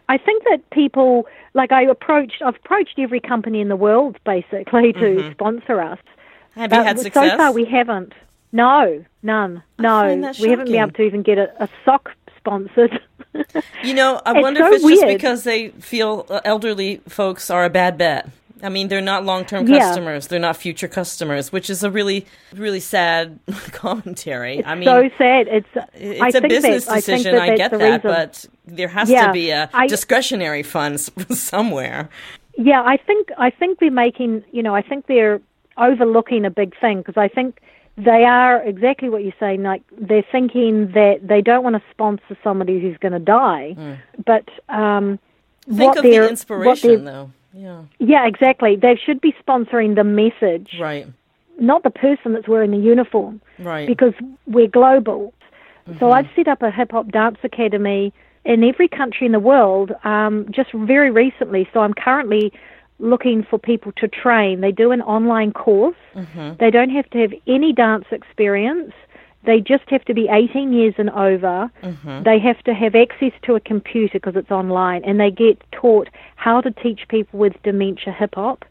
I 0.09 0.17
think 0.17 0.43
that 0.43 0.69
people, 0.71 1.27
like 1.53 1.71
I 1.71 1.83
approached, 1.83 2.41
I've 2.45 2.55
approached 2.55 2.99
every 2.99 3.19
company 3.19 3.61
in 3.61 3.69
the 3.69 3.75
world 3.75 4.17
basically 4.25 4.93
to 4.93 4.99
mm-hmm. 4.99 5.31
sponsor 5.31 5.81
us. 5.81 5.99
Have 6.55 6.73
you 6.73 6.83
had 6.83 6.99
success? 6.99 7.31
So 7.31 7.37
far, 7.37 7.53
we 7.53 7.65
haven't. 7.65 8.13
No, 8.51 9.05
none. 9.23 9.63
No, 9.79 10.31
we 10.41 10.49
haven't 10.49 10.65
been 10.65 10.75
able 10.75 10.91
to 10.91 11.03
even 11.03 11.23
get 11.23 11.37
a, 11.37 11.63
a 11.63 11.69
sock 11.85 12.11
sponsored. 12.37 12.99
you 13.83 13.93
know, 13.93 14.21
I 14.25 14.41
wonder 14.41 14.61
so 14.61 14.67
if 14.67 14.73
it's 14.75 14.83
weird. 14.83 14.99
just 14.99 15.07
because 15.07 15.43
they 15.43 15.69
feel 15.69 16.25
uh, 16.29 16.41
elderly 16.43 17.01
folks 17.07 17.49
are 17.49 17.65
a 17.65 17.69
bad 17.69 17.97
bet. 17.97 18.29
I 18.63 18.69
mean, 18.69 18.87
they're 18.87 19.01
not 19.01 19.25
long 19.25 19.45
term 19.45 19.65
customers. 19.67 20.25
Yeah. 20.25 20.29
They're 20.29 20.39
not 20.39 20.57
future 20.57 20.87
customers, 20.87 21.51
which 21.51 21.69
is 21.69 21.83
a 21.83 21.89
really, 21.89 22.25
really 22.53 22.79
sad 22.79 23.39
commentary. 23.71 24.57
It's 24.57 24.67
I 24.67 24.75
mean, 24.75 24.85
so 24.85 25.09
sad. 25.17 25.47
It's 25.47 25.67
it's 25.93 26.21
I 26.21 26.37
a 26.37 26.41
business 26.41 26.85
that, 26.85 26.95
decision. 26.95 27.35
I, 27.35 27.53
I 27.53 27.57
get 27.57 27.71
that, 27.71 28.03
but 28.03 28.45
there 28.65 28.87
has 28.87 29.09
yeah, 29.09 29.27
to 29.27 29.33
be 29.33 29.49
a 29.49 29.69
I, 29.73 29.87
discretionary 29.87 30.63
fund 30.63 30.99
somewhere. 31.31 32.09
Yeah, 32.57 32.83
I 32.83 32.97
think 32.97 33.29
I 33.37 33.49
think 33.49 33.79
they're 33.79 33.91
making. 33.91 34.43
You 34.51 34.63
know, 34.63 34.75
I 34.75 34.81
think 34.81 35.07
they're 35.07 35.41
overlooking 35.77 36.45
a 36.45 36.51
big 36.51 36.79
thing 36.79 36.99
because 36.99 37.17
I 37.17 37.27
think 37.27 37.61
they 37.97 38.23
are 38.23 38.61
exactly 38.63 39.09
what 39.09 39.23
you're 39.23 39.33
saying. 39.39 39.63
Like 39.63 39.83
they're 39.99 40.25
thinking 40.31 40.91
that 40.93 41.19
they 41.23 41.41
don't 41.41 41.63
want 41.63 41.75
to 41.75 41.83
sponsor 41.91 42.37
somebody 42.43 42.79
who's 42.79 42.97
going 42.97 43.13
to 43.13 43.19
die, 43.19 43.75
mm. 43.77 43.99
but 44.25 44.47
um, 44.73 45.19
think 45.67 45.95
of 45.97 46.03
the 46.03 46.27
inspiration 46.29 47.05
though 47.05 47.31
yeah. 47.53 47.83
Yeah, 47.99 48.27
exactly. 48.27 48.75
They 48.75 48.99
should 49.03 49.21
be 49.21 49.35
sponsoring 49.45 49.95
the 49.95 50.03
message. 50.03 50.75
Right. 50.79 51.07
Not 51.59 51.83
the 51.83 51.89
person 51.89 52.33
that's 52.33 52.47
wearing 52.47 52.71
the 52.71 52.77
uniform. 52.77 53.41
Right. 53.59 53.87
Because 53.87 54.13
we're 54.47 54.67
global. 54.67 55.33
Mm-hmm. 55.87 55.99
So 55.99 56.11
I've 56.11 56.27
set 56.35 56.47
up 56.47 56.61
a 56.61 56.71
hip 56.71 56.91
hop 56.91 57.09
dance 57.09 57.37
academy 57.43 58.13
in 58.45 58.63
every 58.63 58.87
country 58.87 59.25
in 59.25 59.33
the 59.33 59.39
world 59.39 59.91
um, 60.03 60.47
just 60.49 60.71
very 60.73 61.11
recently. 61.11 61.67
So 61.73 61.81
I'm 61.81 61.93
currently 61.93 62.51
looking 63.01 63.43
for 63.43 63.57
people 63.57 63.91
to 63.93 64.07
train. 64.07 64.61
They 64.61 64.71
do 64.71 64.91
an 64.91 65.01
online 65.01 65.51
course. 65.51 65.95
Mm-hmm. 66.15 66.53
They 66.59 66.71
don't 66.71 66.89
have 66.91 67.09
to 67.11 67.17
have 67.19 67.33
any 67.47 67.73
dance 67.73 68.05
experience. 68.11 68.93
They 69.43 69.59
just 69.59 69.83
have 69.87 70.05
to 70.05 70.13
be 70.13 70.27
18 70.29 70.71
years 70.71 70.93
and 70.97 71.09
over. 71.09 71.71
Mm-hmm. 71.81 72.23
They 72.23 72.39
have 72.39 72.63
to 72.63 72.73
have 72.73 72.95
access 72.95 73.31
to 73.43 73.55
a 73.55 73.59
computer 73.59 74.19
because 74.19 74.35
it's 74.35 74.51
online, 74.51 75.03
and 75.03 75.19
they 75.19 75.31
get 75.31 75.59
taught 75.71 76.09
how 76.35 76.61
to 76.61 76.71
teach 76.71 77.07
people 77.09 77.39
with 77.39 77.53
dementia 77.63 78.13
hip 78.13 78.35
hop, 78.35 78.65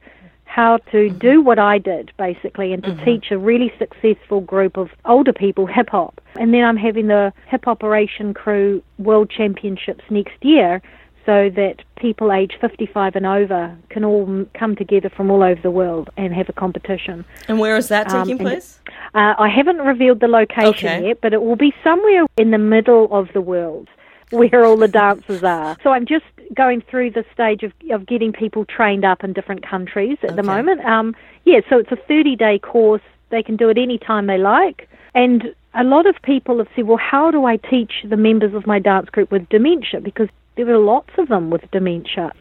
how 0.44 0.76
to 0.92 1.08
mm-hmm. 1.08 1.18
do 1.18 1.40
what 1.40 1.58
I 1.58 1.78
did 1.78 2.12
basically, 2.16 2.72
and 2.72 2.82
to 2.84 2.90
mm-hmm. 2.90 3.04
teach 3.04 3.32
a 3.32 3.38
really 3.38 3.72
successful 3.78 4.40
group 4.40 4.76
of 4.76 4.90
older 5.04 5.32
people 5.32 5.66
hip 5.66 5.90
hop. 5.90 6.20
And 6.38 6.54
then 6.54 6.64
I'm 6.64 6.76
having 6.76 7.08
the 7.08 7.32
Hip 7.48 7.66
Op-eration 7.66 8.34
Crew 8.34 8.80
World 8.98 9.28
Championships 9.28 10.04
next 10.08 10.36
year, 10.42 10.80
so 11.26 11.50
that 11.50 11.76
people 11.96 12.32
age 12.32 12.52
55 12.60 13.16
and 13.16 13.26
over 13.26 13.76
can 13.88 14.04
all 14.04 14.46
come 14.54 14.74
together 14.74 15.10
from 15.10 15.30
all 15.30 15.42
over 15.42 15.60
the 15.60 15.70
world 15.70 16.10
and 16.16 16.34
have 16.34 16.48
a 16.48 16.52
competition. 16.52 17.24
And 17.48 17.58
where 17.58 17.76
is 17.76 17.88
that 17.88 18.08
taking 18.08 18.32
um, 18.32 18.38
place? 18.38 18.80
Uh, 19.14 19.34
I 19.38 19.48
haven't 19.48 19.78
revealed 19.78 20.20
the 20.20 20.28
location 20.28 20.88
okay. 20.88 21.08
yet, 21.08 21.20
but 21.20 21.32
it 21.32 21.42
will 21.42 21.56
be 21.56 21.74
somewhere 21.84 22.26
in 22.36 22.50
the 22.50 22.58
middle 22.58 23.08
of 23.12 23.28
the 23.32 23.40
world 23.40 23.88
where 24.30 24.64
all 24.64 24.76
the 24.76 24.88
dancers 24.88 25.42
are. 25.42 25.76
So 25.82 25.90
I'm 25.90 26.06
just 26.06 26.24
going 26.54 26.82
through 26.82 27.10
the 27.10 27.24
stage 27.32 27.62
of, 27.62 27.72
of 27.90 28.06
getting 28.06 28.32
people 28.32 28.64
trained 28.64 29.04
up 29.04 29.24
in 29.24 29.32
different 29.32 29.66
countries 29.66 30.18
at 30.22 30.30
okay. 30.30 30.36
the 30.36 30.42
moment. 30.42 30.84
Um, 30.84 31.14
yeah, 31.44 31.60
so 31.68 31.78
it's 31.78 31.92
a 31.92 31.96
30 31.96 32.36
day 32.36 32.58
course. 32.58 33.02
They 33.30 33.42
can 33.42 33.56
do 33.56 33.68
it 33.68 33.78
any 33.78 33.98
time 33.98 34.26
they 34.26 34.38
like. 34.38 34.88
And 35.14 35.54
a 35.74 35.84
lot 35.84 36.06
of 36.06 36.16
people 36.22 36.58
have 36.58 36.68
said, 36.74 36.86
well, 36.86 36.98
how 36.98 37.30
do 37.30 37.44
I 37.44 37.56
teach 37.56 37.92
the 38.08 38.16
members 38.16 38.54
of 38.54 38.66
my 38.66 38.78
dance 38.78 39.08
group 39.10 39.30
with 39.30 39.48
dementia? 39.48 40.00
Because 40.00 40.28
there 40.64 40.74
are 40.74 40.78
lots 40.78 41.10
of 41.18 41.28
them 41.28 41.50
with 41.50 41.62
dementia. 41.70 42.32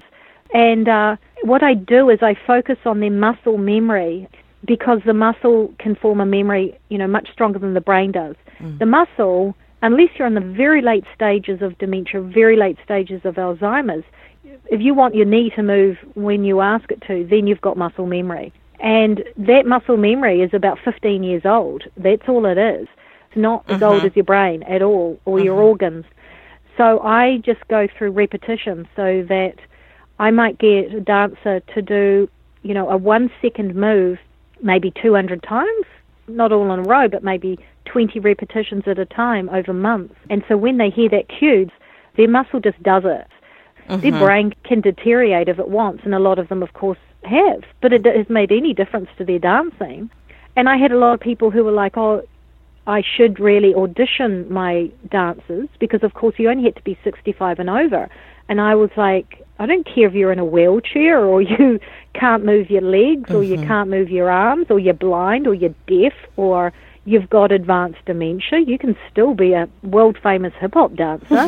And 0.54 0.88
uh, 0.88 1.16
what 1.44 1.64
I 1.64 1.74
do 1.74 2.10
is 2.10 2.20
I 2.22 2.36
focus 2.48 2.78
on 2.86 3.00
their 3.00 3.12
muscle 3.12 3.58
memory 3.58 4.28
because 4.66 5.00
the 5.06 5.14
muscle 5.14 5.74
can 5.80 5.96
form 5.96 6.20
a 6.20 6.26
memory, 6.26 6.78
you 6.90 6.98
know, 6.98 7.08
much 7.08 7.30
stronger 7.32 7.60
than 7.60 7.74
the 7.74 7.82
brain 7.82 8.12
does. 8.12 8.36
Mm. 8.60 8.80
The 8.80 8.86
muscle, 8.86 9.56
unless 9.82 10.10
you're 10.18 10.28
in 10.28 10.34
the 10.34 10.42
very 10.42 10.82
late 10.82 11.06
stages 11.16 11.62
of 11.62 11.78
dementia, 11.78 12.22
very 12.22 12.58
late 12.58 12.78
stages 12.84 13.22
of 13.24 13.36
Alzheimer's, 13.36 14.04
if 14.66 14.82
you 14.82 14.94
want 14.94 15.16
your 15.16 15.26
knee 15.26 15.52
to 15.56 15.64
move 15.64 15.98
when 16.16 16.44
you 16.44 16.62
ask 16.62 16.92
it 16.92 17.02
to, 17.08 17.26
then 17.30 17.48
you've 17.48 17.62
got 17.62 17.78
muscle 17.78 18.06
memory. 18.06 18.52
And 18.80 19.24
that 19.38 19.66
muscle 19.66 19.98
memory 19.98 20.42
is 20.42 20.54
about 20.54 20.80
15 20.84 21.24
years 21.24 21.44
old. 21.46 21.84
That's 21.98 22.28
all 22.28 22.46
it 22.46 22.58
is. 22.58 22.88
It's 23.28 23.38
not 23.38 23.64
as 23.70 23.84
old 23.84 23.98
mm-hmm. 23.98 24.08
as 24.08 24.16
your 24.16 24.26
brain 24.26 24.64
at 24.64 24.82
all 24.82 25.20
or 25.26 25.40
your 25.40 25.56
mm-hmm. 25.56 25.66
organs. 25.66 26.06
So 26.80 27.02
I 27.02 27.42
just 27.44 27.60
go 27.68 27.90
through 27.98 28.12
repetition 28.12 28.88
so 28.96 29.22
that 29.28 29.56
I 30.18 30.32
might 30.32 30.58
get 30.60 30.94
a 30.94 31.02
dancer 31.02 31.60
to 31.60 31.82
do, 31.82 32.30
you 32.64 32.74
know, 32.74 32.90
a 32.90 32.96
one 32.96 33.30
second 33.42 33.76
move 33.76 34.18
maybe 34.62 34.94
200 35.02 35.44
times, 35.44 35.86
not 36.30 36.54
all 36.54 36.72
in 36.72 36.80
a 36.80 36.84
row, 36.84 37.10
but 37.10 37.22
maybe 37.22 37.60
20 37.86 38.22
repetitions 38.22 38.84
at 38.88 38.98
a 38.98 39.06
time 39.06 39.50
over 39.50 39.74
months. 39.74 40.16
And 40.30 40.42
so 40.48 40.56
when 40.56 40.78
they 40.78 40.90
hear 40.90 41.10
that 41.10 41.28
cue, 41.28 41.70
their 42.16 42.30
muscle 42.30 42.62
just 42.62 42.82
does 42.82 43.04
it. 43.06 43.28
Mm-hmm. 43.90 44.02
Their 44.02 44.20
brain 44.20 44.54
can 44.64 44.80
deteriorate 44.80 45.50
if 45.50 45.60
it 45.60 45.68
wants, 45.68 46.04
and 46.06 46.16
a 46.16 46.20
lot 46.20 46.40
of 46.40 46.48
them, 46.48 46.64
of 46.64 46.72
course, 46.74 47.00
have. 47.24 47.64
But 47.82 47.92
it 47.92 48.06
has 48.06 48.30
made 48.30 48.54
any 48.54 48.74
difference 48.74 49.10
to 49.18 49.26
their 49.26 49.40
dancing. 49.40 50.10
And 50.56 50.70
I 50.70 50.78
had 50.78 50.94
a 50.94 50.98
lot 50.98 51.14
of 51.14 51.20
people 51.20 51.52
who 51.52 51.66
were 51.66 51.72
like, 51.72 51.98
oh, 51.98 52.24
I 52.90 53.04
should 53.04 53.40
really 53.40 53.76
audition 53.76 54.52
my 54.52 54.90
dancers 55.12 55.70
because, 55.80 56.02
of 56.02 56.16
course, 56.16 56.34
you 56.40 56.50
only 56.50 56.64
had 56.64 56.76
to 56.76 56.82
be 56.82 56.98
65 57.04 57.60
and 57.60 57.70
over. 57.70 58.10
And 58.50 58.60
I 58.60 58.74
was 58.74 58.90
like, 58.98 59.46
I 59.60 59.68
don't 59.68 59.86
care 59.86 60.08
if 60.08 60.16
you're 60.16 60.32
in 60.32 60.40
a 60.40 60.46
wheelchair 60.46 61.24
or 61.24 61.40
you 61.54 61.80
can't 62.16 62.44
move 62.44 62.72
your 62.72 62.82
legs 62.82 63.30
or 63.30 63.44
you 63.44 63.58
mm-hmm. 63.58 63.68
can't 63.68 63.92
move 63.92 64.10
your 64.10 64.32
arms 64.32 64.68
or 64.72 64.80
you're 64.80 64.96
blind 64.96 65.46
or 65.46 65.54
you're 65.54 65.76
deaf 65.86 66.14
or 66.36 66.74
you've 67.06 67.30
got 67.30 67.52
advanced 67.52 68.00
dementia, 68.08 68.60
you 68.66 68.80
can 68.80 68.98
still 69.12 69.36
be 69.36 69.54
a 69.54 69.70
world 69.84 70.18
famous 70.24 70.54
hip 70.60 70.74
hop 70.74 70.96
dancer. 70.96 71.46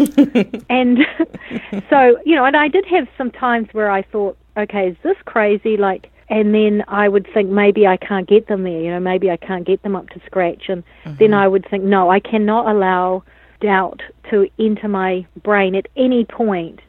and 0.69 0.99
so, 1.89 2.17
you 2.23 2.35
know, 2.35 2.45
and 2.45 2.55
I 2.55 2.67
did 2.67 2.85
have 2.85 3.07
some 3.17 3.31
times 3.31 3.67
where 3.71 3.89
I 3.89 4.03
thought, 4.03 4.37
okay, 4.57 4.89
is 4.89 4.97
this 5.01 5.17
crazy? 5.25 5.75
Like, 5.75 6.11
and 6.31 6.55
then 6.55 6.83
I 6.87 7.09
would 7.09 7.27
think 7.33 7.49
maybe 7.49 7.85
I 7.85 7.97
can't 7.97 8.27
get 8.27 8.47
them 8.47 8.63
there, 8.63 8.79
you 8.79 8.89
know, 8.89 9.01
maybe 9.01 9.29
I 9.29 9.37
can't 9.37 9.67
get 9.67 9.83
them 9.83 9.95
up 9.95 10.09
to 10.11 10.21
scratch. 10.25 10.69
And 10.69 10.83
then 11.03 11.15
mm-hmm. 11.17 11.33
I 11.33 11.47
would 11.47 11.69
think, 11.69 11.83
no, 11.83 12.09
I 12.09 12.21
cannot 12.21 12.73
allow 12.73 13.23
doubt 13.59 14.01
to 14.31 14.49
enter 14.57 14.87
my 14.87 15.27
brain 15.43 15.75
at 15.75 15.87
any 15.95 16.25
point 16.25 16.79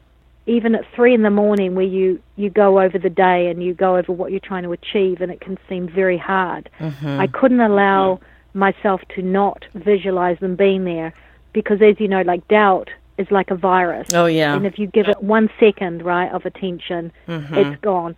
even 0.45 0.75
at 0.75 0.83
three 0.93 1.13
in 1.13 1.21
the 1.21 1.29
morning 1.29 1.75
where 1.75 1.85
you, 1.85 2.21
you 2.35 2.49
go 2.49 2.81
over 2.81 2.97
the 2.97 3.09
day 3.09 3.47
and 3.47 3.63
you 3.63 3.73
go 3.73 3.95
over 3.95 4.11
what 4.11 4.31
you're 4.31 4.41
trying 4.41 4.63
to 4.63 4.73
achieve 4.73 5.21
and 5.21 5.31
it 5.31 5.39
can 5.39 5.57
seem 5.69 5.87
very 5.87 6.17
hard. 6.17 6.69
Mm-hmm. 6.79 7.19
I 7.19 7.27
couldn't 7.27 7.61
allow 7.61 8.19
myself 8.53 9.01
to 9.15 9.21
not 9.21 9.65
visualize 9.73 10.37
them 10.39 10.55
being 10.55 10.83
there 10.83 11.13
because 11.53 11.81
as 11.81 11.99
you 11.99 12.07
know, 12.07 12.21
like 12.23 12.45
doubt 12.49 12.89
is 13.17 13.29
like 13.31 13.51
a 13.51 13.55
virus. 13.55 14.09
Oh, 14.13 14.25
yeah. 14.25 14.53
And 14.53 14.65
if 14.65 14.77
you 14.77 14.87
give 14.87 15.07
it 15.07 15.23
one 15.23 15.49
second, 15.59 16.03
right, 16.03 16.31
of 16.31 16.45
attention, 16.45 17.11
mm-hmm. 17.27 17.55
it's 17.55 17.81
gone. 17.81 18.15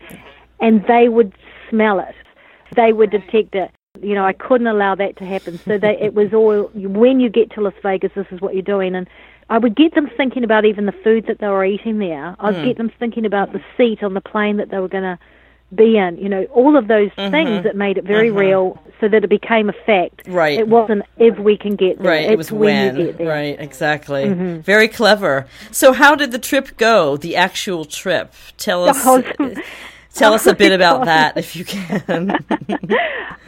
And 0.60 0.86
they 0.88 1.10
would 1.10 1.34
smell 1.70 2.00
it. 2.00 2.16
They 2.76 2.94
would 2.94 3.12
detect 3.12 3.56
it. 3.56 3.72
You 4.02 4.14
know, 4.14 4.26
I 4.26 4.34
couldn't 4.34 4.68
allow 4.68 4.96
that 4.96 5.18
to 5.18 5.26
happen. 5.26 5.58
So 5.60 5.78
they, 5.78 5.98
it 6.00 6.14
was 6.14 6.34
all, 6.34 6.70
when 6.74 7.20
you 7.20 7.30
get 7.30 7.52
to 7.52 7.62
Las 7.62 7.74
Vegas, 7.82 8.12
this 8.16 8.28
is 8.32 8.42
what 8.42 8.54
you're 8.54 8.62
doing. 8.62 8.96
And 8.96 9.08
I 9.50 9.58
would 9.58 9.76
get 9.76 9.94
them 9.96 10.10
thinking 10.18 10.44
about 10.44 10.66
even 10.66 10.86
the 10.86 10.92
food 11.04 11.28
that 11.28 11.40
they 11.40 11.48
were 11.48 11.66
eating 11.66 12.00
there. 12.00 12.36
I'd 12.40 12.56
hmm. 12.56 12.66
get 12.66 12.78
them 12.78 12.92
thinking 13.00 13.26
about 13.26 13.54
the 13.54 13.62
seat 13.78 14.04
on 14.04 14.14
the 14.14 14.22
plane 14.22 14.58
that 14.58 14.70
they 14.70 14.80
were 14.80 14.88
going 14.88 15.04
to 15.04 15.20
be 15.74 15.98
in. 15.98 16.18
You 16.18 16.30
know, 16.30 16.46
all 16.46 16.78
of 16.78 16.88
those 16.88 17.12
mm-hmm. 17.12 17.32
things 17.32 17.64
that 17.64 17.76
made 17.76 17.98
it 17.98 18.04
very 18.04 18.30
mm-hmm. 18.30 18.38
real, 18.38 18.84
so 19.00 19.08
that 19.08 19.24
it 19.24 19.30
became 19.30 19.70
a 19.70 19.74
fact. 19.86 20.24
Right. 20.28 20.60
It 20.60 20.68
wasn't 20.68 21.04
if 21.18 21.38
we 21.38 21.58
can 21.58 21.76
get 21.76 22.02
there. 22.02 22.12
Right, 22.12 22.24
It's 22.26 22.32
it 22.32 22.38
was 22.38 22.52
when. 22.52 22.98
you 22.98 23.06
get 23.06 23.18
there. 23.18 23.28
Right, 23.28 23.60
exactly. 23.60 24.26
Mm-hmm. 24.26 24.62
Very 24.62 24.88
clever. 24.88 25.48
So, 25.72 25.94
how 25.94 26.16
did 26.16 26.32
the 26.32 26.40
trip 26.40 26.78
go? 26.78 27.18
The 27.18 27.36
actual 27.36 27.86
trip. 27.86 28.34
Tell 28.58 28.88
us. 28.88 29.04
Oh, 30.16 30.20
Tell 30.20 30.34
us 30.34 30.46
a 30.48 30.56
bit 30.56 30.72
about 30.80 31.06
that, 31.06 31.38
if 31.38 31.56
you 31.56 31.66
can. 31.66 32.38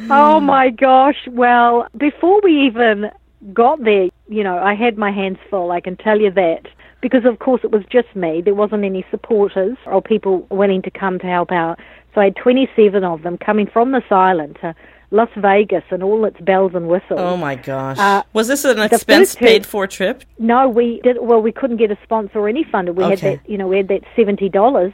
Oh 0.10 0.40
my 0.40 0.70
gosh. 0.70 1.18
Well, 1.28 1.88
before 1.98 2.40
we 2.44 2.68
even 2.68 3.10
got 3.52 3.84
there, 3.84 4.08
you 4.30 4.44
know, 4.44 4.58
I 4.58 4.76
had 4.76 4.98
my 4.98 5.12
hands 5.12 5.40
full, 5.50 5.72
I 5.72 5.82
can 5.82 5.98
tell 5.98 6.20
you 6.22 6.32
that. 6.32 6.68
Because 7.02 7.26
of 7.26 7.40
course 7.40 7.62
it 7.64 7.72
was 7.72 7.84
just 7.92 8.16
me. 8.16 8.42
There 8.42 8.54
wasn't 8.56 8.84
any 8.84 9.06
supporters 9.12 9.76
or 9.86 10.02
people 10.02 10.46
willing 10.50 10.82
to 10.84 10.92
come 10.92 11.20
to 11.20 11.26
help 11.28 11.52
out. 11.52 11.80
So 12.14 12.22
I 12.22 12.26
had 12.26 12.36
27 12.38 13.04
of 13.04 13.22
them 13.24 13.38
coming 13.38 13.68
from 13.68 13.92
this 13.92 14.04
island 14.12 14.58
to 14.62 14.74
Las 15.12 15.30
Vegas 15.38 15.84
and 15.90 16.04
all 16.04 16.26
its 16.26 16.40
bells 16.42 16.72
and 16.76 16.88
whistles. 16.88 17.20
oh 17.20 17.38
my 17.38 17.56
gosh. 17.56 17.98
Uh, 18.00 18.24
was 18.34 18.48
this 18.48 18.66
an 18.66 18.80
expense 18.80 19.36
paid 19.36 19.66
for 19.66 19.88
trip? 19.88 20.24
No, 20.40 20.68
we 20.70 21.02
did. 21.04 21.18
Well, 21.22 21.42
we 21.42 21.52
couldn't 21.52 21.78
get 21.78 21.92
a 21.92 21.98
sponsor 22.04 22.40
or 22.40 22.50
any 22.50 22.64
funder. 22.66 22.94
We 22.94 23.04
Okay. 23.04 23.16
had 23.32 23.40
that. 23.40 23.50
You 23.50 23.58
know, 23.58 23.68
we 23.68 23.78
had 23.78 23.88
that 23.90 24.02
seventy 24.16 24.50
dollars. 24.50 24.94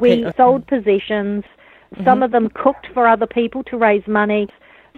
We 0.00 0.26
sold 0.36 0.66
possessions. 0.66 1.44
Mm-hmm. 1.94 2.04
Some 2.04 2.22
of 2.22 2.30
them 2.30 2.50
cooked 2.50 2.88
for 2.94 3.06
other 3.06 3.26
people 3.26 3.64
to 3.64 3.76
raise 3.76 4.06
money. 4.06 4.48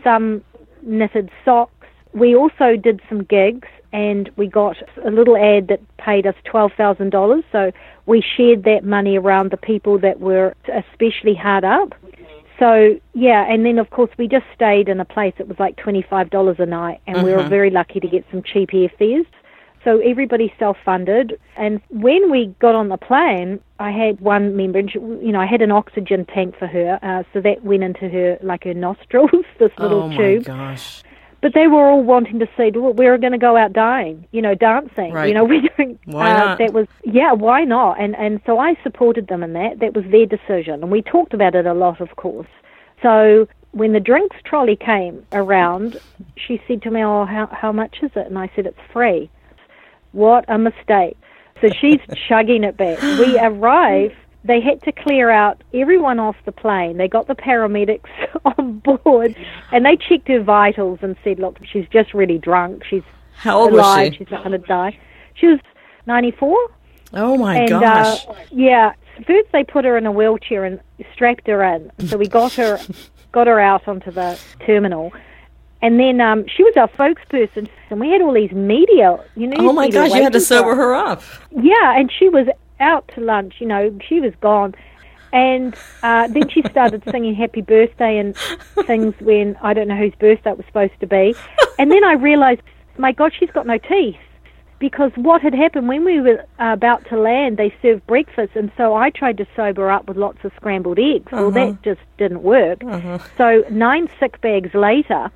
Some 0.03 0.43
knitted 0.83 1.31
socks. 1.45 1.87
We 2.13 2.35
also 2.35 2.77
did 2.77 3.01
some 3.09 3.23
gigs, 3.25 3.69
and 3.93 4.31
we 4.37 4.47
got 4.47 4.77
a 5.05 5.11
little 5.11 5.37
ad 5.37 5.69
that 5.69 5.81
paid 5.99 6.27
us 6.27 6.35
twelve 6.45 6.73
thousand 6.77 7.11
dollars. 7.11 7.45
So 7.53 7.73
we 8.07 8.23
shared 8.37 8.65
that 8.65 8.85
money 8.85 9.19
around 9.19 9.51
the 9.51 9.57
people 9.57 9.99
that 10.01 10.21
were 10.21 10.55
especially 10.69 11.35
hard 11.35 11.65
up. 11.65 11.95
So 12.59 13.01
yeah, 13.15 13.51
and 13.51 13.65
then 13.65 13.79
of 13.79 13.91
course 13.91 14.11
we 14.19 14.29
just 14.29 14.47
stayed 14.55 14.89
in 14.89 15.01
a 15.01 15.05
place 15.05 15.35
that 15.39 15.49
was 15.49 15.59
like 15.59 15.77
twenty 15.77 16.03
five 16.03 16.31
dollars 16.31 16.57
a 16.59 16.67
night, 16.67 17.01
and 17.07 17.25
we 17.25 17.33
were 17.33 17.39
mm-hmm. 17.39 17.49
very 17.49 17.71
lucky 17.71 18.01
to 18.01 18.09
get 18.09 18.25
some 18.31 18.43
cheap 18.43 18.71
airfares. 18.71 19.27
So 19.85 19.99
everybody 20.01 20.53
self-funded, 20.59 21.41
and 21.57 21.81
when 21.89 22.31
we 22.31 22.55
got 22.59 22.75
on 22.75 22.91
the 22.91 22.99
plane, 22.99 23.61
I 23.79 23.91
had 23.91 24.21
one 24.21 24.55
member, 24.55 24.81
you 24.81 25.33
know, 25.33 25.41
I 25.41 25.47
had 25.47 25.63
an 25.63 25.71
oxygen 25.71 26.27
tank 26.27 26.55
for 26.59 26.67
her, 26.67 26.99
uh, 27.03 27.23
so 27.33 27.41
that 27.41 27.65
went 27.65 27.83
into 27.83 28.11
her 28.11 28.39
like 28.43 28.65
her 28.65 28.75
nostrils, 28.75 29.31
this 29.59 29.73
little 29.79 30.03
oh 30.03 30.09
my 30.09 30.17
tube. 30.17 30.45
gosh. 30.45 31.03
But 31.41 31.55
they 31.55 31.67
were 31.67 31.89
all 31.89 32.03
wanting 32.03 32.39
to 32.41 32.49
see, 32.57 32.71
well, 32.75 32.93
we 32.93 33.07
were 33.07 33.17
going 33.17 33.33
to 33.33 33.39
go 33.39 33.57
out 33.57 33.73
dying, 33.73 34.27
you 34.31 34.43
know, 34.43 34.55
dancing. 34.55 35.13
Right. 35.15 35.29
You 35.29 35.35
know, 35.35 35.45
we 35.53 35.67
don't. 35.79 35.99
Why 36.05 36.31
uh, 36.31 36.39
not? 36.39 36.59
That 36.59 36.75
was 36.75 36.87
yeah, 37.05 37.33
why 37.33 37.65
not? 37.65 37.99
And 37.99 38.15
and 38.17 38.41
so 38.45 38.59
I 38.59 38.77
supported 38.83 39.29
them 39.29 39.43
in 39.43 39.55
that. 39.55 39.79
That 39.79 39.95
was 39.95 40.05
their 40.11 40.27
decision, 40.27 40.83
and 40.83 40.91
we 40.91 41.01
talked 41.01 41.33
about 41.33 41.55
it 41.55 41.65
a 41.65 41.73
lot, 41.73 42.03
of 42.03 42.17
course. 42.17 42.49
So 43.01 43.49
when 43.73 43.93
the 43.93 44.01
drinks 44.01 44.37
trolley 44.45 44.77
came 44.77 45.25
around, 45.33 45.99
she 46.37 46.61
said 46.69 46.83
to 46.83 46.91
me, 46.91 47.03
"Oh, 47.03 47.25
how 47.25 47.47
how 47.47 47.73
much 47.73 47.99
is 48.03 48.11
it?" 48.15 48.27
And 48.27 48.39
I 48.39 48.51
said, 48.55 48.67
"It's 48.67 48.79
free." 48.93 49.31
What 50.13 50.45
a 50.49 50.59
mistake! 50.59 51.17
So 51.61 51.69
she's 51.69 52.01
chugging 52.29 52.65
it 52.65 52.77
back. 52.77 53.01
We 53.03 53.39
arrive. 53.39 54.13
They 54.43 54.61
had 54.63 54.83
to 54.85 54.93
clear 54.93 55.29
out 55.29 55.63
everyone 55.75 56.19
off 56.19 56.37
the 56.47 56.53
plane. 56.53 56.97
They 56.97 57.09
got 57.09 57.27
the 57.27 57.35
paramedics 57.35 58.09
on 58.45 58.79
board, 58.79 59.37
and 59.71 59.85
they 59.85 59.97
checked 59.97 60.29
her 60.29 60.43
vitals 60.43 61.01
and 61.03 61.15
said, 61.23 61.39
"Look, 61.39 61.59
she's 61.71 61.87
just 61.93 62.15
really 62.15 62.39
drunk. 62.39 62.83
She's 62.89 63.03
How 63.35 63.59
old 63.61 63.73
was 63.73 63.81
alive. 63.81 64.13
she? 64.15 64.19
She's 64.19 64.31
not 64.31 64.45
going 64.45 64.59
to 64.61 64.67
die." 64.67 64.99
She 65.35 65.47
was 65.47 65.61
ninety-four. 66.07 66.57
Oh 67.13 67.37
my 67.37 67.59
And 67.59 67.69
gosh. 67.69 68.27
uh, 68.29 68.35
yeah, 68.51 68.93
first 69.27 69.49
they 69.53 69.65
put 69.65 69.85
her 69.85 69.97
in 69.99 70.07
a 70.07 70.13
wheelchair 70.13 70.65
and 70.65 70.81
strapped 71.13 71.47
her 71.49 71.63
in. 71.63 71.91
So 72.07 72.17
we 72.17 72.27
got 72.29 72.53
her, 72.55 72.79
got 73.33 73.47
her 73.47 73.59
out 73.61 73.87
onto 73.89 74.11
the 74.11 74.39
terminal, 74.65 75.13
and 75.83 75.99
then 75.99 76.21
um, 76.21 76.45
she 76.47 76.63
was 76.63 76.75
our 76.77 76.89
spokesperson. 76.89 77.69
And 77.89 78.01
we 78.01 78.11
had 78.11 78.21
all 78.21 78.35
these 78.35 78.53
media. 78.53 79.19
You 79.35 79.47
know, 79.49 79.57
oh 79.69 79.73
my 79.73 79.89
gosh, 79.89 80.13
you 80.13 80.23
had 80.23 80.33
to 80.33 80.41
sober 80.41 80.75
her 80.75 80.95
up. 80.95 81.23
Yeah, 81.51 81.99
and 81.99 82.11
she 82.13 82.29
was 82.29 82.47
out 82.79 83.11
to 83.15 83.21
lunch. 83.21 83.55
You 83.59 83.67
know, 83.67 83.99
she 84.07 84.21
was 84.21 84.33
gone. 84.41 84.75
And 85.33 85.75
uh, 86.03 86.27
then 86.29 86.49
she 86.49 86.63
started 86.71 87.03
singing 87.11 87.35
happy 87.35 87.63
birthday 87.63 88.19
and 88.19 88.37
things 88.87 89.15
when 89.21 89.57
I 89.63 89.75
don't 89.75 89.89
know 89.89 89.97
whose 89.97 90.15
birthday 90.19 90.51
it 90.51 90.57
was 90.57 90.67
supposed 90.67 90.99
to 91.01 91.07
be. 91.07 91.35
And 91.79 91.91
then 91.91 92.05
I 92.05 92.15
realized, 92.15 92.63
my 92.99 93.13
God, 93.13 93.33
she's 93.39 93.51
got 93.51 93.67
no 93.67 93.79
teeth. 93.79 94.17
Because 94.81 95.13
what 95.15 95.43
had 95.43 95.55
happened 95.55 95.89
when 95.89 96.05
we 96.07 96.21
were 96.23 96.43
about 96.59 97.07
to 97.11 97.17
land, 97.19 97.59
they 97.59 97.73
served 97.83 98.07
breakfast, 98.07 98.53
and 98.55 98.73
so 98.79 98.95
I 98.95 99.11
tried 99.11 99.37
to 99.37 99.47
sober 99.55 99.83
her 99.83 99.91
up 99.91 100.09
with 100.09 100.17
lots 100.17 100.39
of 100.43 100.53
scrambled 100.57 100.99
eggs. 100.99 101.31
Well, 101.31 101.51
that 101.51 101.83
just 101.83 102.01
didn't 102.17 102.43
work. 102.43 102.83
So 103.37 103.63
nine 103.71 104.09
sick 104.19 104.41
bags 104.41 104.73
later, 104.73 105.31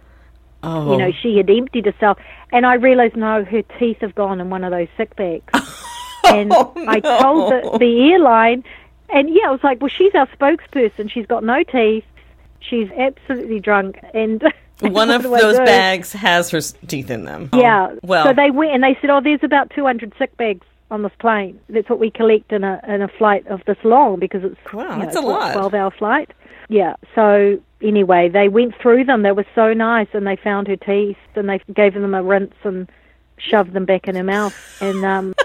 Oh. 0.64 0.92
you 0.92 0.98
know, 0.98 1.12
she 1.12 1.36
had 1.36 1.48
emptied 1.50 1.86
herself, 1.86 2.18
and 2.52 2.64
I 2.66 2.74
realized, 2.74 3.16
no, 3.16 3.44
her 3.44 3.62
teeth 3.78 3.98
have 4.00 4.14
gone 4.14 4.40
in 4.40 4.50
one 4.50 4.64
of 4.64 4.70
those 4.70 4.88
sick 4.96 5.14
bags. 5.16 5.44
and 6.24 6.52
Oh, 6.52 6.72
I 6.88 7.00
told 7.00 7.52
the, 7.52 7.78
the 7.78 8.12
airline, 8.12 8.64
and 9.10 9.28
yeah, 9.28 9.48
I 9.48 9.50
was 9.50 9.62
like, 9.62 9.80
well, 9.80 9.90
she's 9.94 10.14
our 10.14 10.26
spokesperson. 10.28 11.10
She's 11.10 11.26
got 11.26 11.44
no 11.44 11.62
teeth. 11.62 12.04
She's 12.60 12.90
absolutely 12.96 13.60
drunk, 13.60 13.98
and 14.14 14.42
One 14.80 15.10
of 15.10 15.22
those 15.22 15.58
bags 15.58 16.12
has 16.12 16.50
her 16.50 16.60
teeth 16.60 17.10
in 17.10 17.24
them. 17.24 17.48
Oh, 17.52 17.60
yeah. 17.60 17.94
Well, 18.02 18.24
so 18.26 18.32
they 18.32 18.50
went 18.50 18.72
and 18.72 18.82
they 18.82 18.96
said, 19.00 19.10
oh, 19.10 19.20
there's 19.20 19.42
about 19.44 19.70
200 19.70 20.12
sick 20.18 20.36
bags 20.36 20.66
on 20.90 21.02
this 21.02 21.12
plane. 21.20 21.60
That's 21.68 21.88
what 21.88 21.98
we 22.00 22.10
collect 22.10 22.52
in 22.52 22.64
a 22.64 22.80
in 22.88 23.00
a 23.00 23.08
flight 23.08 23.46
of 23.46 23.62
this 23.66 23.76
long 23.84 24.18
because 24.18 24.42
it's 24.44 24.56
Wow, 24.72 24.96
you 24.96 25.02
that's 25.04 25.14
know, 25.14 25.26
a 25.26 25.30
lot. 25.30 25.52
12 25.52 25.74
hour 25.74 25.90
flight. 25.92 26.32
Yeah. 26.68 26.94
So 27.14 27.58
anyway, 27.84 28.28
they 28.28 28.48
went 28.48 28.74
through 28.80 29.04
them. 29.04 29.22
They 29.22 29.32
were 29.32 29.46
so 29.54 29.72
nice, 29.72 30.08
and 30.12 30.26
they 30.26 30.36
found 30.36 30.66
her 30.68 30.76
teeth, 30.76 31.16
and 31.34 31.48
they 31.48 31.60
gave 31.72 31.94
them 31.94 32.14
a 32.14 32.22
rinse 32.22 32.54
and 32.64 32.90
shoved 33.38 33.72
them 33.72 33.84
back 33.84 34.08
in 34.08 34.16
her 34.16 34.24
mouth, 34.24 34.54
and 34.80 35.04
um. 35.04 35.34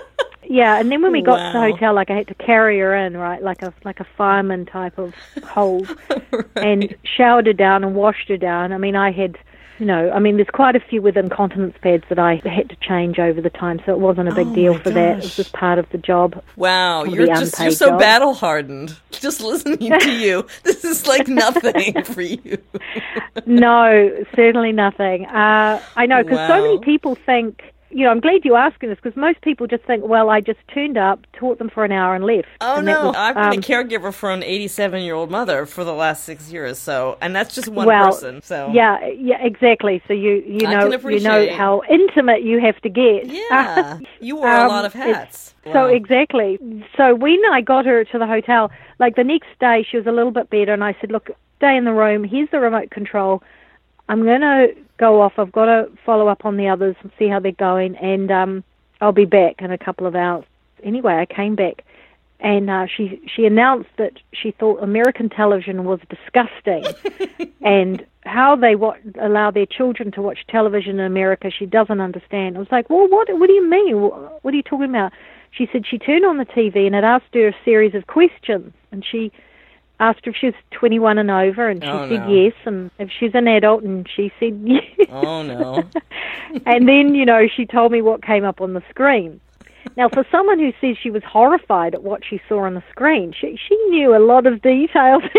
Yeah, 0.51 0.79
and 0.79 0.91
then 0.91 1.03
when 1.03 1.11
we 1.11 1.21
got 1.21 1.37
to 1.37 1.53
the 1.53 1.59
hotel, 1.59 1.93
like 1.93 2.09
I 2.09 2.15
had 2.15 2.27
to 2.29 2.33
carry 2.33 2.79
her 2.79 2.95
in, 2.95 3.15
right, 3.15 3.39
like 3.39 3.61
a 3.61 3.71
like 3.85 3.99
a 3.99 4.07
fireman 4.17 4.65
type 4.65 4.97
of 4.97 5.13
hold, 5.43 5.95
and 6.55 6.95
showered 7.03 7.45
her 7.45 7.53
down 7.53 7.83
and 7.83 7.93
washed 7.93 8.29
her 8.29 8.37
down. 8.37 8.73
I 8.73 8.79
mean, 8.79 8.95
I 8.95 9.11
had, 9.11 9.37
you 9.79 9.85
know, 9.85 10.11
I 10.11 10.19
mean, 10.19 10.35
there's 10.35 10.49
quite 10.51 10.75
a 10.75 10.79
few 10.79 11.01
with 11.01 11.15
incontinence 11.17 11.75
pads 11.81 12.03
that 12.09 12.19
I 12.19 12.41
had 12.45 12.69
to 12.69 12.75
change 12.81 13.17
over 13.19 13.39
the 13.41 13.49
time, 13.49 13.79
so 13.85 13.93
it 13.93 13.99
wasn't 13.99 14.29
a 14.29 14.35
big 14.35 14.47
Oh, 14.47 14.53
deal 14.55 14.73
my 14.73 14.79
for 14.81 14.89
that. 14.91 15.11
It 15.19 15.23
was 15.23 15.35
just 15.35 15.53
part 15.53 15.79
of 15.79 15.89
the 15.91 15.97
job. 15.97 16.43
wow, 16.55 17.03
you're 17.05 17.27
just 17.27 17.59
you're 17.59 17.71
so 17.71 17.87
job. 17.91 17.99
battle 17.99 18.33
hardened. 18.33 18.95
Just 19.11 19.41
listening 19.41 19.97
to 19.99 20.11
you, 20.11 20.45
this 20.63 20.83
is 20.85 21.07
like 21.07 21.27
nothing 21.27 22.03
for 22.03 22.21
you. 22.21 22.57
no, 23.45 24.23
certainly 24.35 24.71
nothing. 24.71 25.25
Uh, 25.25 25.81
I 25.95 26.05
know 26.05 26.23
because 26.23 26.47
so 26.47 26.61
many 26.61 26.79
people 26.79 27.15
think 27.15 27.61
you 27.91 28.05
know, 28.05 28.11
I'm 28.11 28.19
glad 28.19 28.41
you're 28.43 28.57
asking 28.57 28.89
this 28.89 28.99
because 29.01 29.17
most 29.17 29.41
people 29.41 29.67
just 29.67 29.83
think, 29.85 30.03
well, 30.05 30.29
I 30.29 30.41
just 30.41 30.59
turned 30.73 30.97
up, 30.97 31.25
taught 31.33 31.59
them 31.59 31.69
for 31.69 31.85
an 31.85 31.91
hour, 31.91 32.15
and 32.15 32.25
left. 32.25 32.47
Oh 32.61 32.77
and 32.77 32.85
no, 32.85 33.07
was, 33.07 33.15
I've 33.15 33.39
been 33.39 33.53
um, 33.53 33.53
a 33.53 33.57
caregiver 33.57 34.13
for 34.13 34.31
an 34.31 34.43
87 34.43 35.01
year 35.03 35.15
old 35.15 35.31
mother 35.31 35.65
for 35.65 35.83
the 35.83 35.93
last 35.93 36.23
six 36.25 36.51
years. 36.51 36.77
So, 36.77 37.17
and 37.21 37.35
that's 37.35 37.55
just 37.55 37.69
one 37.69 37.87
well, 37.87 38.05
person. 38.11 38.41
So 38.41 38.69
yeah, 38.73 39.05
yeah, 39.07 39.37
exactly. 39.41 40.01
So 40.07 40.13
you 40.13 40.43
you 40.45 40.67
know 40.67 40.95
you 41.05 41.19
know 41.19 41.47
how 41.55 41.81
intimate 41.89 42.43
you 42.43 42.59
have 42.59 42.79
to 42.81 42.89
get. 42.89 43.27
yeah, 43.27 43.99
you 44.19 44.35
wore 44.35 44.55
a 44.55 44.61
Um, 44.61 44.67
lot 44.67 44.85
of 44.85 44.93
hats. 44.93 45.53
So 45.73 45.85
exactly. 45.85 46.59
So 46.97 47.15
when 47.15 47.39
I 47.51 47.61
got 47.61 47.85
her 47.85 48.03
to 48.03 48.17
the 48.17 48.27
hotel, 48.27 48.71
like 48.99 49.15
the 49.15 49.23
next 49.23 49.47
day, 49.59 49.85
she 49.89 49.97
was 49.97 50.07
a 50.07 50.11
little 50.11 50.31
bit 50.31 50.49
better, 50.49 50.73
and 50.73 50.83
I 50.83 50.95
said, 50.99 51.11
"Look, 51.11 51.29
stay 51.57 51.75
in 51.77 51.85
the 51.85 51.93
room. 51.93 52.23
Here's 52.23 52.49
the 52.51 52.59
remote 52.59 52.91
control. 52.91 53.43
I'm 54.07 54.23
going 54.23 54.41
to 54.41 54.75
go 54.99 55.21
off. 55.21 55.33
I've 55.37 55.51
got 55.51 55.65
to 55.65 55.89
follow 56.05 56.27
up 56.27 56.45
on 56.45 56.57
the 56.57 56.67
others 56.67 56.95
and 57.01 57.11
see 57.17 57.27
how 57.27 57.39
they're 57.39 57.51
going, 57.53 57.95
and 57.95 58.29
um, 58.31 58.63
I'll 59.01 59.11
be 59.11 59.25
back 59.25 59.55
in 59.59 59.71
a 59.71 59.77
couple 59.77 60.05
of 60.05 60.15
hours." 60.15 60.45
Anyway, 60.83 61.13
I 61.15 61.25
came 61.25 61.55
back, 61.55 61.83
and 62.39 62.69
uh, 62.69 62.85
she 62.95 63.21
she 63.33 63.45
announced 63.45 63.89
that 63.97 64.13
she 64.33 64.51
thought 64.51 64.83
American 64.83 65.29
television 65.29 65.83
was 65.85 65.99
disgusting, 66.09 66.83
and 67.61 68.05
how 68.25 68.55
they 68.55 68.75
wa- 68.75 68.95
allow 69.19 69.49
their 69.51 69.65
children 69.65 70.11
to 70.11 70.21
watch 70.21 70.39
television 70.47 70.99
in 70.99 71.05
America, 71.05 71.49
she 71.49 71.65
doesn't 71.65 71.99
understand. 72.01 72.55
I 72.55 72.59
was 72.59 72.71
like, 72.71 72.89
well, 72.89 73.07
what 73.09 73.27
what 73.39 73.47
do 73.47 73.53
you 73.53 73.67
mean? 73.69 73.95
Wh- 73.97 74.43
What 74.45 74.53
are 74.53 74.57
you 74.57 74.63
talking 74.63 74.89
about? 74.89 75.11
She 75.51 75.67
said 75.71 75.85
she 75.87 75.97
turned 75.97 76.25
on 76.25 76.37
the 76.37 76.45
TV 76.45 76.85
and 76.85 76.93
it 76.95 77.03
asked 77.03 77.33
her 77.33 77.47
a 77.47 77.55
series 77.65 77.95
of 77.95 78.05
questions, 78.07 78.71
and 78.91 79.03
she 79.03 79.31
asked 79.99 80.25
her 80.25 80.31
if 80.31 80.37
she 80.37 80.47
was 80.47 80.55
21 80.71 81.17
and 81.17 81.29
over, 81.31 81.67
and 81.69 81.83
she 81.83 81.89
Oh, 81.89 82.07
said 82.09 82.27
no. 82.27 82.33
yes, 82.33 82.53
and 82.65 82.89
if 82.99 83.09
she's 83.19 83.31
an 83.33 83.47
adult, 83.47 83.83
and 83.83 84.07
she 84.15 84.31
said 84.39 84.59
yes. 84.65 84.83
Oh 85.11 85.41
no. 85.43 85.83
and 86.65 86.87
then, 86.87 87.15
you 87.15 87.25
know, 87.25 87.47
she 87.47 87.65
told 87.65 87.91
me 87.91 88.01
what 88.01 88.23
came 88.23 88.43
up 88.45 88.61
on 88.61 88.73
the 88.73 88.83
screen. 88.89 89.39
Now, 89.97 90.09
for 90.09 90.25
someone 90.31 90.59
who 90.59 90.71
says 90.81 90.97
she 91.01 91.09
was 91.11 91.23
horrified 91.23 91.93
at 91.93 92.03
what 92.03 92.21
she 92.27 92.39
saw 92.47 92.59
on 92.65 92.73
the 92.75 92.83
screen, 92.91 93.33
she 93.39 93.57
she 93.67 93.75
knew 93.89 94.15
a 94.15 94.19
lot 94.19 94.45
of 94.45 94.61
details. 94.61 95.23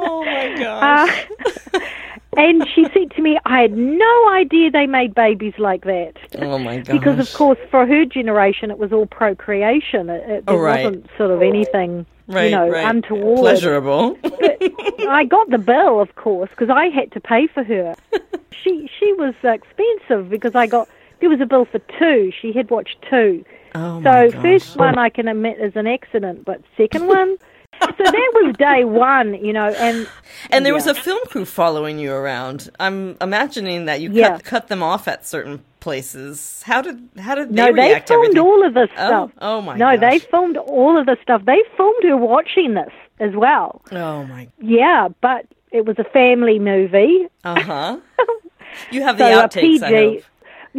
Oh 0.00 0.24
my 0.24 0.58
gosh. 0.58 1.26
Uh, 1.74 1.80
and 2.36 2.66
she 2.74 2.84
said 2.92 3.10
to 3.16 3.22
me, 3.22 3.38
I 3.44 3.60
had 3.62 3.72
no 3.76 4.28
idea 4.30 4.70
they 4.70 4.86
made 4.86 5.14
babies 5.14 5.54
like 5.58 5.84
that. 5.84 6.14
oh 6.38 6.58
my 6.58 6.78
gosh. 6.78 6.86
Because, 6.98 7.18
of 7.18 7.32
course, 7.36 7.58
for 7.70 7.86
her 7.86 8.04
generation, 8.04 8.70
it 8.70 8.78
was 8.78 8.92
all 8.92 9.06
procreation. 9.06 10.08
It, 10.10 10.28
it, 10.30 10.44
Oh, 10.46 10.52
there 10.52 10.60
right. 10.62 10.84
wasn't 10.84 11.06
sort 11.16 11.30
of 11.30 11.42
anything, 11.42 12.06
right, 12.28 12.44
you 12.44 12.50
know, 12.52 12.68
right. 12.68 12.86
untoward. 12.88 13.38
pleasurable. 13.40 14.18
I 15.08 15.24
got 15.28 15.50
the 15.50 15.58
bill, 15.58 16.00
of 16.00 16.14
course, 16.16 16.50
because 16.50 16.70
I 16.70 16.86
had 16.88 17.10
to 17.12 17.20
pay 17.20 17.46
for 17.48 17.64
her. 17.64 17.94
she 18.62 18.90
she 18.98 19.12
was 19.14 19.34
uh, 19.44 19.50
expensive 19.50 20.28
because 20.28 20.54
I 20.54 20.66
got 20.66 20.88
there 21.20 21.30
was 21.30 21.40
a 21.40 21.46
bill 21.46 21.64
for 21.64 21.80
two. 21.98 22.30
She 22.40 22.52
had 22.52 22.70
watched 22.70 22.96
two. 23.08 23.44
Oh 23.74 24.00
my 24.00 24.28
So 24.28 24.32
gosh. 24.32 24.42
first 24.42 24.76
one 24.76 24.98
I 24.98 25.08
can 25.08 25.28
admit 25.28 25.58
is 25.60 25.74
an 25.76 25.86
accident, 25.86 26.44
but 26.44 26.60
second 26.76 27.06
one. 27.08 27.36
So 27.80 27.86
that 27.98 28.30
was 28.34 28.54
day 28.58 28.84
one, 28.84 29.34
you 29.34 29.52
know, 29.52 29.68
and 29.68 30.08
And 30.50 30.64
there 30.66 30.74
was 30.74 30.86
a 30.86 30.94
film 30.94 31.20
crew 31.28 31.44
following 31.44 31.98
you 31.98 32.12
around. 32.12 32.70
I'm 32.80 33.16
imagining 33.20 33.84
that 33.86 34.00
you 34.00 34.10
Yeah. 34.12 34.30
cut 34.32 34.44
cut 34.44 34.68
them 34.68 34.82
off 34.82 35.06
at 35.08 35.26
certain 35.26 35.62
places. 35.80 36.62
How 36.66 36.82
did 36.82 37.08
how 37.18 37.34
did 37.34 37.50
they 37.50 37.54
no, 37.54 37.72
they 37.72 38.00
filmed 38.06 38.10
everything? 38.24 38.38
all 38.38 38.66
of 38.66 38.74
this 38.74 38.88
Oh, 38.96 39.06
stuff. 39.08 39.30
oh 39.40 39.60
my 39.60 39.76
No, 39.76 39.96
they 39.96 40.18
filmed 40.18 40.56
all 40.56 40.98
of 40.98 41.06
this 41.06 41.18
stuff. 41.22 41.42
They 41.44 41.62
filmed 41.76 42.02
her 42.04 42.16
watching 42.16 42.74
this 42.74 42.92
as 43.20 43.34
well. 43.34 43.82
Oh 43.92 44.24
my. 44.24 44.48
Yeah, 44.60 45.08
but 45.20 45.46
it 45.70 45.84
was 45.86 45.98
a 45.98 46.04
family 46.04 46.58
movie. 46.58 47.28
Uh 47.44 47.60
huh. 47.60 47.96
You 48.92 49.02
have 49.02 49.18
the 49.18 49.24
So 49.24 49.42
outtakes, 49.60 49.82
I 49.82 49.90
PG. 49.90 50.24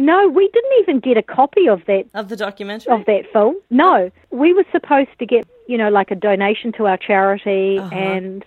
No, 0.00 0.28
we 0.28 0.48
didn't 0.48 0.72
even 0.80 1.00
get 1.00 1.16
a 1.18 1.22
copy 1.22 1.68
of 1.68 1.84
that 1.86 2.04
of 2.14 2.28
the 2.30 2.36
documentary. 2.36 2.92
of 2.92 3.04
that 3.04 3.30
film. 3.32 3.56
No, 3.70 4.10
we 4.30 4.54
were 4.54 4.64
supposed 4.72 5.10
to 5.18 5.26
get, 5.26 5.46
you 5.68 5.76
know, 5.76 5.90
like 5.90 6.10
a 6.10 6.14
donation 6.14 6.72
to 6.78 6.86
our 6.86 6.96
charity, 6.96 7.78
Uh-huh. 7.78 7.94
and 7.94 8.44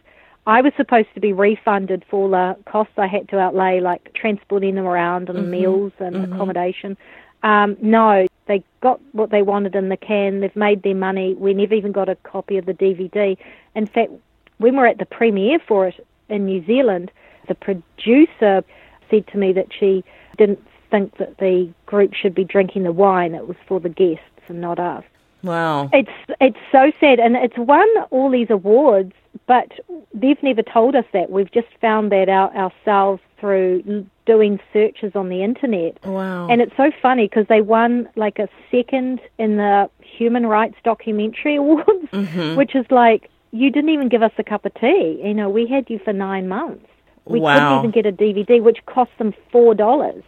I 0.47 0.61
was 0.61 0.73
supposed 0.75 1.09
to 1.13 1.19
be 1.21 1.31
refunded 1.31 2.03
for 2.09 2.27
the 2.27 2.57
costs 2.65 2.93
I 2.97 3.07
had 3.07 3.29
to 3.29 3.39
outlay, 3.39 3.79
like 3.81 4.13
transporting 4.13 4.75
them 4.75 4.85
around 4.87 5.27
Mm-hmm. 5.27 5.37
and 5.37 5.51
meals 5.51 5.91
and 5.99 6.15
accommodation. 6.33 6.97
Um, 7.43 7.77
no, 7.81 8.25
they 8.47 8.63
got 8.81 8.99
what 9.11 9.29
they 9.29 9.41
wanted 9.43 9.75
in 9.75 9.89
the 9.89 9.97
can. 9.97 10.39
They've 10.39 10.55
made 10.55 10.81
their 10.83 10.95
money. 10.95 11.33
We 11.35 11.53
never 11.53 11.75
even 11.75 11.91
got 11.91 12.09
a 12.09 12.15
copy 12.15 12.57
of 12.57 12.65
the 12.65 12.73
DVD. 12.73 13.37
In 13.75 13.85
fact, 13.85 14.11
when 14.57 14.73
we 14.73 14.79
were 14.79 14.87
at 14.87 14.97
the 14.97 15.05
premiere 15.05 15.59
for 15.59 15.87
it 15.87 16.05
in 16.29 16.45
New 16.45 16.65
Zealand, 16.65 17.11
the 17.47 17.55
producer 17.55 18.63
said 19.09 19.27
to 19.27 19.37
me 19.37 19.53
that 19.53 19.67
she 19.77 20.03
didn't 20.37 20.59
think 20.93 21.17
that 21.17 21.37
the 21.39 21.69
group 21.87 22.13
should 22.13 22.35
be 22.35 22.43
drinking 22.43 22.83
the 22.83 22.91
wine. 22.91 23.33
It 23.33 23.47
was 23.47 23.57
for 23.67 23.79
the 23.79 23.89
guests 23.89 24.43
and 24.47 24.61
not 24.61 24.77
us. 24.77 25.03
wow. 25.41 25.89
It's 25.91 26.11
it's 26.39 26.57
so 26.71 26.91
sad, 26.99 27.19
and 27.19 27.35
it's 27.35 27.57
won 27.57 27.87
all 28.11 28.29
these 28.29 28.51
awards, 28.51 29.13
but 29.47 29.69
they've 30.13 30.41
never 30.43 30.61
told 30.61 30.95
us 30.95 31.05
that. 31.13 31.31
We've 31.31 31.51
just 31.51 31.67
found 31.81 32.11
that 32.11 32.29
out 32.29 32.55
ourselves 32.55 33.21
through 33.39 34.05
doing 34.27 34.59
searches 34.71 35.13
on 35.15 35.29
the 35.29 35.41
internet. 35.43 35.93
Wow. 36.05 36.47
And 36.49 36.61
it's 36.61 36.77
so 36.77 36.91
funny 37.01 37.25
because 37.27 37.47
they 37.47 37.61
won 37.61 38.07
like 38.15 38.37
a 38.37 38.47
second 38.71 39.19
in 39.39 39.57
the 39.57 39.89
Human 40.17 40.45
Rights 40.45 40.75
Documentary 40.83 41.55
Awards, 41.63 42.07
Mm-hmm. 42.13 42.55
which 42.55 42.75
is 42.75 42.85
like 42.91 43.29
you 43.51 43.71
didn't 43.71 43.89
even 43.89 44.09
give 44.09 44.21
us 44.23 44.31
a 44.37 44.43
cup 44.43 44.63
of 44.65 44.73
tea. 44.75 45.19
You 45.23 45.33
know, 45.33 45.49
we 45.49 45.65
had 45.65 45.89
you 45.89 45.99
for 46.05 46.13
nine 46.13 46.47
months. 46.47 46.85
We 47.25 47.39
Wow. 47.39 47.53
couldn't 47.53 47.79
even 47.79 47.91
get 47.91 48.05
a 48.05 48.15
DVD, 48.23 48.61
which 48.61 48.79
cost 48.85 49.11
them 49.17 49.33
four 49.51 49.73
dollars. 49.73 50.23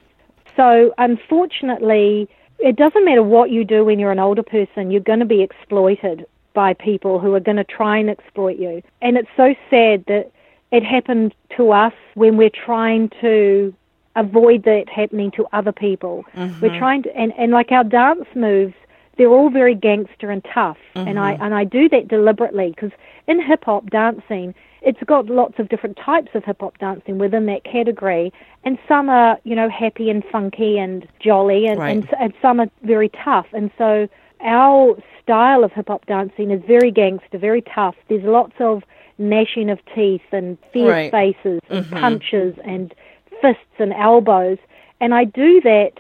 So 0.56 0.94
unfortunately, 0.98 2.30
it 2.60 2.76
doesn't 2.76 3.06
matter 3.06 3.24
what 3.24 3.50
you 3.52 3.64
do 3.66 3.84
when 3.86 4.00
you're 4.00 4.12
an 4.12 4.20
older 4.20 4.44
person, 4.44 4.92
you're 4.92 5.02
going 5.02 5.20
to 5.20 5.26
be 5.26 5.42
exploited 5.42 6.26
by 6.54 6.74
people 6.74 7.20
who 7.20 7.34
are 7.34 7.40
going 7.40 7.58
to 7.58 7.66
try 7.66 7.98
and 7.98 8.10
exploit 8.10 8.58
you. 8.58 8.82
And 9.02 9.18
it's 9.18 9.30
so 9.36 9.54
sad 9.70 10.06
that 10.08 10.32
it 10.72 10.84
happened 10.84 11.36
to 11.58 11.72
us 11.72 11.94
when 12.14 12.38
we're 12.38 12.50
trying 12.50 13.10
to 13.22 13.74
avoid 14.16 14.64
that 14.64 14.88
happening 14.90 15.32
to 15.32 15.46
other 15.52 15.74
people. 15.74 16.24
We're 16.36 16.48
mm-hmm. 16.48 16.78
trying 16.78 17.04
to, 17.04 17.16
and, 17.16 17.34
and 17.38 17.52
like 17.52 17.72
our 17.72 17.84
dance 17.84 18.26
moves, 18.34 18.74
they're 19.18 19.30
all 19.30 19.50
very 19.50 19.76
gangster 19.76 20.30
and 20.32 20.46
tough, 20.54 20.78
and 20.94 21.20
I 21.20 21.34
mm-hmm. 21.34 21.44
and 21.44 21.54
I 21.54 21.64
do 21.64 21.90
that 21.90 22.08
deliberately 22.08 22.70
because 22.70 22.92
in 23.28 23.42
hip 23.42 23.64
hop 23.66 23.90
dancing, 23.90 24.54
it's 24.82 25.02
got 25.06 25.28
lots 25.28 25.58
of 25.60 25.70
different 25.70 25.98
types 25.98 26.30
of 26.34 26.44
hip 26.44 26.58
hop 26.60 26.78
dancing 26.78 27.18
within 27.18 27.46
that 27.48 27.64
category, 27.64 28.34
and 28.64 28.78
some 28.88 29.10
are 29.10 29.40
you 29.44 29.56
know 29.56 29.70
happy 29.70 30.10
and 30.10 30.24
funky 30.26 30.78
and 30.78 31.08
jolly, 31.20 31.68
and 31.68 31.82
and, 31.82 32.06
Right. 32.06 32.14
and 32.20 32.34
some 32.42 32.60
are 32.60 32.70
very 32.84 33.10
tough, 33.10 33.48
and 33.54 33.72
so 33.78 34.08
our 34.42 34.98
style 35.22 35.64
of 35.64 35.72
hip 35.72 35.88
hop 35.88 36.06
dancing 36.06 36.52
is 36.52 36.62
very 36.68 36.92
gangster, 36.92 37.38
very 37.38 37.62
tough. 37.62 37.96
There's 38.10 38.24
lots 38.24 38.54
of 38.60 38.84
gnashing 39.18 39.70
of 39.70 39.80
teeth 39.94 40.22
and 40.32 40.58
fierce 40.72 40.90
Right. 40.90 41.12
faces 41.12 41.62
and 41.70 41.86
mm-hmm. 41.86 42.00
punches 42.00 42.56
and 42.64 42.94
fists 43.42 43.80
and 43.80 43.94
elbows. 43.94 44.58
And 45.00 45.14
I 45.14 45.24
do 45.24 45.62
that 45.62 45.94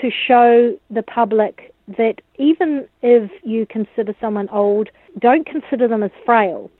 to 0.00 0.10
show 0.10 0.78
the 0.90 1.02
public 1.02 1.73
that 1.88 2.20
even 2.38 2.86
if 3.02 3.30
you 3.42 3.66
consider 3.66 4.14
someone 4.20 4.48
old, 4.50 4.88
don't 5.18 5.46
consider 5.46 5.88
them 5.88 6.02
as 6.02 6.10
frail. 6.24 6.70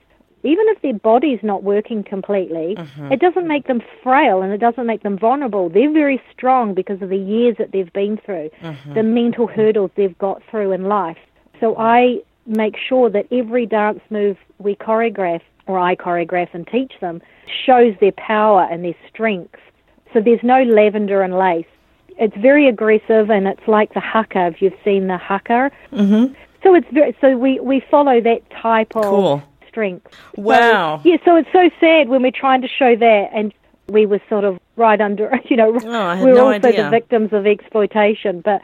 Even 0.43 0.65
if 0.69 0.81
their 0.81 0.93
body's 0.93 1.39
not 1.41 1.63
working 1.63 2.03
completely, 2.03 2.75
uh-huh. 2.77 3.09
it 3.11 3.19
doesn't 3.19 3.47
make 3.47 3.65
them 3.65 3.81
frail 4.03 4.43
and 4.43 4.53
it 4.53 4.59
doesn't 4.59 4.85
make 4.85 5.01
them 5.01 5.17
vulnerable. 5.17 5.69
They're 5.69 5.91
very 5.91 6.21
strong 6.31 6.75
because 6.75 7.01
of 7.01 7.09
the 7.09 7.17
years 7.17 7.55
that 7.57 7.71
they've 7.71 7.91
been 7.93 8.19
through, 8.23 8.51
uh-huh. 8.61 8.93
the 8.93 9.03
mental 9.03 9.47
hurdles 9.47 9.91
they've 9.95 10.17
got 10.17 10.43
through 10.49 10.71
in 10.71 10.83
life. 10.83 11.17
So 11.59 11.75
I 11.77 12.19
make 12.45 12.75
sure 12.77 13.09
that 13.09 13.25
every 13.31 13.65
dance 13.65 14.01
move 14.11 14.37
we 14.59 14.75
choreograph 14.75 15.41
or 15.67 15.79
I 15.79 15.95
choreograph 15.95 16.49
and 16.53 16.67
teach 16.67 16.93
them 17.01 17.21
shows 17.65 17.95
their 17.99 18.11
power 18.11 18.67
and 18.69 18.83
their 18.85 18.95
strength. 19.09 19.59
So 20.13 20.21
there's 20.21 20.43
no 20.43 20.61
lavender 20.63 21.23
and 21.23 21.37
lace. 21.37 21.65
It's 22.17 22.35
very 22.37 22.67
aggressive 22.67 23.29
and 23.29 23.47
it's 23.47 23.67
like 23.67 23.93
the 23.93 23.99
haka 23.99 24.47
if 24.47 24.61
you've 24.61 24.73
seen 24.83 25.07
the 25.07 25.17
haka. 25.17 25.71
Mm-hmm. 25.91 26.33
So 26.63 26.73
it's 26.73 26.87
very 26.91 27.15
so 27.21 27.37
we 27.37 27.59
we 27.59 27.81
follow 27.91 28.21
that 28.21 28.41
type 28.49 28.95
of 28.95 29.03
Cool. 29.03 29.43
strength. 29.67 30.07
So, 30.35 30.41
Wow. 30.41 31.01
yeah, 31.03 31.17
so 31.25 31.35
it's 31.35 31.49
so 31.51 31.69
sad 31.79 32.07
when 32.09 32.21
we're 32.21 32.31
trying 32.31 32.61
to 32.61 32.67
show 32.67 32.95
that 32.95 33.29
and 33.33 33.53
we 33.87 34.05
were 34.05 34.21
sort 34.29 34.43
of 34.45 34.59
right 34.77 34.99
under 34.99 35.39
you 35.45 35.57
know 35.57 35.69
Oh, 35.83 36.23
we're 36.23 36.33
no 36.35 36.47
also 36.53 36.67
idea. 36.69 36.83
the 36.85 36.89
victims 36.89 37.33
of 37.33 37.45
exploitation. 37.45 38.41
But 38.41 38.61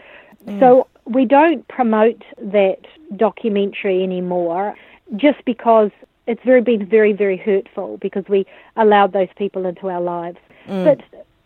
so 0.60 0.88
we 1.06 1.26
don't 1.26 1.68
promote 1.68 2.24
that 2.40 2.80
documentary 3.16 4.02
anymore 4.04 4.76
just 5.18 5.44
because 5.46 5.92
it's 6.26 6.42
very 6.44 6.62
been 6.62 6.86
very 6.86 7.14
very 7.14 7.38
hurtful 7.38 7.98
because 7.98 8.24
we 8.30 8.46
allowed 8.78 9.12
those 9.14 9.28
people 9.36 9.66
into 9.66 9.90
our 9.90 10.02
lives. 10.02 10.38
But 10.68 11.02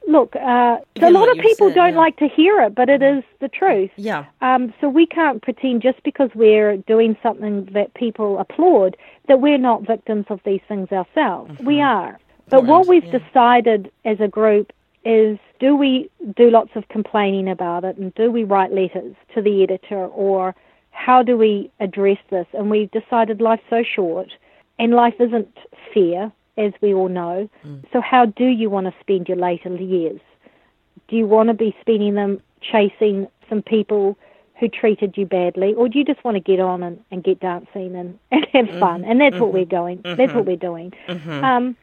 look, 0.08 0.36
uh, 0.36 0.78
a 1.02 1.10
lot 1.12 1.30
of 1.30 1.38
people 1.38 1.70
said, 1.70 1.76
don't 1.76 1.94
yeah. 1.94 2.00
like 2.00 2.18
to 2.18 2.28
hear 2.28 2.62
it, 2.62 2.76
but 2.76 2.90
it 2.90 3.02
is 3.02 3.24
the 3.40 3.48
truth. 3.48 3.92
Yeah. 3.96 4.26
Um, 4.42 4.74
so 4.80 4.90
we 4.90 5.06
can't 5.06 5.42
pretend 5.42 5.82
just 5.82 6.02
because 6.04 6.30
we're 6.36 6.78
doing 6.78 7.18
something 7.22 7.70
that 7.74 7.94
people 7.94 8.40
applaud 8.40 8.98
that 9.28 9.42
we're 9.42 9.58
not 9.58 9.86
victims 9.86 10.26
of 10.30 10.40
these 10.46 10.62
things 10.68 10.92
ourselves. 10.92 11.60
We 11.60 11.82
are. 11.82 12.20
But 12.50 12.66
what 12.66 12.88
we've 12.88 13.06
yeah. 13.06 13.20
decided 13.20 13.92
as 14.04 14.20
a 14.20 14.28
group 14.28 14.72
is 15.04 15.38
do 15.60 15.76
we 15.76 16.10
do 16.36 16.50
lots 16.50 16.72
of 16.76 16.88
complaining 16.90 17.48
about 17.50 17.84
it 17.84 17.98
and 17.98 18.14
do 18.16 18.32
we 18.32 18.44
write 18.44 18.72
letters 18.72 19.16
to 19.34 19.42
the 19.42 19.64
editor 19.64 20.06
or 20.08 20.56
how 20.92 21.22
do 21.22 21.38
we 21.38 21.72
address 21.80 22.18
this? 22.30 22.48
And 22.54 22.70
we've 22.70 22.92
decided 22.92 23.42
life's 23.42 23.64
so 23.70 23.84
short 23.84 24.30
and 24.80 24.94
life 24.94 25.16
isn't 25.20 25.58
fair, 25.94 26.32
as 26.58 26.74
we 26.82 26.94
all 26.94 27.10
know. 27.10 27.50
Mm. 27.66 27.84
So, 27.92 28.02
how 28.02 28.26
do 28.26 28.46
you 28.46 28.70
want 28.70 28.88
to 28.88 28.94
spend 29.00 29.28
your 29.28 29.38
later 29.38 29.76
years? 29.76 30.22
Do 31.08 31.16
you 31.16 31.28
want 31.28 31.50
to 31.50 31.54
be 31.54 31.76
spending 31.82 32.16
them 32.16 32.42
chasing 32.62 33.28
some 33.50 33.62
people 33.62 34.18
who 34.60 34.70
treated 34.70 35.18
you 35.18 35.26
badly, 35.26 35.74
or 35.74 35.90
do 35.90 36.00
you 36.00 36.06
just 36.06 36.24
want 36.24 36.36
to 36.36 36.42
get 36.42 36.60
on 36.60 36.82
and, 36.82 37.04
and 37.12 37.24
get 37.24 37.40
dancing 37.40 37.96
and, 37.96 38.18
and 38.32 38.46
have 38.54 38.66
mm-hmm. 38.66 38.80
fun? 38.80 39.04
And 39.04 39.20
that's 39.20 39.34
mm-hmm. 39.34 39.44
what 39.44 39.54
we're 39.54 39.66
going. 39.66 40.00
Mm-hmm. 40.00 40.16
That's 40.16 40.34
what 40.34 40.46
we're 40.46 40.56
doing. 40.56 40.94
Mm-hmm. 41.08 41.44
Um, 41.44 41.78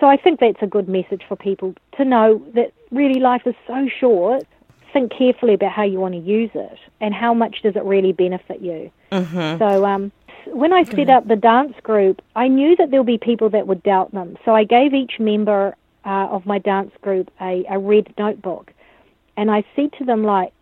so 0.00 0.08
I 0.08 0.16
think 0.16 0.40
that's 0.40 0.62
a 0.62 0.66
good 0.66 0.88
message 0.88 1.22
for 1.28 1.36
people 1.36 1.74
to 1.96 2.04
know 2.04 2.44
that 2.54 2.72
really 2.90 3.20
life 3.20 3.42
is 3.46 3.54
so 3.66 3.88
short. 4.00 4.44
Think 4.92 5.12
carefully 5.16 5.54
about 5.54 5.72
how 5.72 5.84
you 5.84 6.00
want 6.00 6.14
to 6.14 6.20
use 6.20 6.50
it 6.54 6.78
and 7.00 7.14
how 7.14 7.32
much 7.32 7.62
does 7.62 7.76
it 7.76 7.84
really 7.84 8.12
benefit 8.12 8.60
you. 8.60 8.90
Mm-hmm. 9.10 9.58
So 9.58 9.86
um, 9.86 10.12
when 10.46 10.72
I 10.72 10.84
set 10.84 11.08
up 11.08 11.26
the 11.26 11.36
dance 11.36 11.74
group, 11.82 12.22
I 12.36 12.48
knew 12.48 12.76
that 12.76 12.90
there 12.90 13.00
would 13.00 13.06
be 13.06 13.18
people 13.18 13.50
that 13.50 13.66
would 13.66 13.82
doubt 13.82 14.12
them. 14.12 14.36
So 14.44 14.54
I 14.54 14.64
gave 14.64 14.94
each 14.94 15.18
member 15.18 15.76
uh, 16.04 16.28
of 16.30 16.46
my 16.46 16.58
dance 16.58 16.92
group 17.00 17.30
a, 17.40 17.64
a 17.70 17.78
red 17.78 18.12
notebook, 18.18 18.72
and 19.36 19.50
I 19.50 19.64
said 19.76 19.92
to 19.98 20.04
them 20.04 20.24
like, 20.24 20.52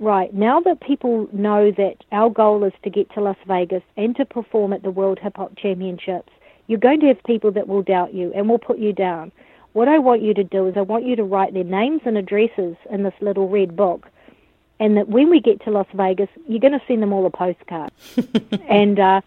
Right, 0.00 0.32
now 0.32 0.60
that 0.60 0.80
people 0.80 1.28
know 1.32 1.72
that 1.72 1.96
our 2.12 2.30
goal 2.30 2.62
is 2.62 2.72
to 2.84 2.90
get 2.90 3.10
to 3.14 3.20
Las 3.20 3.36
Vegas 3.48 3.82
and 3.96 4.14
to 4.14 4.24
perform 4.24 4.72
at 4.72 4.84
the 4.84 4.92
World 4.92 5.18
Hip 5.20 5.36
Hop 5.36 5.56
Championships, 5.56 6.32
you're 6.68 6.78
going 6.78 7.00
to 7.00 7.08
have 7.08 7.20
people 7.24 7.50
that 7.52 7.66
will 7.66 7.82
doubt 7.82 8.14
you 8.14 8.32
and 8.32 8.48
will 8.48 8.60
put 8.60 8.78
you 8.78 8.92
down. 8.92 9.32
What 9.72 9.88
I 9.88 9.98
want 9.98 10.22
you 10.22 10.34
to 10.34 10.44
do 10.44 10.68
is 10.68 10.76
I 10.76 10.82
want 10.82 11.04
you 11.04 11.16
to 11.16 11.24
write 11.24 11.52
their 11.52 11.64
names 11.64 12.02
and 12.04 12.16
addresses 12.16 12.76
in 12.90 13.02
this 13.02 13.14
little 13.20 13.48
red 13.48 13.74
book. 13.74 14.06
And 14.80 14.96
that 14.96 15.08
when 15.08 15.28
we 15.30 15.40
get 15.40 15.62
to 15.64 15.70
Las 15.70 15.86
Vegas, 15.94 16.28
you're 16.46 16.60
going 16.60 16.78
to 16.78 16.82
send 16.86 17.02
them 17.02 17.12
all 17.12 17.26
a 17.26 17.30
postcard. 17.30 17.90
and 18.68 18.98
uh, 18.98 19.20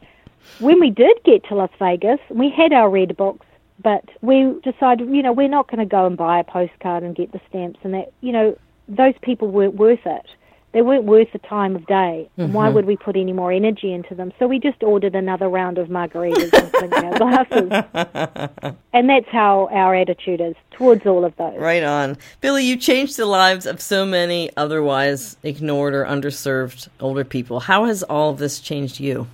when 0.60 0.80
we 0.80 0.90
did 0.90 1.18
get 1.24 1.44
to 1.46 1.56
Las 1.56 1.72
Vegas, 1.78 2.20
we 2.30 2.50
had 2.50 2.72
our 2.72 2.90
red 2.90 3.18
box, 3.18 3.46
but 3.82 4.06
we 4.22 4.54
decided, 4.64 5.10
you 5.10 5.22
know, 5.22 5.34
we're 5.34 5.50
not 5.50 5.70
going 5.70 5.80
to 5.80 5.86
go 5.86 6.06
and 6.06 6.16
buy 6.16 6.40
a 6.40 6.44
postcard 6.44 7.04
and 7.04 7.16
get 7.16 7.32
the 7.32 7.42
stamps 7.50 7.80
and 7.84 7.94
that, 7.94 8.14
you 8.22 8.32
know, 8.32 8.58
those 8.88 9.14
people 9.22 9.50
weren't 9.50 9.76
worth 9.76 10.06
it 10.06 10.26
they 10.74 10.82
weren't 10.82 11.04
worth 11.04 11.28
the 11.34 11.40
time 11.40 11.76
of 11.76 11.86
day. 11.86 12.30
Mm-hmm. 12.38 12.54
Why 12.54 12.70
would 12.70 12.86
we 12.86 12.96
put 12.96 13.16
any 13.16 13.34
more 13.34 13.52
energy 13.52 13.92
into 13.92 14.16
them? 14.16 14.32
So 14.40 14.48
we 14.48 14.60
just 14.60 14.82
ordered 14.84 15.16
another 15.16 15.50
round 15.50 15.78
of 15.78 15.90
margaritas 15.90 16.54
and 16.82 16.94
our 16.94 17.18
glasses. 17.18 18.76
and 18.94 19.10
that's 19.10 19.28
how 19.30 19.68
our 19.72 19.96
attitude 19.96 20.40
is 20.40 20.56
towards 20.72 21.06
all 21.06 21.26
of 21.26 21.36
those. 21.36 21.58
Right 21.58 21.84
on. 21.84 22.18
Billie, 22.40 22.66
you 22.66 22.78
changed 22.78 23.18
the 23.18 23.26
lives 23.26 23.66
of 23.66 23.82
so 23.82 24.06
many 24.06 24.50
otherwise 24.56 25.36
ignored 25.44 25.94
or 25.94 26.06
underserved 26.06 26.88
older 27.00 27.24
people. 27.24 27.60
How 27.60 27.86
has 27.86 28.04
all 28.04 28.30
of 28.30 28.38
this 28.38 28.60
changed 28.60 29.00
you? 29.00 29.28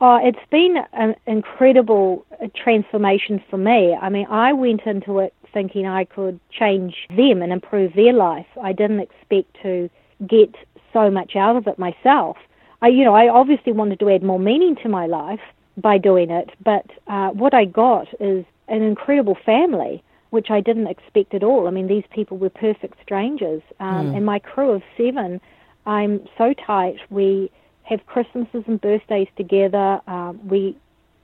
Oh, 0.00 0.18
it's 0.22 0.38
been 0.50 0.76
an 0.92 1.14
incredible 1.26 2.26
uh, 2.42 2.48
transformation 2.54 3.42
for 3.48 3.56
me. 3.56 3.94
I 3.94 4.10
mean, 4.10 4.26
I 4.26 4.52
went 4.52 4.82
into 4.82 5.20
it 5.20 5.32
thinking 5.54 5.86
I 5.86 6.04
could 6.04 6.40
change 6.50 6.94
them 7.08 7.40
and 7.40 7.52
improve 7.52 7.94
their 7.94 8.12
life. 8.12 8.46
I 8.60 8.72
didn't 8.72 9.00
expect 9.00 9.56
to 9.62 9.88
get 10.26 10.54
so 10.94 11.10
much 11.10 11.36
out 11.36 11.56
of 11.56 11.66
it 11.66 11.78
myself. 11.78 12.38
I, 12.80 12.88
you 12.88 13.04
know, 13.04 13.14
I 13.14 13.28
obviously 13.28 13.72
wanted 13.72 14.00
to 14.00 14.08
add 14.08 14.22
more 14.22 14.38
meaning 14.38 14.76
to 14.82 14.88
my 14.88 15.06
life 15.06 15.40
by 15.76 15.98
doing 15.98 16.30
it, 16.30 16.50
but 16.64 16.86
uh, 17.08 17.30
what 17.30 17.52
I 17.52 17.66
got 17.66 18.08
is 18.20 18.46
an 18.68 18.82
incredible 18.82 19.36
family, 19.44 20.02
which 20.30 20.50
I 20.50 20.60
didn't 20.60 20.86
expect 20.86 21.34
at 21.34 21.42
all. 21.42 21.68
I 21.68 21.70
mean, 21.70 21.88
these 21.88 22.04
people 22.10 22.38
were 22.38 22.50
perfect 22.50 22.96
strangers, 23.02 23.62
um, 23.80 24.06
mm. 24.06 24.16
and 24.16 24.24
my 24.24 24.38
crew 24.38 24.70
of 24.70 24.82
seven, 24.96 25.40
I'm 25.86 26.26
so 26.38 26.54
tight. 26.54 26.96
We 27.10 27.50
have 27.82 28.06
Christmases 28.06 28.64
and 28.66 28.80
birthdays 28.80 29.28
together. 29.36 30.00
Um, 30.06 30.40
we 30.48 30.76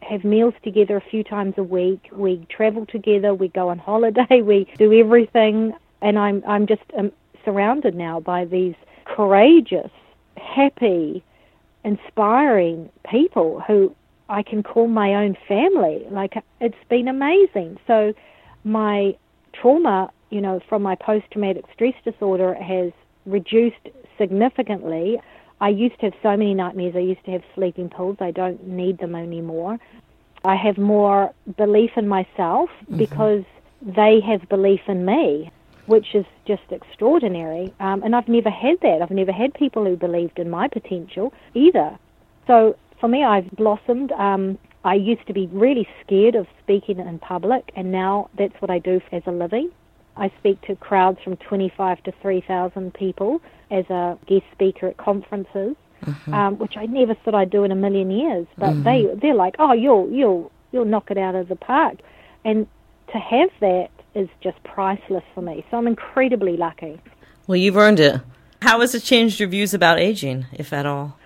have 0.02 0.24
meals 0.24 0.54
together 0.62 0.96
a 0.96 1.10
few 1.10 1.24
times 1.24 1.54
a 1.56 1.62
week. 1.62 2.08
We 2.12 2.46
travel 2.48 2.86
together. 2.86 3.34
We 3.34 3.48
go 3.48 3.68
on 3.68 3.78
holiday. 3.78 4.40
We 4.42 4.66
do 4.78 4.92
everything, 4.92 5.72
and 6.00 6.18
I'm 6.18 6.42
I'm 6.46 6.66
just 6.66 6.82
um, 6.98 7.12
surrounded 7.44 7.94
now 7.94 8.20
by 8.20 8.44
these 8.44 8.74
courageous, 9.16 9.90
happy, 10.36 11.22
inspiring 11.84 12.90
people 13.10 13.60
who 13.66 13.94
I 14.28 14.42
can 14.42 14.62
call 14.62 14.86
my 14.86 15.14
own 15.14 15.36
family. 15.48 16.06
Like 16.10 16.34
it's 16.60 16.76
been 16.88 17.08
amazing. 17.08 17.78
So 17.86 18.12
my 18.64 19.16
trauma, 19.52 20.10
you 20.30 20.40
know, 20.40 20.60
from 20.68 20.82
my 20.82 20.94
post 20.94 21.26
traumatic 21.32 21.64
stress 21.74 21.94
disorder 22.04 22.54
has 22.54 22.92
reduced 23.26 23.88
significantly. 24.18 25.20
I 25.60 25.68
used 25.68 25.98
to 26.00 26.06
have 26.06 26.14
so 26.22 26.30
many 26.30 26.54
nightmares. 26.54 26.94
I 26.96 27.00
used 27.00 27.24
to 27.24 27.32
have 27.32 27.42
sleeping 27.54 27.90
pills. 27.90 28.16
I 28.20 28.30
don't 28.30 28.66
need 28.66 28.98
them 28.98 29.14
anymore. 29.14 29.78
I 30.44 30.56
have 30.56 30.78
more 30.78 31.34
belief 31.58 31.90
in 31.96 32.08
myself 32.08 32.70
mm-hmm. 32.84 32.96
because 32.96 33.44
they 33.82 34.20
have 34.26 34.48
belief 34.48 34.80
in 34.88 35.04
me 35.04 35.50
which 35.90 36.14
is 36.14 36.24
just 36.46 36.62
extraordinary. 36.70 37.74
Um, 37.80 38.04
and 38.04 38.14
I've 38.14 38.28
never 38.28 38.48
had 38.48 38.76
that. 38.82 39.02
I've 39.02 39.10
never 39.10 39.32
had 39.32 39.52
people 39.54 39.84
who 39.84 39.96
believed 39.96 40.38
in 40.38 40.48
my 40.48 40.68
potential 40.68 41.34
either. 41.52 41.98
So 42.46 42.76
for 43.00 43.08
me, 43.08 43.24
I've 43.24 43.50
blossomed. 43.50 44.12
Um, 44.12 44.56
I 44.84 44.94
used 44.94 45.26
to 45.26 45.32
be 45.32 45.48
really 45.48 45.88
scared 46.04 46.36
of 46.36 46.46
speaking 46.62 47.00
in 47.00 47.18
public, 47.18 47.72
and 47.74 47.90
now 47.90 48.30
that's 48.38 48.54
what 48.60 48.70
I 48.70 48.78
do 48.78 49.00
as 49.10 49.24
a 49.26 49.32
living. 49.32 49.72
I 50.16 50.30
speak 50.38 50.60
to 50.68 50.76
crowds 50.76 51.18
from 51.24 51.36
25 51.38 52.04
to 52.04 52.12
3,000 52.22 52.94
people 52.94 53.42
as 53.72 53.84
a 53.90 54.16
guest 54.26 54.44
speaker 54.52 54.86
at 54.86 54.96
conferences, 54.96 55.74
mm-hmm. 56.04 56.32
um, 56.32 56.58
which 56.58 56.76
I 56.76 56.86
never 56.86 57.14
thought 57.14 57.34
I'd 57.34 57.50
do 57.50 57.64
in 57.64 57.72
a 57.72 57.76
million 57.76 58.12
years. 58.12 58.46
But 58.56 58.74
mm-hmm. 58.74 58.82
they 58.84 59.12
they're 59.20 59.34
like, 59.34 59.56
oh, 59.58 59.72
you'll 59.72 60.08
you'll 60.08 60.52
you'll 60.70 60.84
knock 60.84 61.10
it 61.10 61.18
out 61.18 61.34
of 61.34 61.48
the 61.48 61.56
park, 61.56 61.96
and 62.44 62.68
to 63.12 63.18
have 63.18 63.50
that 63.58 63.90
is 64.14 64.28
just 64.42 64.62
priceless 64.64 65.24
for 65.34 65.42
me. 65.42 65.64
So 65.70 65.76
I'm 65.76 65.86
incredibly 65.86 66.56
lucky. 66.56 67.00
Well, 67.46 67.56
you've 67.56 67.76
earned 67.76 68.00
it. 68.00 68.20
How 68.62 68.80
has 68.80 68.94
it 68.94 69.02
changed 69.02 69.40
your 69.40 69.48
views 69.48 69.72
about 69.72 69.98
aging, 69.98 70.46
if 70.52 70.72
at 70.72 70.86
all? 70.86 71.16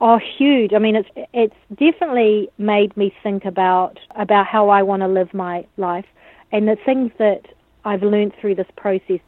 Oh, 0.00 0.18
huge. 0.38 0.72
I 0.74 0.78
mean, 0.78 0.96
it's 0.96 1.08
it's 1.32 1.54
definitely 1.70 2.50
made 2.58 2.96
me 2.96 3.14
think 3.22 3.44
about 3.44 3.98
about 4.16 4.46
how 4.46 4.68
I 4.68 4.82
want 4.82 5.02
to 5.02 5.08
live 5.08 5.32
my 5.32 5.64
life, 5.76 6.06
and 6.50 6.66
the 6.66 6.76
things 6.84 7.12
that 7.18 7.42
I've 7.84 8.02
learned 8.02 8.34
through 8.40 8.56
this 8.56 8.66
process. 8.76 9.20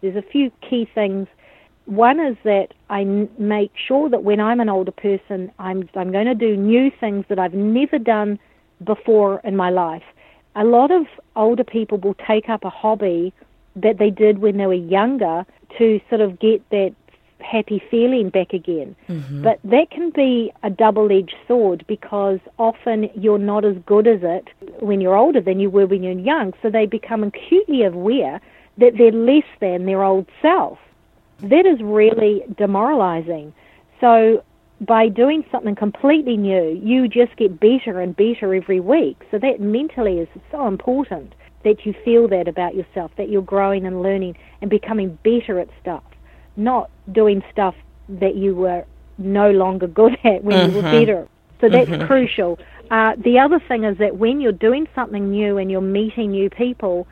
There's 0.00 0.16
a 0.16 0.22
few 0.22 0.50
key 0.68 0.88
things. 0.94 1.26
One 1.84 2.20
is 2.20 2.36
that 2.44 2.68
I 2.88 3.00
n- 3.00 3.28
make 3.38 3.72
sure 3.86 4.08
that 4.08 4.22
when 4.22 4.40
I'm 4.40 4.60
an 4.60 4.68
older 4.68 4.92
person, 4.92 5.50
I'm 5.58 5.88
I'm 5.94 6.12
going 6.12 6.26
to 6.26 6.34
do 6.34 6.56
new 6.56 6.90
things 7.00 7.24
that 7.28 7.38
I've 7.38 7.54
never 7.54 7.98
done 7.98 8.38
before 8.84 9.40
in 9.44 9.56
my 9.56 9.70
life 9.70 10.04
a 10.56 10.64
lot 10.64 10.90
of 10.90 11.06
older 11.36 11.64
people 11.64 11.98
will 11.98 12.16
take 12.26 12.48
up 12.48 12.64
a 12.64 12.70
hobby 12.70 13.32
that 13.76 13.98
they 13.98 14.10
did 14.10 14.38
when 14.38 14.56
they 14.56 14.66
were 14.66 14.74
younger 14.74 15.46
to 15.78 16.00
sort 16.08 16.20
of 16.20 16.38
get 16.40 16.68
that 16.70 16.94
happy 17.40 17.82
feeling 17.90 18.28
back 18.28 18.52
again. 18.52 18.94
Mm-hmm. 19.08 19.42
But 19.42 19.60
that 19.64 19.90
can 19.90 20.10
be 20.10 20.52
a 20.62 20.70
double 20.70 21.10
edged 21.10 21.36
sword 21.48 21.84
because 21.86 22.38
often 22.58 23.10
you're 23.14 23.38
not 23.38 23.64
as 23.64 23.76
good 23.86 24.06
as 24.06 24.20
it 24.22 24.48
when 24.80 25.00
you're 25.00 25.16
older 25.16 25.40
than 25.40 25.60
you 25.60 25.70
were 25.70 25.86
when 25.86 26.02
you're 26.02 26.18
young. 26.18 26.52
So 26.62 26.70
they 26.70 26.86
become 26.86 27.24
acutely 27.24 27.84
aware 27.84 28.40
that 28.78 28.96
they're 28.98 29.12
less 29.12 29.44
than 29.60 29.86
their 29.86 30.02
old 30.02 30.26
self. 30.42 30.78
That 31.40 31.66
is 31.66 31.80
really 31.80 32.42
demoralizing. 32.56 33.54
So 34.00 34.44
by 34.80 35.08
doing 35.08 35.44
something 35.50 35.74
completely 35.74 36.36
new, 36.36 36.80
you 36.82 37.06
just 37.06 37.36
get 37.36 37.60
better 37.60 38.00
and 38.00 38.16
better 38.16 38.54
every 38.54 38.80
week. 38.80 39.18
So 39.30 39.38
that 39.38 39.60
mentally 39.60 40.18
is 40.18 40.28
so 40.50 40.66
important 40.66 41.34
that 41.64 41.84
you 41.84 41.94
feel 42.04 42.26
that 42.28 42.48
about 42.48 42.74
yourself, 42.74 43.10
that 43.16 43.28
you're 43.28 43.42
growing 43.42 43.84
and 43.84 44.02
learning 44.02 44.36
and 44.62 44.70
becoming 44.70 45.18
better 45.22 45.60
at 45.60 45.68
stuff, 45.80 46.04
not 46.56 46.90
doing 47.12 47.42
stuff 47.52 47.74
that 48.08 48.36
you 48.36 48.54
were 48.54 48.84
no 49.18 49.50
longer 49.50 49.86
good 49.86 50.16
at 50.24 50.42
when 50.42 50.56
mm-hmm. 50.56 50.70
you 50.70 50.76
were 50.76 50.88
mm-hmm. 50.88 51.00
better. 51.00 51.28
So 51.60 51.68
that's 51.68 51.90
mm-hmm. 51.90 52.06
crucial. 52.06 52.58
Uh, 52.90 53.14
the 53.22 53.38
other 53.38 53.60
thing 53.68 53.84
is 53.84 53.98
that 53.98 54.16
when 54.16 54.40
you're 54.40 54.50
doing 54.50 54.88
something 54.94 55.30
new 55.30 55.58
and 55.58 55.70
you're 55.70 55.82
meeting 55.82 56.30
new 56.30 56.48
people, 56.48 57.06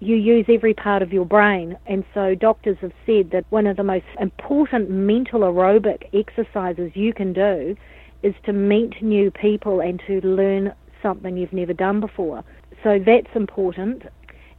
you 0.00 0.16
use 0.16 0.46
every 0.48 0.74
part 0.74 1.02
of 1.02 1.12
your 1.12 1.26
brain. 1.26 1.76
And 1.86 2.04
so 2.14 2.34
doctors 2.34 2.78
have 2.80 2.92
said 3.06 3.30
that 3.32 3.44
one 3.50 3.66
of 3.66 3.76
the 3.76 3.84
most 3.84 4.06
important 4.18 4.90
mental 4.90 5.40
aerobic 5.40 6.08
exercises 6.14 6.90
you 6.94 7.12
can 7.12 7.32
do 7.32 7.76
is 8.22 8.34
to 8.44 8.52
meet 8.52 9.02
new 9.02 9.30
people 9.30 9.80
and 9.80 10.02
to 10.06 10.20
learn 10.26 10.72
something 11.02 11.36
you've 11.36 11.52
never 11.52 11.74
done 11.74 12.00
before. 12.00 12.42
So 12.82 12.98
that's 13.04 13.34
important. 13.34 14.04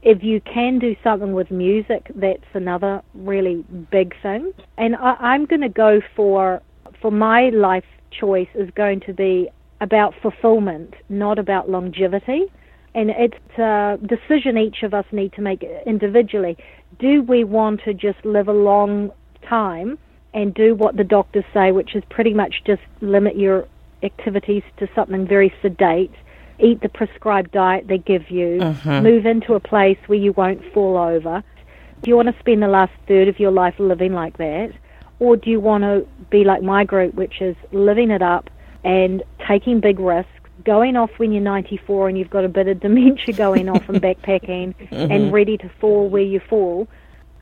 If 0.03 0.23
you 0.23 0.41
can 0.41 0.79
do 0.79 0.95
something 1.03 1.33
with 1.33 1.51
music, 1.51 2.11
that's 2.15 2.43
another 2.53 3.01
really 3.13 3.65
big 3.91 4.13
thing. 4.21 4.51
And 4.77 4.95
I, 4.95 5.35
am 5.35 5.45
going 5.45 5.61
to 5.61 5.69
go 5.69 6.01
for, 6.15 6.61
for 7.01 7.11
my 7.11 7.49
life 7.49 7.85
choice 8.11 8.47
is 8.55 8.69
going 8.75 9.01
to 9.01 9.13
be 9.13 9.49
about 9.79 10.13
fulfillment, 10.21 10.93
not 11.09 11.39
about 11.39 11.69
longevity 11.69 12.45
and 12.93 13.09
it's 13.09 13.57
a 13.57 13.97
decision 14.05 14.57
each 14.57 14.83
of 14.83 14.93
us 14.93 15.05
need 15.11 15.33
to 15.33 15.41
make 15.41 15.63
individually. 15.85 16.57
do 16.99 17.21
we 17.23 17.43
want 17.43 17.81
to 17.83 17.93
just 17.93 18.23
live 18.25 18.47
a 18.47 18.53
long 18.53 19.11
time 19.47 19.97
and 20.33 20.53
do 20.53 20.75
what 20.75 20.95
the 20.97 21.03
doctors 21.03 21.45
say, 21.53 21.71
which 21.71 21.95
is 21.95 22.03
pretty 22.09 22.33
much 22.33 22.63
just 22.65 22.81
limit 23.01 23.35
your 23.37 23.65
activities 24.03 24.63
to 24.77 24.87
something 24.95 25.25
very 25.25 25.53
sedate, 25.61 26.11
eat 26.59 26.81
the 26.81 26.89
prescribed 26.89 27.51
diet 27.51 27.87
they 27.87 27.97
give 27.97 28.29
you, 28.29 28.59
Mhm. 28.59 29.03
move 29.03 29.25
into 29.25 29.53
a 29.55 29.59
place 29.59 29.97
where 30.07 30.19
you 30.19 30.31
won't 30.33 30.63
fall 30.73 30.97
over? 30.97 31.43
Do 32.01 32.09
you 32.09 32.15
want 32.15 32.29
to 32.33 32.39
spend 32.39 32.61
the 32.61 32.67
last 32.67 32.93
third 33.07 33.27
of 33.27 33.39
your 33.39 33.51
life 33.51 33.79
living 33.79 34.13
like 34.13 34.37
that? 34.37 34.71
Or 35.19 35.35
do 35.37 35.49
you 35.49 35.59
want 35.59 35.83
to 35.83 36.05
be 36.29 36.43
like 36.43 36.61
my 36.63 36.83
group, 36.83 37.13
which 37.15 37.41
is 37.41 37.55
living 37.71 38.09
it 38.11 38.21
up 38.21 38.49
and 38.83 39.23
taking 39.47 39.79
big 39.79 39.99
risks, 39.99 40.40
going 40.63 40.95
off 40.95 41.11
when 41.17 41.31
you're 41.31 41.41
94 41.41 42.09
and 42.09 42.17
you've 42.17 42.29
got 42.29 42.45
a 42.45 42.49
bit 42.49 42.67
of 42.67 42.79
dementia 42.79 43.33
going 43.35 43.69
off 43.69 43.87
and 43.89 44.01
backpacking 44.01 44.73
and 44.91 45.33
ready 45.33 45.57
to 45.57 45.69
fall 45.79 46.09
where 46.09 46.21
you 46.23 46.39
fall? 46.49 46.87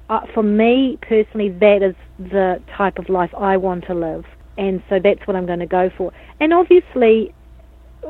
Uh, 0.10 0.22
for 0.34 0.42
me 0.44 0.98
personally, 1.02 1.50
that 1.50 1.84
is 1.84 1.96
the 2.18 2.62
type 2.76 2.98
of 2.98 3.10
life 3.10 3.34
I 3.38 3.58
want 3.58 3.86
to 3.86 3.94
live. 3.94 4.26
And 4.58 4.82
so 4.90 5.00
that's 5.00 5.26
what 5.28 5.36
I'm 5.36 5.46
going 5.46 5.60
to 5.60 5.68
go 5.68 5.90
for. 5.96 6.12
And 6.40 6.54
obviously, 6.54 7.34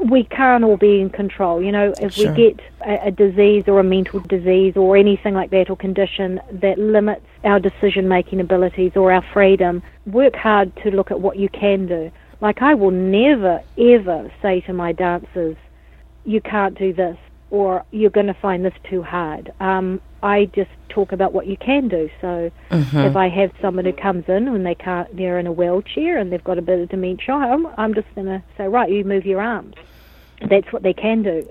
we 0.09 0.23
can't 0.23 0.63
all 0.63 0.77
be 0.77 1.01
in 1.01 1.09
control. 1.09 1.61
You 1.61 1.71
know, 1.71 1.93
if 1.99 2.13
Sure. 2.13 2.31
we 2.31 2.35
get 2.35 2.59
a, 2.85 3.07
a 3.07 3.11
disease 3.11 3.65
or 3.67 3.79
a 3.79 3.83
mental 3.83 4.19
disease 4.21 4.77
or 4.77 4.95
anything 4.95 5.33
like 5.33 5.49
that 5.51 5.69
or 5.69 5.75
condition 5.75 6.39
that 6.51 6.77
limits 6.77 7.25
our 7.43 7.59
decision 7.59 8.07
making 8.07 8.39
abilities 8.39 8.93
or 8.95 9.11
our 9.11 9.23
freedom, 9.33 9.81
work 10.05 10.35
hard 10.35 10.75
to 10.83 10.91
look 10.91 11.11
at 11.11 11.19
what 11.19 11.37
you 11.37 11.49
can 11.49 11.85
do. 11.87 12.11
Like, 12.41 12.61
I 12.61 12.73
will 12.73 12.91
never, 12.91 13.61
ever 13.77 14.31
say 14.41 14.61
to 14.61 14.73
my 14.73 14.91
dancers, 14.93 15.57
you 16.25 16.41
can't 16.41 16.77
do 16.77 16.93
this 16.93 17.17
or 17.51 17.83
you're 17.91 18.09
going 18.09 18.27
to 18.27 18.33
find 18.33 18.63
this 18.63 18.73
too 18.89 19.01
hard. 19.01 19.51
Um, 19.59 20.01
I 20.21 20.45
just 20.53 20.69
talk 20.89 21.11
about 21.11 21.33
what 21.33 21.47
you 21.47 21.57
can 21.57 21.87
do. 21.87 22.09
So 22.21 22.51
if 22.71 23.15
I 23.15 23.29
have 23.29 23.51
someone 23.61 23.85
who 23.85 23.93
comes 23.93 24.25
in 24.27 24.47
and 24.47 24.65
they 24.65 24.75
can't, 24.75 25.15
they're 25.15 25.39
in 25.39 25.47
a 25.47 25.51
wheelchair 25.51 26.17
and 26.17 26.31
they've 26.31 26.43
got 26.43 26.57
a 26.57 26.61
bit 26.61 26.79
of 26.79 26.89
dementia, 26.89 27.33
I'm, 27.33 27.67
I'm 27.77 27.93
just 27.93 28.07
going 28.15 28.27
to 28.27 28.43
say, 28.57 28.67
right, 28.67 28.91
you 28.91 29.03
move 29.03 29.25
your 29.25 29.41
arms. 29.41 29.75
That's 30.47 30.71
what 30.71 30.83
they 30.83 30.93
can 30.93 31.23
do. 31.23 31.49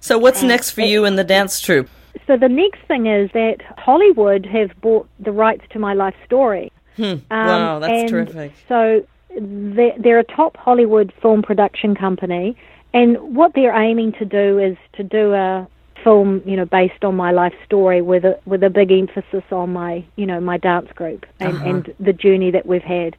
So 0.00 0.18
what's 0.18 0.42
next 0.42 0.70
for 0.70 0.80
you 0.80 1.04
in 1.04 1.16
the 1.16 1.24
dance 1.24 1.60
troupe? 1.60 1.88
So 2.26 2.36
the 2.36 2.48
next 2.48 2.80
thing 2.88 3.06
is 3.06 3.30
that 3.32 3.58
Hollywood 3.78 4.46
have 4.46 4.70
bought 4.80 5.08
the 5.20 5.32
rights 5.32 5.64
to 5.70 5.78
my 5.78 5.94
life 5.94 6.14
story. 6.24 6.72
Um, 6.98 7.22
wow, 7.30 7.78
that's 7.78 7.92
and 7.92 8.08
terrific. 8.08 8.52
So 8.68 9.06
they're, 9.36 9.94
they're 9.98 10.18
a 10.18 10.24
top 10.24 10.56
Hollywood 10.56 11.12
film 11.20 11.42
production 11.42 11.94
company, 11.94 12.56
and 12.94 13.16
what 13.36 13.52
they're 13.54 13.74
aiming 13.76 14.12
to 14.12 14.24
do 14.24 14.58
is 14.58 14.76
to 14.94 15.02
do 15.02 15.34
a 15.34 15.68
film, 16.02 16.42
you 16.46 16.56
know, 16.56 16.64
based 16.64 17.04
on 17.04 17.16
my 17.16 17.32
life 17.32 17.54
story 17.64 18.00
with 18.00 18.24
a 18.24 18.38
with 18.46 18.62
a 18.62 18.70
big 18.70 18.92
emphasis 18.92 19.42
on 19.50 19.72
my, 19.72 20.04
you 20.16 20.26
know, 20.26 20.40
my 20.40 20.56
dance 20.56 20.90
group 20.92 21.26
and, 21.40 21.54
Uh-huh. 21.54 21.68
and 21.68 21.94
the 21.98 22.12
journey 22.12 22.50
that 22.50 22.66
we've 22.66 22.82
had. 22.82 23.16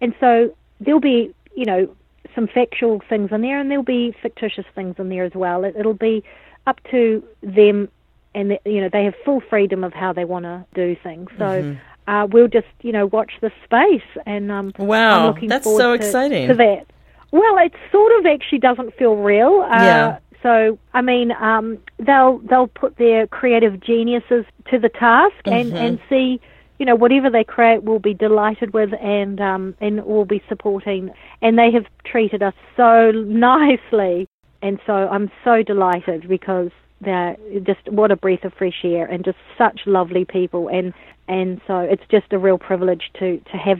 And 0.00 0.14
so 0.20 0.54
there'll 0.80 1.00
be, 1.00 1.34
you 1.54 1.64
know, 1.64 1.88
some 2.34 2.46
factual 2.46 3.00
things 3.08 3.32
in 3.32 3.40
there, 3.40 3.58
and 3.58 3.70
there'll 3.70 3.82
be 3.82 4.14
fictitious 4.20 4.66
things 4.74 4.96
in 4.98 5.08
there 5.08 5.24
as 5.24 5.34
well. 5.34 5.64
It, 5.64 5.74
it'll 5.76 5.94
be 5.94 6.22
up 6.66 6.80
to 6.90 7.22
them, 7.42 7.88
and 8.34 8.50
the, 8.50 8.60
you 8.64 8.80
know, 8.80 8.90
they 8.92 9.04
have 9.04 9.14
full 9.24 9.40
freedom 9.40 9.82
of 9.84 9.92
how 9.92 10.12
they 10.12 10.24
want 10.24 10.44
to 10.44 10.64
do 10.74 10.96
things. 11.02 11.30
So. 11.38 11.44
Mm-hmm. 11.44 11.80
Uh, 12.06 12.26
we'll 12.30 12.48
just, 12.48 12.66
you 12.82 12.92
know, 12.92 13.06
watch 13.06 13.32
the 13.40 13.50
space, 13.64 14.08
and 14.26 14.50
um, 14.52 14.72
Wow, 14.78 15.20
I'm 15.20 15.26
looking 15.34 15.48
that's 15.48 15.64
forward 15.64 15.80
so 15.82 15.96
to- 15.96 16.04
exciting. 16.04 16.48
To 16.48 16.54
that. 16.54 16.86
Well, 17.32 17.58
it 17.58 17.72
sort 17.90 18.12
of 18.18 18.26
actually 18.26 18.58
doesn't 18.58 18.94
feel 18.96 19.16
real. 19.16 19.62
Uh, 19.68 19.82
Yeah. 19.82 20.18
So 20.42 20.78
I 20.94 21.00
mean, 21.02 21.32
um, 21.32 21.78
they'll 21.98 22.38
they'll 22.38 22.68
put 22.68 22.96
their 22.98 23.26
creative 23.26 23.80
geniuses 23.80 24.44
to 24.70 24.78
the 24.78 24.88
task 24.88 25.34
and 25.46 25.68
Mm-hmm. 25.72 25.76
and 25.76 25.98
see, 26.08 26.40
you 26.78 26.86
know, 26.86 26.94
whatever 26.94 27.28
they 27.30 27.42
create, 27.42 27.82
we'll 27.82 27.98
be 27.98 28.14
delighted 28.14 28.72
with 28.72 28.90
and 29.02 29.40
um, 29.40 29.74
and 29.80 30.04
we'll 30.04 30.24
be 30.26 30.42
supporting. 30.48 31.10
And 31.42 31.58
they 31.58 31.72
have 31.72 31.86
treated 32.04 32.42
us 32.42 32.54
so 32.76 33.10
nicely, 33.56 34.28
and 34.62 34.78
so 34.86 34.92
I'm 34.92 35.30
so 35.42 35.62
delighted 35.64 36.28
because 36.28 36.70
they're 37.00 37.36
just 37.62 37.80
what 37.88 38.10
a 38.10 38.16
breath 38.16 38.44
of 38.44 38.54
fresh 38.54 38.84
air 38.84 39.06
and 39.06 39.24
just 39.24 39.38
such 39.58 39.80
lovely 39.86 40.24
people. 40.24 40.68
And 40.68 40.92
and 41.28 41.60
so 41.66 41.78
it's 41.80 42.02
just 42.10 42.32
a 42.32 42.38
real 42.38 42.58
privilege 42.58 43.10
to 43.18 43.38
to 43.38 43.56
have 43.56 43.78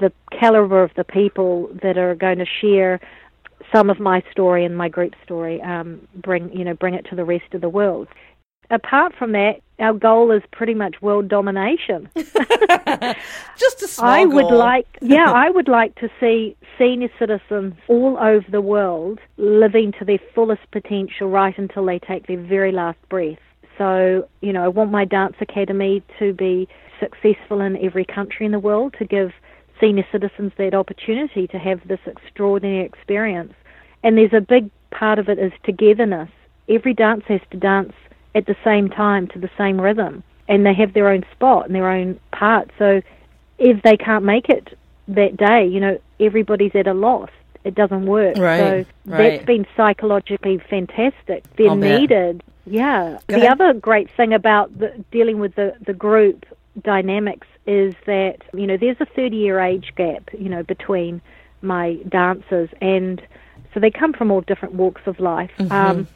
the 0.00 0.12
caliber 0.38 0.82
of 0.82 0.90
the 0.96 1.04
people 1.04 1.70
that 1.82 1.96
are 1.96 2.14
going 2.14 2.38
to 2.38 2.46
share 2.60 3.00
some 3.72 3.90
of 3.90 3.98
my 3.98 4.22
story 4.30 4.64
and 4.64 4.76
my 4.76 4.88
group 4.88 5.14
story 5.24 5.60
um, 5.62 6.06
bring 6.16 6.52
you 6.56 6.64
know 6.64 6.74
bring 6.74 6.94
it 6.94 7.06
to 7.06 7.16
the 7.16 7.24
rest 7.24 7.52
of 7.54 7.60
the 7.60 7.68
world 7.68 8.08
apart 8.70 9.14
from 9.18 9.32
that 9.32 9.60
our 9.78 9.92
goal 9.92 10.32
is 10.32 10.42
pretty 10.50 10.74
much 10.74 11.00
world 11.00 11.28
domination 11.28 12.08
Just 13.56 13.82
a 13.82 13.88
small 13.88 14.10
I 14.10 14.24
would 14.24 14.48
goal. 14.48 14.58
like, 14.58 14.86
yeah, 15.00 15.30
I 15.30 15.50
would 15.50 15.68
like 15.68 15.94
to 15.96 16.08
see 16.20 16.56
senior 16.78 17.08
citizens 17.18 17.74
all 17.88 18.16
over 18.18 18.44
the 18.50 18.60
world 18.60 19.18
living 19.36 19.92
to 19.98 20.04
their 20.04 20.18
fullest 20.34 20.62
potential 20.70 21.28
right 21.28 21.56
until 21.56 21.84
they 21.84 21.98
take 21.98 22.26
their 22.26 22.38
very 22.40 22.72
last 22.72 22.98
breath. 23.08 23.38
So, 23.76 24.28
you 24.40 24.52
know, 24.52 24.64
I 24.64 24.68
want 24.68 24.90
my 24.90 25.04
dance 25.04 25.36
academy 25.40 26.02
to 26.18 26.32
be 26.32 26.68
successful 27.00 27.60
in 27.60 27.76
every 27.84 28.04
country 28.04 28.46
in 28.46 28.52
the 28.52 28.58
world 28.58 28.94
to 28.98 29.04
give 29.04 29.32
senior 29.80 30.06
citizens 30.10 30.52
that 30.58 30.74
opportunity 30.74 31.46
to 31.48 31.58
have 31.58 31.86
this 31.86 32.00
extraordinary 32.06 32.84
experience. 32.84 33.54
And 34.02 34.18
there's 34.18 34.32
a 34.32 34.40
big 34.40 34.70
part 34.90 35.18
of 35.18 35.28
it 35.28 35.38
is 35.38 35.52
togetherness. 35.64 36.30
Every 36.68 36.94
dance 36.94 37.24
has 37.28 37.40
to 37.50 37.56
dance 37.56 37.92
at 38.38 38.46
the 38.46 38.56
same 38.64 38.88
time 38.88 39.26
to 39.28 39.38
the 39.38 39.50
same 39.58 39.80
rhythm, 39.80 40.22
and 40.48 40.64
they 40.64 40.74
have 40.74 40.94
their 40.94 41.08
own 41.08 41.24
spot 41.32 41.66
and 41.66 41.74
their 41.74 41.90
own 41.90 42.18
part. 42.32 42.70
So 42.78 43.02
if 43.58 43.82
they 43.82 43.96
can't 43.96 44.24
make 44.24 44.48
it 44.48 44.78
that 45.08 45.36
day, 45.36 45.66
you 45.66 45.80
know, 45.80 45.98
everybody's 46.20 46.74
at 46.74 46.86
a 46.86 46.94
loss. 46.94 47.30
It 47.64 47.74
doesn't 47.74 48.06
work. 48.06 48.36
Right, 48.38 48.58
So 48.58 48.74
right. 49.06 49.18
that's 49.30 49.44
been 49.44 49.66
psychologically 49.76 50.58
fantastic. 50.70 51.44
They're 51.56 51.70
I'll 51.70 51.76
bet. 51.76 52.00
needed. 52.00 52.42
Yeah. 52.64 53.18
Go 53.26 53.36
the 53.36 53.46
ahead. 53.46 53.60
other 53.60 53.72
great 53.74 54.08
thing 54.16 54.32
about 54.32 54.78
the, 54.78 55.04
dealing 55.10 55.38
with 55.40 55.54
the, 55.56 55.74
the 55.84 55.92
group 55.92 56.46
dynamics 56.82 57.46
is 57.66 57.94
that, 58.06 58.36
you 58.54 58.66
know, 58.66 58.76
there's 58.76 58.96
a 59.00 59.06
30 59.06 59.36
year 59.36 59.58
age 59.60 59.92
gap, 59.96 60.30
you 60.38 60.48
know, 60.48 60.62
between 60.62 61.20
my 61.60 61.94
dancers. 62.08 62.70
And 62.80 63.20
so 63.74 63.80
they 63.80 63.90
come 63.90 64.12
from 64.12 64.30
all 64.30 64.40
different 64.42 64.74
walks 64.74 65.02
of 65.06 65.18
life. 65.18 65.50
Mm-hmm. 65.58 65.72
Um, 65.72 66.08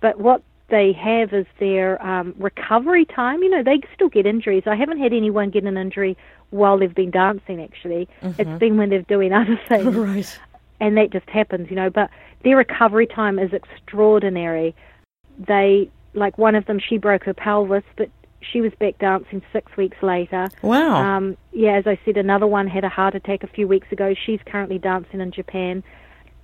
but 0.00 0.18
what 0.18 0.42
they 0.70 0.92
have 0.92 1.32
is 1.32 1.46
their 1.58 2.00
um, 2.04 2.34
recovery 2.38 3.04
time. 3.06 3.42
You 3.42 3.50
know, 3.50 3.62
they 3.62 3.80
still 3.94 4.08
get 4.08 4.26
injuries. 4.26 4.64
I 4.66 4.76
haven't 4.76 4.98
had 4.98 5.12
anyone 5.12 5.50
get 5.50 5.64
an 5.64 5.76
injury 5.76 6.16
while 6.50 6.78
they've 6.78 6.94
been 6.94 7.10
dancing, 7.10 7.62
actually. 7.62 8.08
It's 8.22 8.58
been 8.58 8.76
when 8.76 8.90
they're 8.90 9.02
doing 9.02 9.32
other 9.32 9.58
things 9.68 9.86
Mm-hmm. 9.86 10.00
right. 10.00 10.40
and 10.80 10.96
that 10.96 11.10
just 11.10 11.28
happens, 11.28 11.70
you 11.70 11.76
know. 11.76 11.90
But 11.90 12.10
their 12.44 12.56
recovery 12.56 13.06
time 13.06 13.38
is 13.38 13.52
extraordinary. 13.52 14.74
They, 15.38 15.90
like 16.14 16.36
one 16.38 16.54
of 16.54 16.66
them, 16.66 16.78
she 16.80 16.98
broke 16.98 17.24
her 17.24 17.34
pelvis, 17.34 17.84
but 17.96 18.10
she 18.40 18.60
was 18.60 18.72
back 18.78 18.98
dancing 18.98 19.42
six 19.52 19.76
weeks 19.76 19.96
later. 20.02 20.48
Wow. 20.62 20.96
Um, 20.96 21.36
yeah, 21.52 21.72
as 21.78 21.86
I 21.86 21.98
said, 22.04 22.16
another 22.16 22.46
one 22.46 22.68
had 22.68 22.84
a 22.84 22.88
heart 22.88 23.14
attack 23.14 23.42
a 23.42 23.46
few 23.48 23.66
weeks 23.66 23.88
ago. 23.90 24.14
She's 24.26 24.40
currently 24.46 24.78
dancing 24.78 25.20
in 25.20 25.32
Japan. 25.32 25.82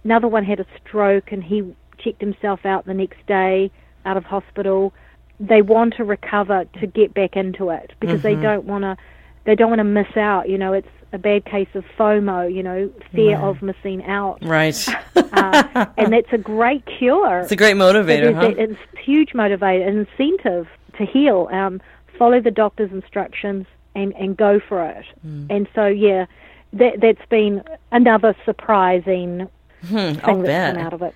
Another 0.02 0.28
one 0.28 0.44
had 0.44 0.60
a 0.60 0.66
stroke, 0.84 1.30
and 1.32 1.42
he 1.42 1.74
checked 1.98 2.20
himself 2.20 2.64
out 2.66 2.84
the 2.86 2.94
next 2.94 3.24
day 3.26 3.70
out 4.04 4.16
of 4.16 4.24
hospital. 4.24 4.92
They 5.40 5.62
want 5.62 5.94
to 5.96 6.04
recover 6.04 6.64
to 6.80 6.86
get 6.86 7.12
back 7.14 7.36
into 7.36 7.70
it 7.70 7.92
because 8.00 8.22
they 8.22 8.34
don't 8.36 8.64
want 8.64 8.82
to. 8.82 8.96
They 9.44 9.54
don't 9.54 9.68
want 9.68 9.80
to 9.80 9.84
miss 9.84 10.16
out. 10.16 10.48
You 10.48 10.56
know, 10.58 10.72
it's 10.72 10.88
a 11.12 11.18
bad 11.18 11.44
case 11.44 11.68
of 11.74 11.84
FOMO. 11.98 12.52
You 12.52 12.62
know, 12.62 12.90
fear 13.12 13.36
of 13.38 13.60
missing 13.62 14.04
out, 14.04 14.38
right. 14.42 14.88
uh, 15.16 15.86
and 15.98 16.12
that's 16.12 16.32
a 16.32 16.38
great 16.38 16.84
cure. 16.86 17.40
it's 17.40 17.52
a 17.52 17.56
great 17.56 17.76
motivator, 17.76 18.32
there's 18.32 18.34
huh? 18.36 18.40
that- 18.48 18.58
it's 18.58 18.78
a 18.94 18.98
huge 19.00 19.30
motivator, 19.30 19.86
an 19.88 20.06
incentive 20.06 20.68
to 20.98 21.04
heal. 21.04 21.48
Um, 21.52 21.80
follow 22.16 22.40
the 22.40 22.50
doctor's 22.52 22.92
instructions 22.92 23.66
and, 23.96 24.14
and 24.14 24.36
go 24.36 24.60
for 24.60 24.84
it. 24.84 25.04
Hmm. 25.22 25.46
And 25.50 25.68
so, 25.74 25.86
yeah, 25.86 26.26
that 26.74 27.00
that's 27.00 27.26
been 27.28 27.62
another 27.90 28.36
surprising 28.44 29.48
Hmm, 29.88 29.96
I'll 29.96 30.12
thing 30.36 30.42
that's 30.44 30.76
come 30.76 30.86
out 30.86 30.92
of 30.94 31.02
it. 31.02 31.14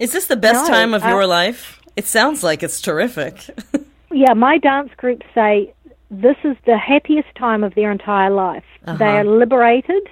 Is 0.00 0.12
this 0.12 0.26
the 0.26 0.36
best 0.36 0.68
No, 0.68 0.74
time 0.74 0.94
of 0.94 1.04
uh, 1.04 1.08
your 1.08 1.26
life? 1.26 1.80
It 1.98 2.06
sounds 2.06 2.44
like 2.44 2.62
it's 2.62 2.80
terrific. 2.80 3.34
Yeah, 4.10 4.32
my 4.32 4.56
dance 4.56 4.90
groups 4.96 5.26
say 5.34 5.74
this 6.10 6.36
is 6.42 6.56
the 6.64 6.78
happiest 6.78 7.28
time 7.36 7.62
of 7.62 7.74
their 7.74 7.92
entire 7.92 8.30
life. 8.30 8.64
They 8.86 8.92
Uh-huh. 8.92 9.04
are 9.04 9.24
liberated. 9.24 10.04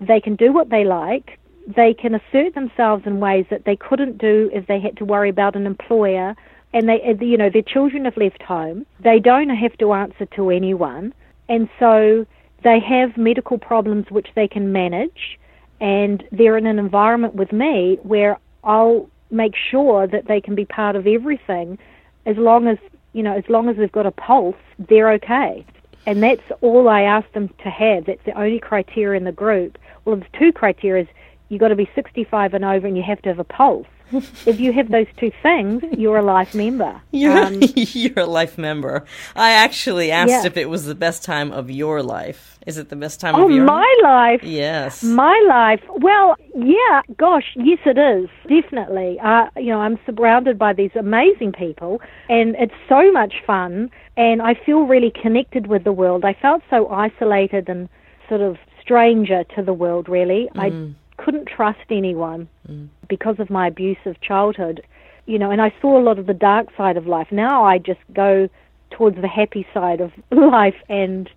They 0.00 0.20
can 0.20 0.36
do 0.36 0.52
what 0.52 0.70
they 0.70 0.84
like. 0.84 1.40
They 1.66 1.92
can 1.92 2.14
assert 2.14 2.54
themselves 2.54 3.02
in 3.04 3.18
ways 3.18 3.46
that 3.50 3.64
they 3.64 3.74
couldn't 3.74 4.18
do 4.18 4.48
if 4.52 4.68
they 4.68 4.78
had 4.78 4.96
to 4.98 5.04
worry 5.04 5.28
about 5.28 5.56
an 5.56 5.66
employer. 5.66 6.36
And 6.72 6.88
they, 6.88 7.00
you 7.20 7.36
know, 7.36 7.50
their 7.50 7.62
children 7.74 8.04
have 8.04 8.16
left 8.16 8.42
home. 8.42 8.86
They 9.00 9.18
don't 9.18 9.50
have 9.50 9.76
to 9.78 9.92
answer 9.92 10.26
to 10.36 10.50
anyone, 10.50 11.12
and 11.48 11.68
so 11.80 12.24
they 12.62 12.78
have 12.78 13.16
medical 13.16 13.58
problems 13.58 14.04
which 14.08 14.28
they 14.36 14.46
can 14.46 14.70
manage. 14.72 15.36
And 15.80 16.22
they're 16.30 16.56
in 16.56 16.66
an 16.66 16.78
environment 16.78 17.34
with 17.34 17.50
me 17.52 17.98
where 18.04 18.38
I'll 18.62 19.08
make 19.32 19.54
sure 19.56 20.06
that 20.06 20.26
they 20.26 20.40
can 20.40 20.54
be 20.54 20.64
part 20.64 20.94
of 20.94 21.06
everything 21.06 21.78
as 22.26 22.36
long 22.36 22.68
as 22.68 22.78
you 23.12 23.22
know, 23.22 23.36
as 23.36 23.44
long 23.48 23.68
as 23.68 23.76
they've 23.76 23.92
got 23.92 24.06
a 24.06 24.10
pulse, 24.10 24.56
they're 24.78 25.10
okay. 25.12 25.64
And 26.06 26.22
that's 26.22 26.42
all 26.60 26.88
I 26.88 27.02
ask 27.02 27.30
them 27.32 27.48
to 27.62 27.70
have. 27.70 28.06
That's 28.06 28.24
the 28.24 28.38
only 28.38 28.58
criteria 28.58 29.18
in 29.18 29.24
the 29.24 29.32
group. 29.32 29.78
Well, 30.04 30.16
there's 30.16 30.30
two 30.38 30.52
criteria. 30.52 31.06
You've 31.48 31.60
got 31.60 31.68
to 31.68 31.76
be 31.76 31.88
65 31.94 32.54
and 32.54 32.64
over 32.64 32.86
and 32.86 32.96
you 32.96 33.02
have 33.02 33.22
to 33.22 33.28
have 33.28 33.38
a 33.38 33.44
pulse. 33.44 33.86
if 34.46 34.60
you 34.60 34.72
have 34.72 34.90
those 34.90 35.06
two 35.16 35.30
things, 35.42 35.82
you're 35.96 36.18
a 36.18 36.22
life 36.22 36.54
member. 36.54 37.00
You're, 37.12 37.36
um, 37.36 37.60
you're 37.74 38.18
a 38.18 38.26
life 38.26 38.58
member. 38.58 39.04
I 39.36 39.52
actually 39.52 40.10
asked 40.10 40.30
yeah. 40.30 40.46
if 40.46 40.56
it 40.56 40.68
was 40.68 40.86
the 40.86 40.94
best 40.94 41.22
time 41.22 41.52
of 41.52 41.70
your 41.70 42.02
life. 42.02 42.58
Is 42.66 42.78
it 42.78 42.88
the 42.88 42.96
best 42.96 43.20
time 43.20 43.34
oh, 43.34 43.44
of 43.44 43.50
your 43.50 43.64
Oh, 43.64 43.66
my 43.66 43.96
life? 44.02 44.42
Yes. 44.42 45.02
My 45.02 45.38
life. 45.48 45.80
Well, 45.88 46.36
yeah, 46.54 47.02
gosh, 47.16 47.54
yes, 47.56 47.78
it 47.84 47.98
is. 47.98 48.28
Definitely. 48.48 49.18
Uh, 49.20 49.48
you 49.56 49.68
know, 49.68 49.80
I'm 49.80 49.98
surrounded 50.06 50.58
by 50.58 50.72
these 50.72 50.90
amazing 50.94 51.52
people, 51.52 52.00
and 52.28 52.56
it's 52.58 52.74
so 52.88 53.12
much 53.12 53.34
fun, 53.46 53.90
and 54.16 54.40
I 54.42 54.54
feel 54.54 54.82
really 54.82 55.12
connected 55.22 55.66
with 55.66 55.84
the 55.84 55.92
world. 55.92 56.24
I 56.24 56.34
felt 56.34 56.62
so 56.70 56.88
isolated 56.88 57.68
and 57.68 57.88
sort 58.28 58.40
of 58.40 58.56
stranger 58.80 59.44
to 59.56 59.62
the 59.62 59.72
world, 59.72 60.08
really. 60.08 60.48
Mm. 60.54 60.60
I 60.60 60.94
couldn't 61.22 61.46
trust 61.46 61.80
anyone 61.90 62.48
mm. 62.68 62.88
because 63.08 63.38
of 63.38 63.50
my 63.50 63.68
abusive 63.68 64.20
childhood. 64.20 64.82
You 65.26 65.38
know, 65.38 65.50
and 65.50 65.62
I 65.62 65.72
saw 65.80 65.98
a 65.98 66.02
lot 66.02 66.18
of 66.18 66.26
the 66.26 66.34
dark 66.34 66.68
side 66.76 66.96
of 66.96 67.06
life. 67.06 67.28
Now 67.30 67.64
I 67.64 67.78
just 67.78 68.00
go 68.12 68.48
towards 68.90 69.20
the 69.20 69.28
happy 69.28 69.66
side 69.72 70.00
of 70.00 70.12
life, 70.30 70.76
and 70.88 71.30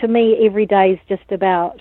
to 0.00 0.08
me, 0.08 0.46
every 0.46 0.66
day 0.66 0.92
is 0.92 0.98
just 1.08 1.30
about 1.32 1.80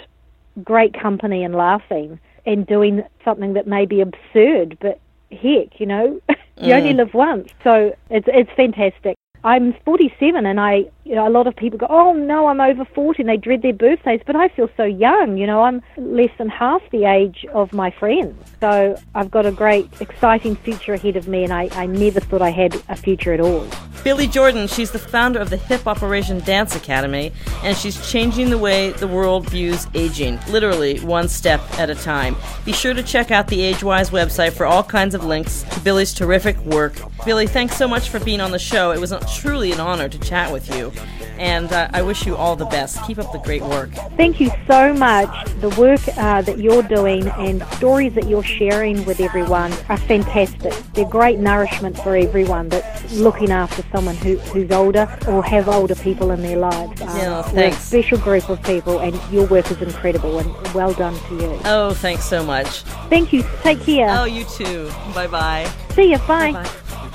great 0.64 1.00
company 1.00 1.44
and 1.44 1.56
laughing 1.56 2.20
and 2.46 2.66
doing 2.66 3.04
something 3.24 3.54
that 3.54 3.68
may 3.68 3.86
be 3.86 4.02
absurd, 4.02 4.78
but 4.82 5.00
heck, 5.32 5.80
you 5.80 5.86
know, 5.86 6.20
you 6.58 6.74
mm. 6.74 6.78
only 6.78 6.94
live 6.94 7.14
once, 7.14 7.50
so 7.64 7.96
it's 8.10 8.28
it's 8.28 8.52
fantastic. 8.56 9.16
I'm 9.44 9.74
47, 9.86 10.46
and 10.46 10.60
I, 10.60 10.86
you 11.06 11.16
know, 11.16 11.28
a 11.28 11.30
lot 11.30 11.48
of 11.48 11.56
people 11.56 11.80
go, 11.80 11.88
"Oh 11.90 12.14
no, 12.14 12.48
I'm 12.48 12.60
over 12.60 12.84
40," 12.84 13.22
and 13.22 13.30
they 13.30 13.38
dread 13.38 13.62
their 13.62 13.74
birthdays. 13.74 14.22
But 14.26 14.36
I 14.36 14.50
feel 14.50 14.70
so 14.76 14.84
young. 14.84 15.38
You 15.38 15.48
know, 15.48 15.64
I'm 15.64 15.82
less 15.98 16.32
than 16.38 16.50
half 16.50 16.82
the 16.92 17.06
age 17.06 17.46
of 17.54 17.72
my 17.74 17.90
friends. 17.92 18.36
So 18.60 19.00
I've 19.16 19.32
got 19.32 19.46
a 19.46 19.52
great, 19.52 19.90
exciting 20.02 20.56
future 20.58 20.94
ahead 20.94 21.16
of 21.16 21.28
me, 21.28 21.44
and 21.44 21.54
I, 21.54 21.70
I 21.74 21.86
never 21.86 22.20
thought 22.20 22.42
I 22.42 22.50
had 22.52 22.76
a 22.90 22.96
future 22.96 23.34
at 23.34 23.40
all. 23.40 23.66
Billie 24.04 24.28
Jordan, 24.28 24.68
she's 24.68 24.92
the 24.92 25.00
founder 25.00 25.40
of 25.40 25.50
the 25.50 25.58
Hip 25.58 25.86
Op-eration 25.86 26.40
Dance 26.46 26.76
Academy, 26.76 27.34
and 27.64 27.76
she's 27.76 28.10
changing 28.10 28.50
the 28.50 28.58
way 28.58 28.92
the 28.92 29.08
world 29.08 29.50
views 29.50 29.88
aging, 29.94 30.40
literally 30.50 31.00
one 31.02 31.28
step 31.28 31.60
at 31.78 31.90
a 31.90 31.96
time. 31.96 32.38
Be 32.64 32.72
sure 32.72 32.94
to 32.94 33.04
check 33.04 33.30
out 33.30 33.48
the 33.48 33.74
AgeWyz 33.74 34.10
website 34.12 34.54
for 34.54 34.66
all 34.66 34.84
kinds 34.84 35.16
of 35.16 35.26
links 35.26 35.64
to 35.72 35.80
Billie's 35.82 36.14
terrific 36.14 36.58
work. 36.60 36.94
Billie, 37.26 37.48
thanks 37.48 37.76
so 37.76 37.90
much 37.90 38.10
for 38.10 38.20
being 38.22 38.40
on 38.40 38.52
the 38.52 38.60
show. 38.60 38.92
It 38.92 39.00
was 39.02 39.12
truly 39.38 39.72
an 39.72 39.80
honor 39.80 40.10
to 40.10 40.20
chat 40.20 40.52
with 40.52 40.74
you, 40.76 40.92
and 41.38 41.72
uh, 41.72 41.90
I 41.94 42.02
wish 42.02 42.26
you 42.26 42.36
all 42.36 42.56
the 42.56 42.66
best. 42.66 43.02
Keep 43.06 43.20
up 43.20 43.32
the 43.32 43.40
great 43.40 43.62
work. 43.64 43.92
Thank 44.18 44.40
you 44.40 44.52
so 44.68 44.94
much. 44.94 45.30
The 45.62 45.70
work 45.70 46.02
uh, 46.18 46.42
that 46.42 46.60
you're 46.60 46.84
doing 46.84 47.28
and 47.30 47.64
stories 47.74 48.14
that 48.16 48.28
you're 48.28 48.44
sharing 48.44 49.06
with 49.06 49.20
everyone 49.20 49.72
are 49.90 49.98
fantastic. 49.98 50.74
They're 50.94 51.06
great 51.06 51.40
nourishment 51.40 51.98
for 51.98 52.16
everyone 52.16 52.70
that's 52.70 53.14
looking 53.14 53.52
after 53.52 53.84
someone 53.92 54.16
who, 54.16 54.38
who's 54.38 54.72
older 54.72 55.08
or 55.28 55.44
have 55.44 55.70
older 55.70 55.96
people 55.96 56.32
in 56.32 56.42
their 56.42 56.58
lives. 56.58 57.02
Um, 57.02 57.18
yeah, 57.18 57.42
thanks. 57.44 57.78
a 57.78 57.82
special 57.82 58.18
group 58.20 58.50
of 58.50 58.62
people, 58.64 59.00
and 59.00 59.20
your 59.32 59.48
work 59.48 59.70
is 59.72 59.82
incredible, 59.82 60.40
and 60.40 60.74
well 60.74 60.94
done 60.94 61.18
to 61.28 61.36
you. 61.36 61.60
Oh, 61.66 61.94
thanks 61.94 62.26
so 62.26 62.44
much. 62.44 62.82
Thank 63.10 63.34
you. 63.34 63.44
Take 63.62 63.82
care. 63.82 64.08
Oh, 64.10 64.26
you 64.26 64.44
too. 64.46 64.90
Bye 65.14 65.28
bye. 65.28 65.72
See 65.92 66.12
you. 66.12 66.18
Bye. 66.20 66.52
Bye-bye. 66.52 67.06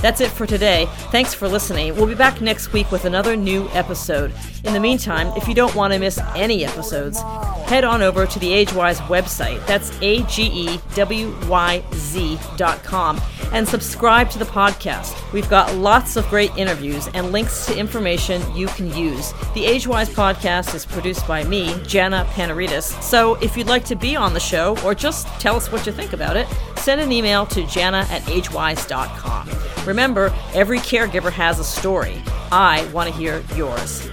That's 0.00 0.20
it 0.20 0.30
for 0.30 0.46
today. 0.46 0.86
Thanks 1.10 1.34
for 1.34 1.48
listening. 1.48 1.94
We'll 1.96 2.06
be 2.06 2.14
back 2.14 2.40
next 2.40 2.72
week 2.72 2.90
with 2.92 3.04
another 3.04 3.36
new 3.36 3.68
episode. 3.70 4.32
In 4.64 4.72
the 4.72 4.80
meantime, 4.80 5.28
if 5.36 5.46
you 5.46 5.54
don't 5.54 5.74
want 5.74 5.92
to 5.92 5.98
miss 5.98 6.18
any 6.34 6.64
episodes, 6.64 7.20
head 7.66 7.84
on 7.84 8.02
over 8.02 8.26
to 8.26 8.38
the 8.38 8.48
AgeWyz 8.48 8.96
website. 9.06 9.64
That's 9.66 9.96
A 10.02 10.22
G 10.24 10.50
E 10.52 10.80
W 10.94 11.34
Y 11.46 11.82
Z 11.94 12.38
dot 12.56 12.82
com 12.82 13.20
and 13.52 13.66
subscribe 13.66 14.30
to 14.30 14.38
the 14.38 14.44
podcast. 14.44 15.16
We've 15.32 15.48
got 15.48 15.74
lots 15.76 16.16
of 16.16 16.28
great 16.28 16.54
interviews 16.56 17.08
and 17.14 17.32
links 17.32 17.66
to 17.66 17.78
information 17.78 18.42
you 18.54 18.66
can 18.68 18.94
use. 18.94 19.32
The 19.54 19.64
AgeWyz 19.64 20.12
podcast 20.12 20.74
is 20.74 20.84
produced 20.84 21.26
by 21.26 21.44
me, 21.44 21.80
Jana 21.86 22.26
Panarites. 22.30 23.00
So 23.02 23.36
if 23.36 23.56
you'd 23.56 23.68
like 23.68 23.84
to 23.86 23.96
be 23.96 24.16
on 24.16 24.34
the 24.34 24.40
show 24.40 24.76
or 24.84 24.94
just 24.94 25.26
tell 25.40 25.56
us 25.56 25.70
what 25.70 25.86
you 25.86 25.92
think 25.92 26.12
about 26.12 26.36
it, 26.36 26.46
send 26.76 27.00
an 27.00 27.12
email 27.12 27.46
to 27.46 27.64
jana 27.66 28.06
at 28.10 28.22
agewyz.com. 28.22 29.48
Remember, 29.86 30.34
every 30.52 30.78
caregiver 30.78 31.32
has 31.32 31.58
a 31.58 31.64
story. 31.64 32.20
I 32.50 32.84
want 32.92 33.08
to 33.08 33.14
hear 33.14 33.42
yours. 33.54 34.08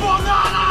Banana! 0.00 0.66